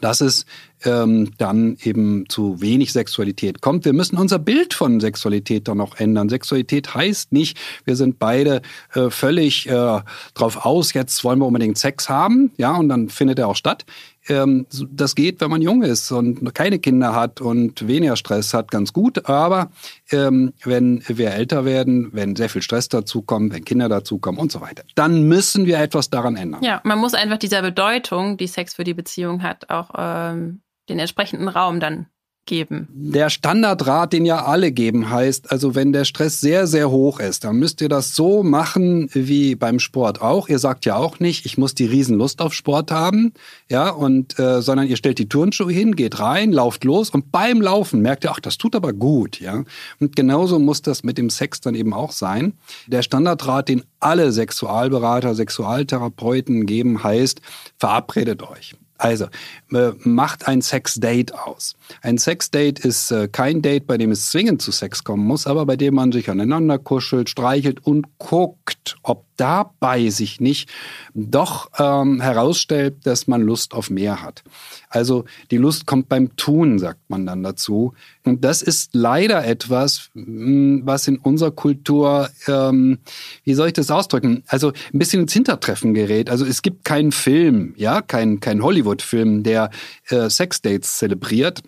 dass 0.00 0.20
es 0.20 0.46
ähm, 0.84 1.32
dann 1.36 1.76
eben 1.82 2.28
zu 2.28 2.60
wenig 2.60 2.92
Sexualität 2.92 3.60
kommt. 3.60 3.84
Wir 3.84 3.92
müssen 3.92 4.16
unser 4.16 4.38
Bild 4.38 4.72
von 4.72 5.00
Sexualität 5.00 5.68
dann 5.68 5.78
noch 5.78 5.98
ändern. 5.98 6.28
Sexualität 6.28 6.94
heißt 6.94 7.32
nicht, 7.32 7.58
wir 7.84 7.96
sind 7.96 8.18
beide 8.18 8.62
äh, 8.94 9.10
völlig 9.10 9.68
äh, 9.68 10.00
drauf 10.34 10.64
aus, 10.64 10.92
jetzt 10.92 11.22
wollen 11.24 11.40
wir 11.40 11.46
unbedingt 11.46 11.76
Sex 11.76 12.08
haben, 12.08 12.52
ja, 12.56 12.76
und 12.76 12.88
dann 12.88 13.08
findet 13.08 13.38
er 13.38 13.48
auch 13.48 13.56
statt. 13.56 13.84
Ähm, 14.28 14.66
das 14.90 15.14
geht, 15.14 15.40
wenn 15.40 15.50
man 15.50 15.62
jung 15.62 15.82
ist 15.82 16.10
und 16.12 16.54
keine 16.54 16.78
Kinder 16.78 17.14
hat 17.14 17.40
und 17.40 17.86
weniger 17.86 18.16
Stress 18.16 18.52
hat, 18.54 18.70
ganz 18.70 18.92
gut. 18.92 19.26
Aber 19.26 19.70
ähm, 20.10 20.52
wenn 20.64 21.02
wir 21.06 21.32
älter 21.32 21.64
werden, 21.64 22.10
wenn 22.12 22.36
sehr 22.36 22.48
viel 22.48 22.62
Stress 22.62 22.88
dazukommt, 22.88 23.52
wenn 23.52 23.64
Kinder 23.64 23.88
dazukommen 23.88 24.40
und 24.40 24.52
so 24.52 24.60
weiter, 24.60 24.84
dann 24.94 25.24
müssen 25.28 25.66
wir 25.66 25.78
etwas 25.78 26.10
daran 26.10 26.36
ändern. 26.36 26.62
Ja, 26.62 26.80
man 26.84 26.98
muss 26.98 27.14
einfach 27.14 27.38
dieser 27.38 27.62
Bedeutung, 27.62 28.36
die 28.36 28.46
Sex 28.46 28.74
für 28.74 28.84
die 28.84 28.94
Beziehung 28.94 29.42
hat, 29.42 29.70
auch 29.70 29.90
ähm, 29.96 30.60
den 30.88 30.98
entsprechenden 30.98 31.48
Raum 31.48 31.80
dann 31.80 32.06
geben. 32.46 32.88
Der 32.92 33.30
Standardrat, 33.30 34.12
den 34.12 34.24
ja 34.24 34.44
alle 34.44 34.72
geben, 34.72 35.10
heißt, 35.10 35.50
also 35.50 35.74
wenn 35.74 35.92
der 35.92 36.04
Stress 36.04 36.40
sehr, 36.40 36.66
sehr 36.66 36.90
hoch 36.90 37.20
ist, 37.20 37.44
dann 37.44 37.56
müsst 37.56 37.80
ihr 37.80 37.88
das 37.88 38.14
so 38.16 38.42
machen 38.42 39.08
wie 39.12 39.54
beim 39.54 39.78
Sport 39.78 40.20
auch. 40.20 40.48
Ihr 40.48 40.58
sagt 40.58 40.84
ja 40.84 40.96
auch 40.96 41.20
nicht, 41.20 41.46
ich 41.46 41.58
muss 41.58 41.74
die 41.74 41.86
Riesenlust 41.86 42.40
auf 42.40 42.52
Sport 42.52 42.90
haben, 42.90 43.32
ja, 43.68 43.88
und 43.90 44.38
äh, 44.38 44.62
sondern 44.62 44.88
ihr 44.88 44.96
stellt 44.96 45.18
die 45.18 45.28
Turnschuhe 45.28 45.72
hin, 45.72 45.94
geht 45.94 46.18
rein, 46.18 46.52
lauft 46.52 46.84
los 46.84 47.10
und 47.10 47.30
beim 47.30 47.60
Laufen 47.60 48.00
merkt 48.00 48.24
ihr, 48.24 48.32
ach, 48.32 48.40
das 48.40 48.58
tut 48.58 48.74
aber 48.74 48.92
gut, 48.92 49.40
ja. 49.40 49.64
Und 50.00 50.16
genauso 50.16 50.58
muss 50.58 50.82
das 50.82 51.04
mit 51.04 51.18
dem 51.18 51.30
Sex 51.30 51.60
dann 51.60 51.74
eben 51.74 51.92
auch 51.92 52.12
sein. 52.12 52.54
Der 52.86 53.02
Standardrat, 53.02 53.68
den 53.68 53.84
alle 54.00 54.32
Sexualberater, 54.32 55.34
Sexualtherapeuten 55.34 56.66
geben, 56.66 57.04
heißt, 57.04 57.40
verabredet 57.78 58.42
euch. 58.42 58.74
Also, 59.00 59.28
äh, 59.72 59.92
macht 60.00 60.46
ein 60.46 60.60
Sexdate 60.60 61.32
aus. 61.46 61.74
Ein 62.02 62.18
Sexdate 62.18 62.84
ist 62.84 63.10
äh, 63.10 63.28
kein 63.28 63.62
Date, 63.62 63.86
bei 63.86 63.96
dem 63.96 64.10
es 64.10 64.30
zwingend 64.30 64.60
zu 64.60 64.72
Sex 64.72 65.04
kommen 65.04 65.24
muss, 65.26 65.46
aber 65.46 65.64
bei 65.64 65.76
dem 65.76 65.94
man 65.94 66.12
sich 66.12 66.28
aneinander 66.28 66.78
kuschelt, 66.78 67.30
streichelt 67.30 67.86
und 67.86 68.06
guckt, 68.18 68.98
ob 69.02 69.24
dabei 69.40 70.10
sich 70.10 70.40
nicht 70.40 70.68
doch 71.14 71.70
ähm, 71.78 72.20
herausstellt, 72.20 72.98
dass 73.04 73.26
man 73.26 73.40
Lust 73.40 73.72
auf 73.72 73.88
mehr 73.88 74.22
hat. 74.22 74.42
Also 74.90 75.24
die 75.50 75.56
Lust 75.56 75.86
kommt 75.86 76.08
beim 76.08 76.36
Tun, 76.36 76.78
sagt 76.78 77.08
man 77.08 77.24
dann 77.24 77.42
dazu. 77.42 77.94
Und 78.24 78.44
das 78.44 78.60
ist 78.60 78.90
leider 78.92 79.44
etwas, 79.44 80.10
hm, 80.14 80.82
was 80.84 81.08
in 81.08 81.16
unserer 81.16 81.52
Kultur, 81.52 82.28
ähm, 82.46 82.98
wie 83.44 83.54
soll 83.54 83.68
ich 83.68 83.72
das 83.72 83.90
ausdrücken, 83.90 84.42
also 84.46 84.72
ein 84.92 84.98
bisschen 84.98 85.22
ins 85.22 85.32
Hintertreffen 85.32 85.94
gerät. 85.94 86.28
Also 86.28 86.44
es 86.44 86.60
gibt 86.62 86.84
keinen 86.84 87.12
Film, 87.12 87.72
ja, 87.76 88.02
kein, 88.02 88.40
kein 88.40 88.62
Hollywood-Film, 88.62 89.42
der 89.42 89.70
äh, 90.08 90.28
Sexdates 90.28 90.98
zelebriert 90.98 91.62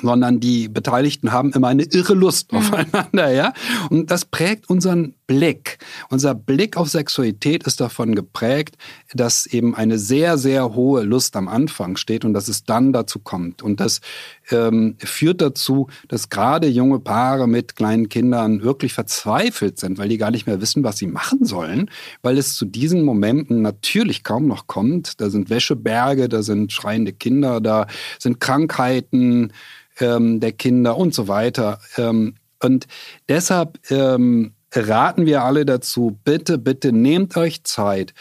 sondern 0.00 0.40
die 0.40 0.68
Beteiligten 0.68 1.32
haben 1.32 1.52
immer 1.52 1.68
eine 1.68 1.82
irre 1.82 2.14
Lust 2.14 2.52
mhm. 2.52 2.58
aufeinander, 2.58 3.32
ja. 3.32 3.52
Und 3.90 4.10
das 4.10 4.24
prägt 4.24 4.70
unseren 4.70 5.14
Blick. 5.28 5.78
Unser 6.08 6.34
Blick 6.34 6.76
auf 6.78 6.88
Sexualität 6.88 7.64
ist 7.64 7.80
davon 7.80 8.14
geprägt, 8.14 8.76
dass 9.12 9.46
eben 9.46 9.74
eine 9.74 9.98
sehr, 9.98 10.38
sehr 10.38 10.74
hohe 10.74 11.02
Lust 11.02 11.36
am 11.36 11.48
Anfang 11.48 11.96
steht 11.96 12.24
und 12.24 12.32
dass 12.32 12.48
es 12.48 12.64
dann 12.64 12.94
dazu 12.94 13.18
kommt. 13.18 13.62
Und 13.62 13.78
das 13.78 14.00
ähm, 14.50 14.96
führt 14.98 15.42
dazu, 15.42 15.88
dass 16.08 16.30
gerade 16.30 16.66
junge 16.66 16.98
Paare 16.98 17.46
mit 17.46 17.76
kleinen 17.76 18.08
Kindern 18.08 18.62
wirklich 18.62 18.94
verzweifelt 18.94 19.78
sind, 19.78 19.98
weil 19.98 20.08
die 20.08 20.16
gar 20.16 20.30
nicht 20.30 20.46
mehr 20.46 20.62
wissen, 20.62 20.82
was 20.82 20.96
sie 20.96 21.06
machen 21.06 21.44
sollen, 21.44 21.90
weil 22.22 22.38
es 22.38 22.56
zu 22.56 22.64
diesen 22.64 23.04
Momenten 23.04 23.60
natürlich 23.60 24.24
kaum 24.24 24.48
noch 24.48 24.66
kommt. 24.66 25.20
Da 25.20 25.28
sind 25.28 25.50
Wäscheberge, 25.50 26.30
da 26.30 26.42
sind 26.42 26.72
schreiende 26.72 27.12
Kinder, 27.12 27.60
da 27.60 27.86
sind 28.18 28.40
Krankheiten 28.40 29.52
ähm, 30.00 30.40
der 30.40 30.52
Kinder 30.52 30.96
und 30.96 31.12
so 31.12 31.28
weiter. 31.28 31.80
Ähm, 31.98 32.36
und 32.60 32.86
deshalb 33.28 33.78
ähm, 33.90 34.54
raten 34.72 35.26
wir 35.26 35.42
alle 35.42 35.64
dazu, 35.64 36.18
bitte, 36.24 36.58
bitte 36.58 36.92
nehmt 36.92 37.36
euch 37.36 37.64
Zeit. 37.64 38.14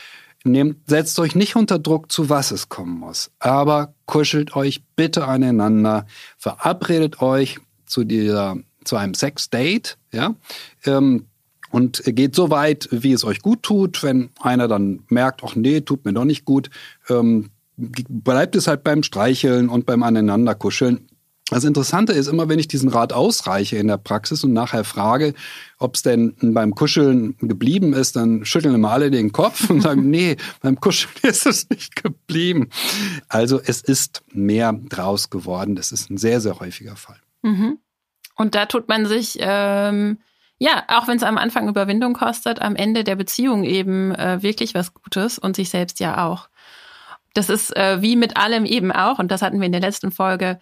Nehmt, 0.43 0.89
setzt 0.89 1.19
euch 1.19 1.35
nicht 1.35 1.55
unter 1.55 1.79
Druck, 1.79 2.11
zu 2.11 2.29
was 2.29 2.51
es 2.51 2.69
kommen 2.69 2.99
muss. 2.99 3.31
Aber 3.39 3.93
kuschelt 4.05 4.55
euch 4.55 4.83
bitte 4.95 5.27
aneinander, 5.27 6.05
verabredet 6.37 7.21
euch 7.21 7.59
zu 7.85 8.03
dieser, 8.03 8.57
zu 8.83 8.95
einem 8.95 9.13
Sex-Date, 9.13 9.97
ja, 10.11 10.35
ähm, 10.85 11.25
und 11.69 12.01
geht 12.05 12.33
so 12.33 12.49
weit, 12.49 12.87
wie 12.91 13.11
es 13.11 13.25
euch 13.25 13.41
gut 13.41 13.63
tut. 13.63 14.01
Wenn 14.03 14.29
einer 14.39 14.67
dann 14.67 15.03
merkt, 15.09 15.41
ach 15.43 15.55
nee, 15.55 15.81
tut 15.81 16.05
mir 16.05 16.13
doch 16.13 16.23
nicht 16.23 16.45
gut, 16.45 16.69
ähm, 17.09 17.49
bleibt 17.75 18.55
es 18.55 18.67
halt 18.67 18.83
beim 18.83 19.03
Streicheln 19.03 19.69
und 19.69 19.85
beim 19.85 20.03
Aneinanderkuscheln. 20.03 21.06
Das 21.49 21.63
Interessante 21.63 22.11
ist 22.11 22.27
immer, 22.27 22.49
wenn 22.49 22.59
ich 22.59 22.67
diesen 22.67 22.89
Rat 22.89 23.13
ausreiche 23.13 23.77
in 23.77 23.87
der 23.87 23.97
Praxis 23.97 24.43
und 24.43 24.51
nachher 24.51 24.83
frage, 24.83 25.33
ob 25.79 25.95
es 25.95 26.01
denn 26.01 26.35
beim 26.41 26.75
Kuscheln 26.75 27.37
geblieben 27.37 27.93
ist, 27.93 28.17
dann 28.17 28.43
schütteln 28.43 28.75
immer 28.75 28.91
alle 28.91 29.11
den 29.11 29.31
Kopf 29.31 29.69
und 29.69 29.79
sagen, 29.81 30.09
nee, 30.09 30.35
beim 30.61 30.79
Kuscheln 30.79 31.13
ist 31.23 31.45
es 31.45 31.69
nicht 31.69 31.95
geblieben. 31.95 32.69
Also 33.29 33.61
es 33.63 33.81
ist 33.81 34.23
mehr 34.33 34.73
draus 34.73 35.29
geworden. 35.29 35.75
Das 35.75 35.93
ist 35.93 36.09
ein 36.09 36.17
sehr, 36.17 36.41
sehr 36.41 36.59
häufiger 36.59 36.97
Fall. 36.97 37.19
Mhm. 37.43 37.79
Und 38.35 38.53
da 38.53 38.65
tut 38.65 38.89
man 38.89 39.05
sich, 39.05 39.37
ähm, 39.39 40.17
ja, 40.59 40.83
auch 40.89 41.07
wenn 41.07 41.17
es 41.17 41.23
am 41.23 41.37
Anfang 41.37 41.69
Überwindung 41.69 42.13
kostet, 42.13 42.61
am 42.61 42.75
Ende 42.75 43.05
der 43.05 43.15
Beziehung 43.15 43.63
eben 43.63 44.13
äh, 44.13 44.43
wirklich 44.43 44.73
was 44.73 44.93
Gutes 44.93 45.39
und 45.39 45.55
sich 45.55 45.69
selbst 45.69 46.01
ja 46.01 46.25
auch. 46.25 46.49
Das 47.33 47.49
ist 47.49 47.75
äh, 47.75 48.01
wie 48.01 48.17
mit 48.17 48.35
allem 48.35 48.65
eben 48.65 48.91
auch, 48.91 49.17
und 49.19 49.31
das 49.31 49.41
hatten 49.41 49.59
wir 49.59 49.65
in 49.65 49.71
der 49.71 49.81
letzten 49.81 50.11
Folge 50.11 50.59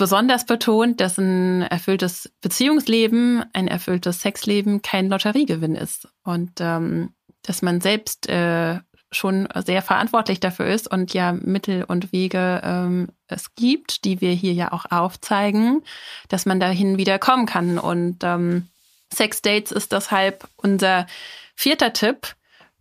besonders 0.00 0.46
betont, 0.46 0.98
dass 0.98 1.18
ein 1.18 1.60
erfülltes 1.60 2.32
Beziehungsleben, 2.40 3.44
ein 3.52 3.68
erfülltes 3.68 4.22
Sexleben 4.22 4.80
kein 4.80 5.10
Lotteriegewinn 5.10 5.74
ist 5.74 6.08
und 6.24 6.52
ähm, 6.60 7.12
dass 7.42 7.60
man 7.60 7.82
selbst 7.82 8.26
äh, 8.26 8.80
schon 9.12 9.46
sehr 9.66 9.82
verantwortlich 9.82 10.40
dafür 10.40 10.68
ist 10.68 10.90
und 10.90 11.12
ja 11.12 11.32
Mittel 11.32 11.84
und 11.84 12.12
Wege 12.12 12.62
ähm, 12.64 13.08
es 13.26 13.54
gibt, 13.56 14.06
die 14.06 14.22
wir 14.22 14.32
hier 14.32 14.54
ja 14.54 14.72
auch 14.72 14.86
aufzeigen, 14.90 15.82
dass 16.28 16.46
man 16.46 16.60
dahin 16.60 16.96
wieder 16.96 17.18
kommen 17.18 17.44
kann. 17.44 17.78
Und 17.78 18.24
ähm, 18.24 18.68
Sex 19.12 19.42
Dates 19.42 19.70
ist 19.70 19.92
deshalb 19.92 20.48
unser 20.56 21.06
vierter 21.54 21.92
Tipp, 21.92 22.36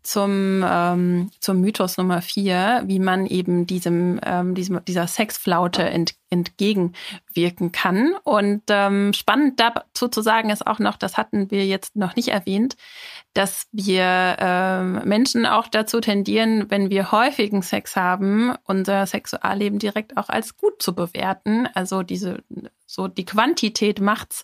zum, 0.10 0.66
ähm, 0.68 1.30
zum 1.40 1.62
Mythos 1.62 1.98
Nummer 1.98 2.24
vier, 2.24 2.82
wie 2.88 2.98
man 2.98 3.28
eben 3.28 3.68
diesem, 3.68 4.20
ähm, 4.26 4.56
diesem 4.56 4.84
dieser 4.84 5.06
Sexflaute 5.06 5.84
ent, 5.84 6.16
entgegenwirken 6.32 7.72
kann. 7.72 8.16
Und 8.24 8.64
ähm, 8.70 9.14
spannend 9.14 9.60
dazu 9.60 10.08
zu 10.08 10.22
sagen 10.22 10.50
ist 10.50 10.66
auch 10.66 10.80
noch, 10.80 10.98
das 10.98 11.16
hatten 11.16 11.52
wir 11.52 11.68
jetzt 11.68 11.96
noch 11.96 12.16
nicht 12.16 12.30
erwähnt, 12.30 12.76
dass 13.36 13.68
wir 13.72 14.38
ähm, 14.40 15.02
Menschen 15.06 15.46
auch 15.46 15.68
dazu 15.68 16.00
tendieren, 16.00 16.66
wenn 16.70 16.90
wir 16.90 17.12
häufigen 17.12 17.62
Sex 17.62 17.96
haben, 17.96 18.56
unser 18.64 19.06
Sexualleben 19.06 19.78
direkt 19.78 20.18
auch 20.18 20.30
als 20.30 20.58
gut 20.58 20.82
zu 20.82 20.96
bewerten. 20.96 21.68
Also 21.76 22.02
diese 22.02 22.40
so 22.90 23.08
die 23.08 23.26
Quantität 23.26 24.02
macht's 24.02 24.44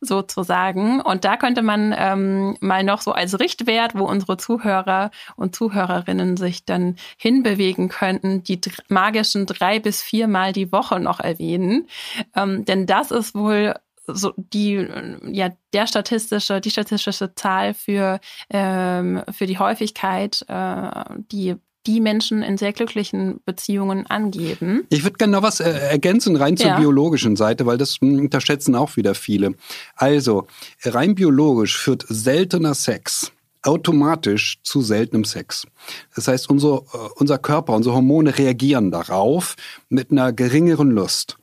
sozusagen. 0.00 1.00
Und 1.00 1.24
da 1.24 1.36
könnte 1.36 1.62
man 1.62 1.94
ähm, 1.96 2.56
mal 2.60 2.82
noch 2.82 3.00
so 3.00 3.12
als 3.12 3.38
Richtwert, 3.38 3.96
wo 3.96 4.04
unsere 4.04 4.36
Zuhörer 4.36 5.12
und 5.36 5.54
Zuhörerinnen 5.54 6.36
sich 6.36 6.64
dann 6.64 6.96
hinbewegen 7.16 7.88
könnten, 7.88 8.42
die 8.42 8.60
magischen 8.88 9.46
drei 9.46 9.78
bis 9.78 10.02
viermal 10.02 10.52
die 10.52 10.72
Woche 10.72 10.98
noch 10.98 11.20
erwähnen. 11.20 11.86
Ähm, 12.34 12.64
denn 12.64 12.86
das 12.86 13.12
ist 13.12 13.36
wohl 13.36 13.74
so 14.06 14.32
die 14.36 14.86
ja 15.22 15.50
der 15.72 15.86
statistische 15.86 16.60
die 16.60 16.70
statistische 16.70 17.34
Zahl 17.34 17.72
für 17.72 18.20
ähm, 18.50 19.22
für 19.30 19.46
die 19.46 19.58
Häufigkeit 19.58 20.44
äh, 20.48 21.04
die 21.32 21.56
die 21.86 22.00
Menschen 22.00 22.42
in 22.42 22.56
sehr 22.56 22.72
glücklichen 22.72 23.40
Beziehungen 23.44 24.06
angeben. 24.06 24.86
Ich 24.88 25.04
würde 25.04 25.16
gerne 25.16 25.32
noch 25.32 25.42
was 25.42 25.60
äh, 25.60 25.70
ergänzen, 25.70 26.36
rein 26.36 26.56
zur 26.56 26.68
ja. 26.68 26.78
biologischen 26.78 27.36
Seite, 27.36 27.66
weil 27.66 27.78
das 27.78 27.98
hm, 28.00 28.18
unterschätzen 28.18 28.74
auch 28.74 28.96
wieder 28.96 29.14
viele. 29.14 29.54
Also, 29.96 30.46
rein 30.84 31.14
biologisch 31.14 31.76
führt 31.76 32.04
seltener 32.08 32.74
Sex 32.74 33.32
automatisch 33.64 34.58
zu 34.62 34.82
seltenem 34.82 35.24
Sex. 35.24 35.66
Das 36.14 36.28
heißt, 36.28 36.50
unser, 36.50 36.82
äh, 36.92 37.08
unser 37.16 37.38
Körper, 37.38 37.72
unsere 37.74 37.94
Hormone 37.94 38.36
reagieren 38.36 38.90
darauf 38.90 39.56
mit 39.88 40.10
einer 40.10 40.32
geringeren 40.32 40.90
Lust. 40.90 41.38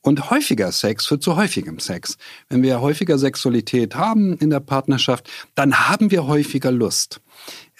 Und 0.00 0.30
häufiger 0.30 0.70
Sex 0.70 1.06
führt 1.06 1.22
zu 1.22 1.36
häufigem 1.36 1.80
Sex. 1.80 2.16
Wenn 2.48 2.62
wir 2.62 2.80
häufiger 2.80 3.18
Sexualität 3.18 3.96
haben 3.96 4.38
in 4.38 4.50
der 4.50 4.60
Partnerschaft, 4.60 5.28
dann 5.56 5.88
haben 5.88 6.12
wir 6.12 6.26
häufiger 6.26 6.70
Lust. 6.70 7.20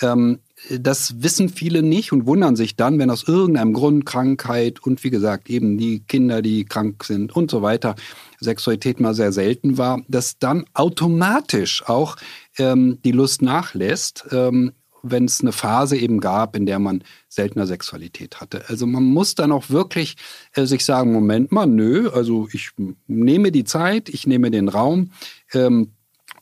Ähm, 0.00 0.40
das 0.70 1.22
wissen 1.22 1.48
viele 1.48 1.82
nicht 1.82 2.12
und 2.12 2.26
wundern 2.26 2.56
sich 2.56 2.76
dann, 2.76 2.98
wenn 2.98 3.10
aus 3.10 3.28
irgendeinem 3.28 3.72
Grund 3.72 4.06
Krankheit 4.06 4.80
und 4.82 5.04
wie 5.04 5.10
gesagt 5.10 5.48
eben 5.48 5.78
die 5.78 6.00
Kinder, 6.00 6.42
die 6.42 6.64
krank 6.64 7.04
sind 7.04 7.34
und 7.34 7.50
so 7.50 7.62
weiter, 7.62 7.94
Sexualität 8.40 9.00
mal 9.00 9.14
sehr 9.14 9.32
selten 9.32 9.78
war, 9.78 10.02
dass 10.08 10.38
dann 10.38 10.64
automatisch 10.74 11.84
auch 11.86 12.16
ähm, 12.58 12.98
die 13.04 13.12
Lust 13.12 13.42
nachlässt, 13.42 14.26
ähm, 14.32 14.72
wenn 15.02 15.26
es 15.26 15.40
eine 15.40 15.52
Phase 15.52 15.96
eben 15.96 16.20
gab, 16.20 16.56
in 16.56 16.66
der 16.66 16.78
man 16.78 17.04
seltener 17.28 17.66
Sexualität 17.66 18.40
hatte. 18.40 18.64
Also 18.68 18.86
man 18.86 19.04
muss 19.04 19.34
dann 19.34 19.52
auch 19.52 19.70
wirklich 19.70 20.16
äh, 20.54 20.66
sich 20.66 20.84
sagen, 20.84 21.12
Moment 21.12 21.52
mal, 21.52 21.66
nö, 21.66 22.10
also 22.10 22.48
ich 22.52 22.70
nehme 23.06 23.52
die 23.52 23.64
Zeit, 23.64 24.08
ich 24.08 24.26
nehme 24.26 24.50
den 24.50 24.68
Raum. 24.68 25.12
Ähm, 25.52 25.92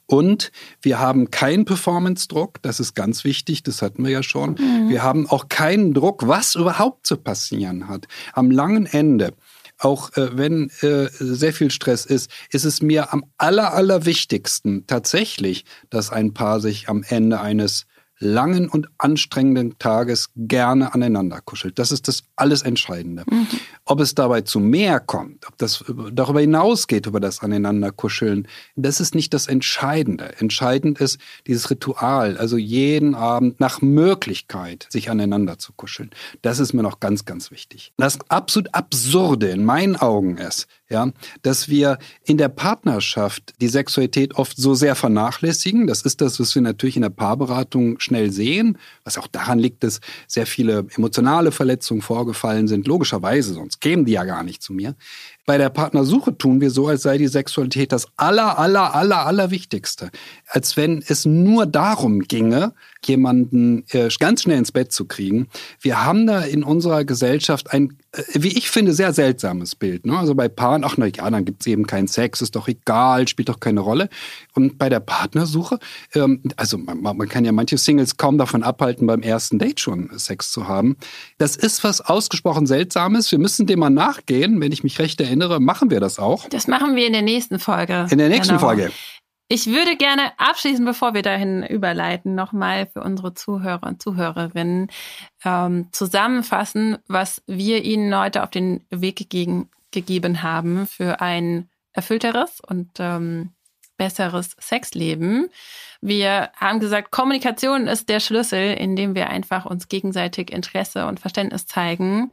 und 0.07 0.53
wir 0.83 0.99
haben 0.99 1.31
keinen 1.31 1.65
Performance-Druck, 1.65 2.61
das 2.63 2.81
ist 2.81 2.95
ganz 2.95 3.25
wichtig, 3.25 3.63
das 3.63 3.83
hatten 3.83 4.05
wir 4.05 4.11
ja 4.11 4.23
schon. 4.23 4.53
Mhm. 4.53 4.89
Wir 4.89 5.03
haben 5.03 5.29
auch 5.29 5.49
keinen 5.49 5.95
Druck, 5.95 6.27
was 6.27 6.55
überhaupt 6.55 7.07
zu 7.07 7.17
passieren 7.17 7.89
hat. 7.89 8.07
Am 8.33 8.51
langen 8.51 8.87
Ende, 8.87 9.33
auch 9.79 10.13
äh, 10.17 10.37
wenn 10.37 10.71
äh, 10.83 11.09
sehr 11.19 11.53
viel 11.53 11.71
Stress 11.71 12.05
ist, 12.05 12.31
ist 12.51 12.65
es 12.65 12.83
mir 12.83 13.13
am 13.13 13.25
aller, 13.39 13.73
aller 13.73 14.05
wichtigsten 14.05 14.87
tatsächlich, 14.87 15.65
dass 15.91 16.11
ein 16.11 16.35
Paar 16.35 16.61
sich 16.61 16.89
am 16.89 17.03
Ende 17.03 17.41
eines 17.41 17.87
langen 18.25 18.69
und 18.69 18.89
anstrengenden 18.99 19.79
Tages 19.79 20.31
gerne 20.37 20.95
aneinander 20.95 21.41
kuschelt. 21.41 21.79
Das 21.79 21.93
ist 21.93 22.09
das 22.09 22.25
alles 22.37 22.63
Entscheidende. 22.63 23.25
Mhm. 23.31 23.47
Ob 23.85 24.01
es 24.01 24.15
dabei 24.15 24.41
zu 24.41 24.59
mehr 24.59 24.99
kommt, 24.99 25.47
ob 25.47 25.57
das 25.59 25.85
darüber 26.13 26.41
hinausgeht, 26.41 27.07
über 27.07 27.21
das 27.21 27.41
Aneinanderkuscheln, 27.41 28.49
das 28.75 29.01
ist 29.01 29.15
nicht 29.15 29.35
das 29.35 29.47
Entscheidende. 29.47 30.35
Entscheidend 30.39 31.01
ist 31.01 31.19
dieses 31.47 31.71
Ritual, 31.71 32.37
also 32.39 32.57
jeden 32.57 33.15
Abend 33.15 33.61
nach 33.61 33.83
Möglichkeit 33.83 34.87
sich 34.91 35.11
aneinander 35.11 35.59
zu 35.59 35.73
kuscheln. 35.75 36.11
Das 36.43 36.59
ist 36.59 36.73
mir 36.73 36.83
noch 36.83 36.99
ganz, 37.01 37.25
ganz 37.25 37.51
wichtig. 37.51 37.93
Das 37.99 38.19
absolut 38.29 38.75
Absurde 38.75 39.49
in 39.49 39.65
meinen 39.65 39.97
Augen 39.97 40.39
ist, 40.39 40.67
ja, 40.91 41.11
dass 41.43 41.69
wir 41.69 41.99
in 42.25 42.37
der 42.37 42.49
Partnerschaft 42.49 43.55
die 43.61 43.69
Sexualität 43.69 44.35
oft 44.35 44.57
so 44.57 44.75
sehr 44.75 44.95
vernachlässigen. 44.95 45.87
Das 45.87 46.03
ist 46.03 46.21
das, 46.21 46.39
was 46.39 46.55
wir 46.55 46.63
natürlich 46.63 46.97
in 46.97 47.03
der 47.03 47.11
Paarberatung 47.11 47.99
schnell 48.01 48.31
sehen, 48.31 48.79
was 49.03 49.17
auch 49.17 49.27
daran 49.27 49.59
liegt, 49.59 49.83
dass 49.83 50.01
sehr 50.27 50.47
viele 50.47 50.87
emotionale 50.97 51.53
Verletzungen 51.53 52.03
vorgefallen 52.03 52.69
sind, 52.69 52.87
logischerweise, 52.87 53.55
sonst 53.55 53.81
kämen 53.81 54.05
die 54.05 54.13
ja 54.13 54.25
gar 54.25 54.43
nicht 54.43 54.63
zu 54.63 54.73
mir. 54.73 54.95
Bei 55.47 55.59
der 55.59 55.69
Partnersuche 55.69 56.39
tun 56.39 56.61
wir 56.61 56.71
so, 56.71 56.89
als 56.89 57.03
sei 57.03 57.19
die 57.19 57.29
Sexualität 57.29 57.93
das 57.93 58.07
aller, 58.17 58.59
aller, 58.59 58.95
aller, 58.95 59.27
aller 59.27 59.51
Wichtigste. 59.51 60.11
Als 60.49 60.77
wenn 60.77 61.05
es 61.07 61.27
nur 61.27 61.67
darum 61.67 62.21
ginge, 62.21 62.73
jemanden 63.07 63.85
äh, 63.91 64.09
ganz 64.19 64.43
schnell 64.43 64.59
ins 64.59 64.73
Bett 64.73 64.93
zu 64.93 65.05
kriegen. 65.05 65.49
Wir 65.81 66.05
haben 66.05 66.27
da 66.27 66.41
in 66.41 66.63
unserer 66.63 67.05
Gesellschaft 67.05 67.73
ein, 67.73 67.99
äh, 68.13 68.23
wie 68.35 68.57
ich 68.57 68.71
finde, 68.71 68.93
sehr 68.93 69.13
seltsames 69.13 69.75
Bild. 69.75 70.07
Ne? 70.07 70.19
Also 70.19 70.35
bei 70.35 70.49
Paaren, 70.49 70.85
ach 70.85 70.97
na 70.97 71.07
ja, 71.07 71.29
dann 71.29 71.45
gibt's 71.45 71.67
eben 71.67 71.87
keinen 71.87 72.09
Sex, 72.09 72.41
ist 72.41 72.57
doch 72.57 72.69
egal, 72.69 73.29
spielt 73.29 73.49
doch 73.49 73.61
keine 73.61 73.81
Rolle. 73.81 74.09
Und 74.55 74.79
bei 74.79 74.89
der 74.89 75.01
Partnersuche, 75.01 75.79
ähm, 76.15 76.41
also 76.57 76.79
man 76.79 77.29
kann 77.29 77.45
ja 77.45 77.53
manche 77.53 77.79
Singles 77.79 78.17
kaum 78.17 78.39
davon 78.39 78.63
abhalten, 78.63 79.07
beim 79.07 79.21
ersten 79.21 79.59
Date 79.59 79.81
schon 79.81 80.11
Sex 80.17 80.51
zu 80.51 80.69
haben. 80.69 80.97
Das 81.39 81.57
ist 81.57 81.85
was 81.85 82.01
ausgesprochen 82.01 82.67
Seltsames. 82.67 83.31
Wir 83.31 83.39
müssen 83.39 83.67
dem 83.67 83.81
mal 83.81 83.91
nachgehen. 83.91 84.61
Wenn 84.61 84.73
ich 84.73 84.83
mich 84.85 84.99
recht 84.99 85.21
erinnere, 85.21 85.34
erinnere, 85.35 85.61
machen 85.61 85.91
wir 85.91 86.01
das 86.01 86.19
auch. 86.19 86.49
Das 86.49 86.69
machen 86.69 86.97
wir 86.97 87.07
in 87.07 87.13
der 87.13 87.23
nächsten 87.23 87.59
Folge. 87.59 88.07
In 88.11 88.19
der 88.19 88.29
nächsten 88.29 88.57
genau. 88.57 88.67
Folge. 88.67 88.91
Ich 89.49 89.67
würde 89.67 89.97
gerne 89.97 90.33
abschließen, 90.39 90.85
bevor 90.85 91.13
wir 91.13 91.23
dahin 91.23 91.63
überleiten, 91.63 92.35
nochmal 92.35 92.87
für 92.87 93.03
unsere 93.03 93.35
Zuhörer 93.35 93.87
und 93.87 94.03
Zuhörerinnen 94.03 94.89
ähm, 95.45 95.89
zusammenfassen, 95.93 96.99
was 97.09 97.43
wir 97.47 97.85
Ihnen 97.85 98.17
heute 98.19 98.43
auf 98.43 98.51
den 98.51 98.87
Weg 98.91 99.17
gegeben, 99.17 99.69
gegeben 99.91 100.43
haben 100.43 100.87
für 100.87 101.21
ein 101.21 101.69
erfüllteres 101.93 102.61
und 102.61 102.91
ähm, 102.99 103.51
besseres 103.97 104.57
Sexleben. 104.61 105.49
Wir 106.01 106.51
haben 106.57 106.81
gesagt, 106.81 107.11
Kommunikation 107.11 107.87
ist 107.87 108.11
der 108.11 108.21
Schlüssel, 108.21 108.75
indem 108.75 109.15
wir 109.15 109.31
einfach 109.31 109.65
uns 109.65 109.89
gegenseitig 109.89 110.53
Interesse 110.53 111.07
und 111.07 111.19
Verständnis 111.19 111.67
zeigen, 111.67 112.31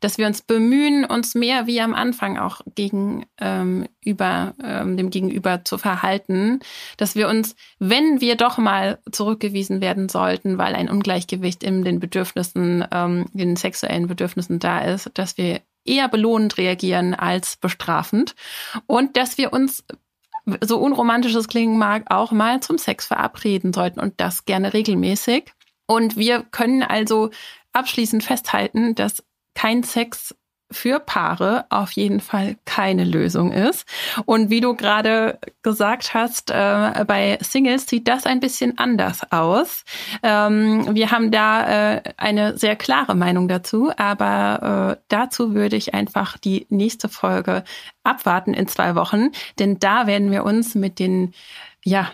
dass 0.00 0.18
wir 0.18 0.26
uns 0.26 0.42
bemühen, 0.42 1.06
uns 1.06 1.34
mehr 1.34 1.66
wie 1.66 1.80
am 1.80 1.94
Anfang 1.94 2.38
auch 2.38 2.60
gegenüber 2.74 3.24
ähm, 3.40 3.88
ähm, 4.62 4.96
dem 4.98 5.08
Gegenüber 5.08 5.64
zu 5.64 5.78
verhalten, 5.78 6.60
dass 6.98 7.16
wir 7.16 7.28
uns, 7.28 7.56
wenn 7.78 8.20
wir 8.20 8.36
doch 8.36 8.58
mal 8.58 8.98
zurückgewiesen 9.10 9.80
werden 9.80 10.10
sollten, 10.10 10.58
weil 10.58 10.74
ein 10.74 10.90
Ungleichgewicht 10.90 11.62
in 11.62 11.82
den 11.82 12.00
Bedürfnissen, 12.00 12.84
ähm, 12.92 13.26
den 13.32 13.56
sexuellen 13.56 14.06
Bedürfnissen 14.06 14.58
da 14.58 14.80
ist, 14.80 15.10
dass 15.14 15.38
wir 15.38 15.62
eher 15.84 16.08
belohnend 16.08 16.58
reagieren 16.58 17.14
als 17.14 17.56
bestrafend 17.56 18.34
und 18.86 19.16
dass 19.16 19.38
wir 19.38 19.52
uns 19.52 19.84
so 20.62 20.78
unromantisch 20.78 21.34
es 21.34 21.48
klingen 21.48 21.78
mag, 21.78 22.04
auch 22.10 22.32
mal 22.32 22.60
zum 22.60 22.78
Sex 22.78 23.06
verabreden 23.06 23.72
sollten 23.72 24.00
und 24.00 24.14
das 24.18 24.44
gerne 24.44 24.72
regelmäßig. 24.72 25.52
Und 25.86 26.16
wir 26.16 26.42
können 26.42 26.82
also 26.82 27.30
abschließend 27.72 28.22
festhalten, 28.22 28.94
dass 28.94 29.22
kein 29.54 29.82
Sex 29.82 30.34
für 30.74 31.00
Paare 31.00 31.64
auf 31.70 31.92
jeden 31.92 32.20
Fall 32.20 32.56
keine 32.64 33.04
Lösung 33.04 33.52
ist. 33.52 33.86
Und 34.26 34.50
wie 34.50 34.60
du 34.60 34.74
gerade 34.74 35.38
gesagt 35.62 36.14
hast, 36.14 36.50
äh, 36.50 37.04
bei 37.06 37.38
Singles 37.40 37.86
sieht 37.86 38.08
das 38.08 38.26
ein 38.26 38.40
bisschen 38.40 38.78
anders 38.78 39.20
aus. 39.32 39.84
Ähm, 40.22 40.94
wir 40.94 41.10
haben 41.10 41.30
da 41.30 41.94
äh, 41.94 42.02
eine 42.16 42.58
sehr 42.58 42.76
klare 42.76 43.14
Meinung 43.14 43.48
dazu, 43.48 43.90
aber 43.96 44.98
äh, 44.98 45.02
dazu 45.08 45.54
würde 45.54 45.76
ich 45.76 45.94
einfach 45.94 46.36
die 46.38 46.66
nächste 46.68 47.08
Folge 47.08 47.64
abwarten 48.02 48.52
in 48.52 48.68
zwei 48.68 48.94
Wochen, 48.94 49.30
denn 49.58 49.78
da 49.78 50.06
werden 50.06 50.30
wir 50.30 50.44
uns 50.44 50.74
mit 50.74 50.98
den 50.98 51.32
ja, 51.84 52.10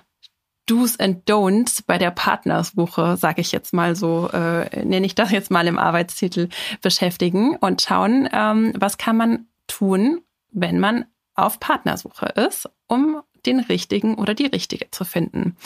Do's 0.67 0.99
and 0.99 1.29
Don'ts 1.29 1.83
bei 1.85 1.99
der 1.99 2.11
Partnerswoche, 2.11 3.17
sage 3.17 3.41
ich 3.41 3.53
jetzt 3.53 3.73
mal 3.73 3.97
so, 3.97 4.29
äh, 4.33 4.85
nenne 4.85 5.07
ich 5.07 5.15
das 5.15 5.31
jetzt 5.33 5.51
mal 5.51 5.67
im 5.67 5.79
Arbeitstitel, 5.79 6.49
beschäftigen 6.81 7.57
und 7.57 7.83
schauen, 7.83 8.29
ähm, 8.33 8.73
was 8.77 8.99
kann 8.99 9.17
man 9.17 9.47
tun, 9.67 10.21
wenn 10.53 10.79
man 10.79 11.07
auf 11.35 11.59
Partnersuche 11.61 12.27
ist, 12.27 12.69
um 12.87 13.23
den 13.47 13.61
richtigen 13.61 14.17
oder 14.17 14.35
die 14.35 14.47
richtige 14.47 14.91
zu 14.91 15.05
finden. 15.05 15.57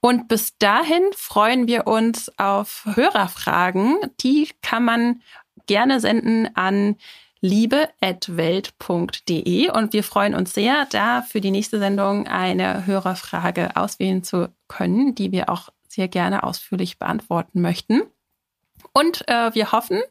Und 0.00 0.28
bis 0.28 0.56
dahin 0.58 1.02
freuen 1.14 1.66
wir 1.66 1.86
uns 1.86 2.30
auf 2.38 2.86
Hörerfragen. 2.94 3.96
Die 4.20 4.50
kann 4.62 4.84
man 4.84 5.22
gerne 5.66 6.00
senden 6.00 6.48
an 6.54 6.96
liebe.welt.de 7.46 9.70
und 9.70 9.92
wir 9.92 10.02
freuen 10.02 10.34
uns 10.34 10.52
sehr, 10.52 10.88
da 10.90 11.22
für 11.22 11.40
die 11.40 11.52
nächste 11.52 11.78
Sendung 11.78 12.26
eine 12.26 12.86
Hörerfrage 12.86 13.76
auswählen 13.76 14.24
zu 14.24 14.52
können, 14.68 15.14
die 15.14 15.30
wir 15.30 15.48
auch 15.48 15.68
sehr 15.88 16.08
gerne 16.08 16.42
ausführlich 16.42 16.98
beantworten 16.98 17.60
möchten. 17.60 18.02
Und 18.92 19.28
äh, 19.28 19.54
wir 19.54 19.70
hoffen, 19.72 20.02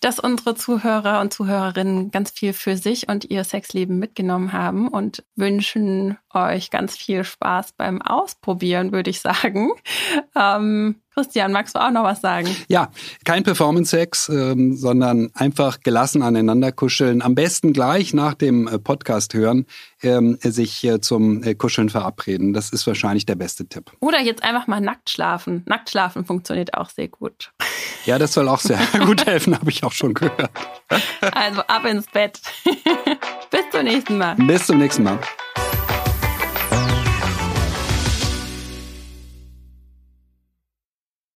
dass 0.00 0.18
unsere 0.18 0.54
Zuhörer 0.54 1.20
und 1.20 1.32
Zuhörerinnen 1.32 2.10
ganz 2.10 2.30
viel 2.30 2.52
für 2.52 2.76
sich 2.76 3.08
und 3.08 3.24
ihr 3.24 3.44
Sexleben 3.44 3.98
mitgenommen 3.98 4.52
haben 4.52 4.88
und 4.88 5.24
wünschen 5.34 6.18
euch 6.32 6.70
ganz 6.70 6.96
viel 6.96 7.24
Spaß 7.24 7.72
beim 7.72 8.02
Ausprobieren, 8.02 8.92
würde 8.92 9.10
ich 9.10 9.20
sagen. 9.20 9.70
Ähm, 10.38 10.96
Christian, 11.14 11.50
magst 11.50 11.74
du 11.74 11.78
auch 11.78 11.90
noch 11.90 12.04
was 12.04 12.20
sagen? 12.20 12.54
Ja, 12.68 12.90
kein 13.24 13.42
Performance-Sex, 13.42 14.28
ähm, 14.28 14.76
sondern 14.76 15.30
einfach 15.32 15.80
gelassen 15.80 16.22
aneinander 16.22 16.72
kuscheln. 16.72 17.22
Am 17.22 17.34
besten 17.34 17.72
gleich 17.72 18.12
nach 18.12 18.34
dem 18.34 18.68
äh, 18.68 18.78
Podcast 18.78 19.32
hören, 19.32 19.64
ähm, 20.02 20.36
sich 20.42 20.84
äh, 20.84 21.00
zum 21.00 21.42
äh, 21.42 21.54
Kuscheln 21.54 21.88
verabreden. 21.88 22.52
Das 22.52 22.68
ist 22.68 22.86
wahrscheinlich 22.86 23.24
der 23.24 23.36
beste 23.36 23.66
Tipp. 23.66 23.92
Oder 24.00 24.20
jetzt 24.20 24.42
einfach 24.42 24.66
mal 24.66 24.82
nackt 24.82 25.08
schlafen. 25.08 25.62
Nackt 25.64 25.88
schlafen 25.88 26.26
funktioniert 26.26 26.74
auch 26.74 26.90
sehr 26.90 27.08
gut. 27.08 27.50
Ja, 28.04 28.18
das 28.18 28.34
soll 28.34 28.48
auch 28.48 28.60
sehr 28.60 28.78
gut 29.06 29.24
helfen, 29.24 29.58
habe 29.58 29.70
ich 29.70 29.84
auch 29.86 29.92
schon 29.92 30.14
gehört. 30.14 30.50
Also 31.32 31.62
ab 31.62 31.84
ins 31.84 32.06
Bett. 32.06 32.40
Bis 33.50 33.70
zum 33.70 33.84
nächsten 33.84 34.18
Mal. 34.18 34.34
Bis 34.36 34.66
zum 34.66 34.78
nächsten 34.78 35.04
Mal. 35.04 35.18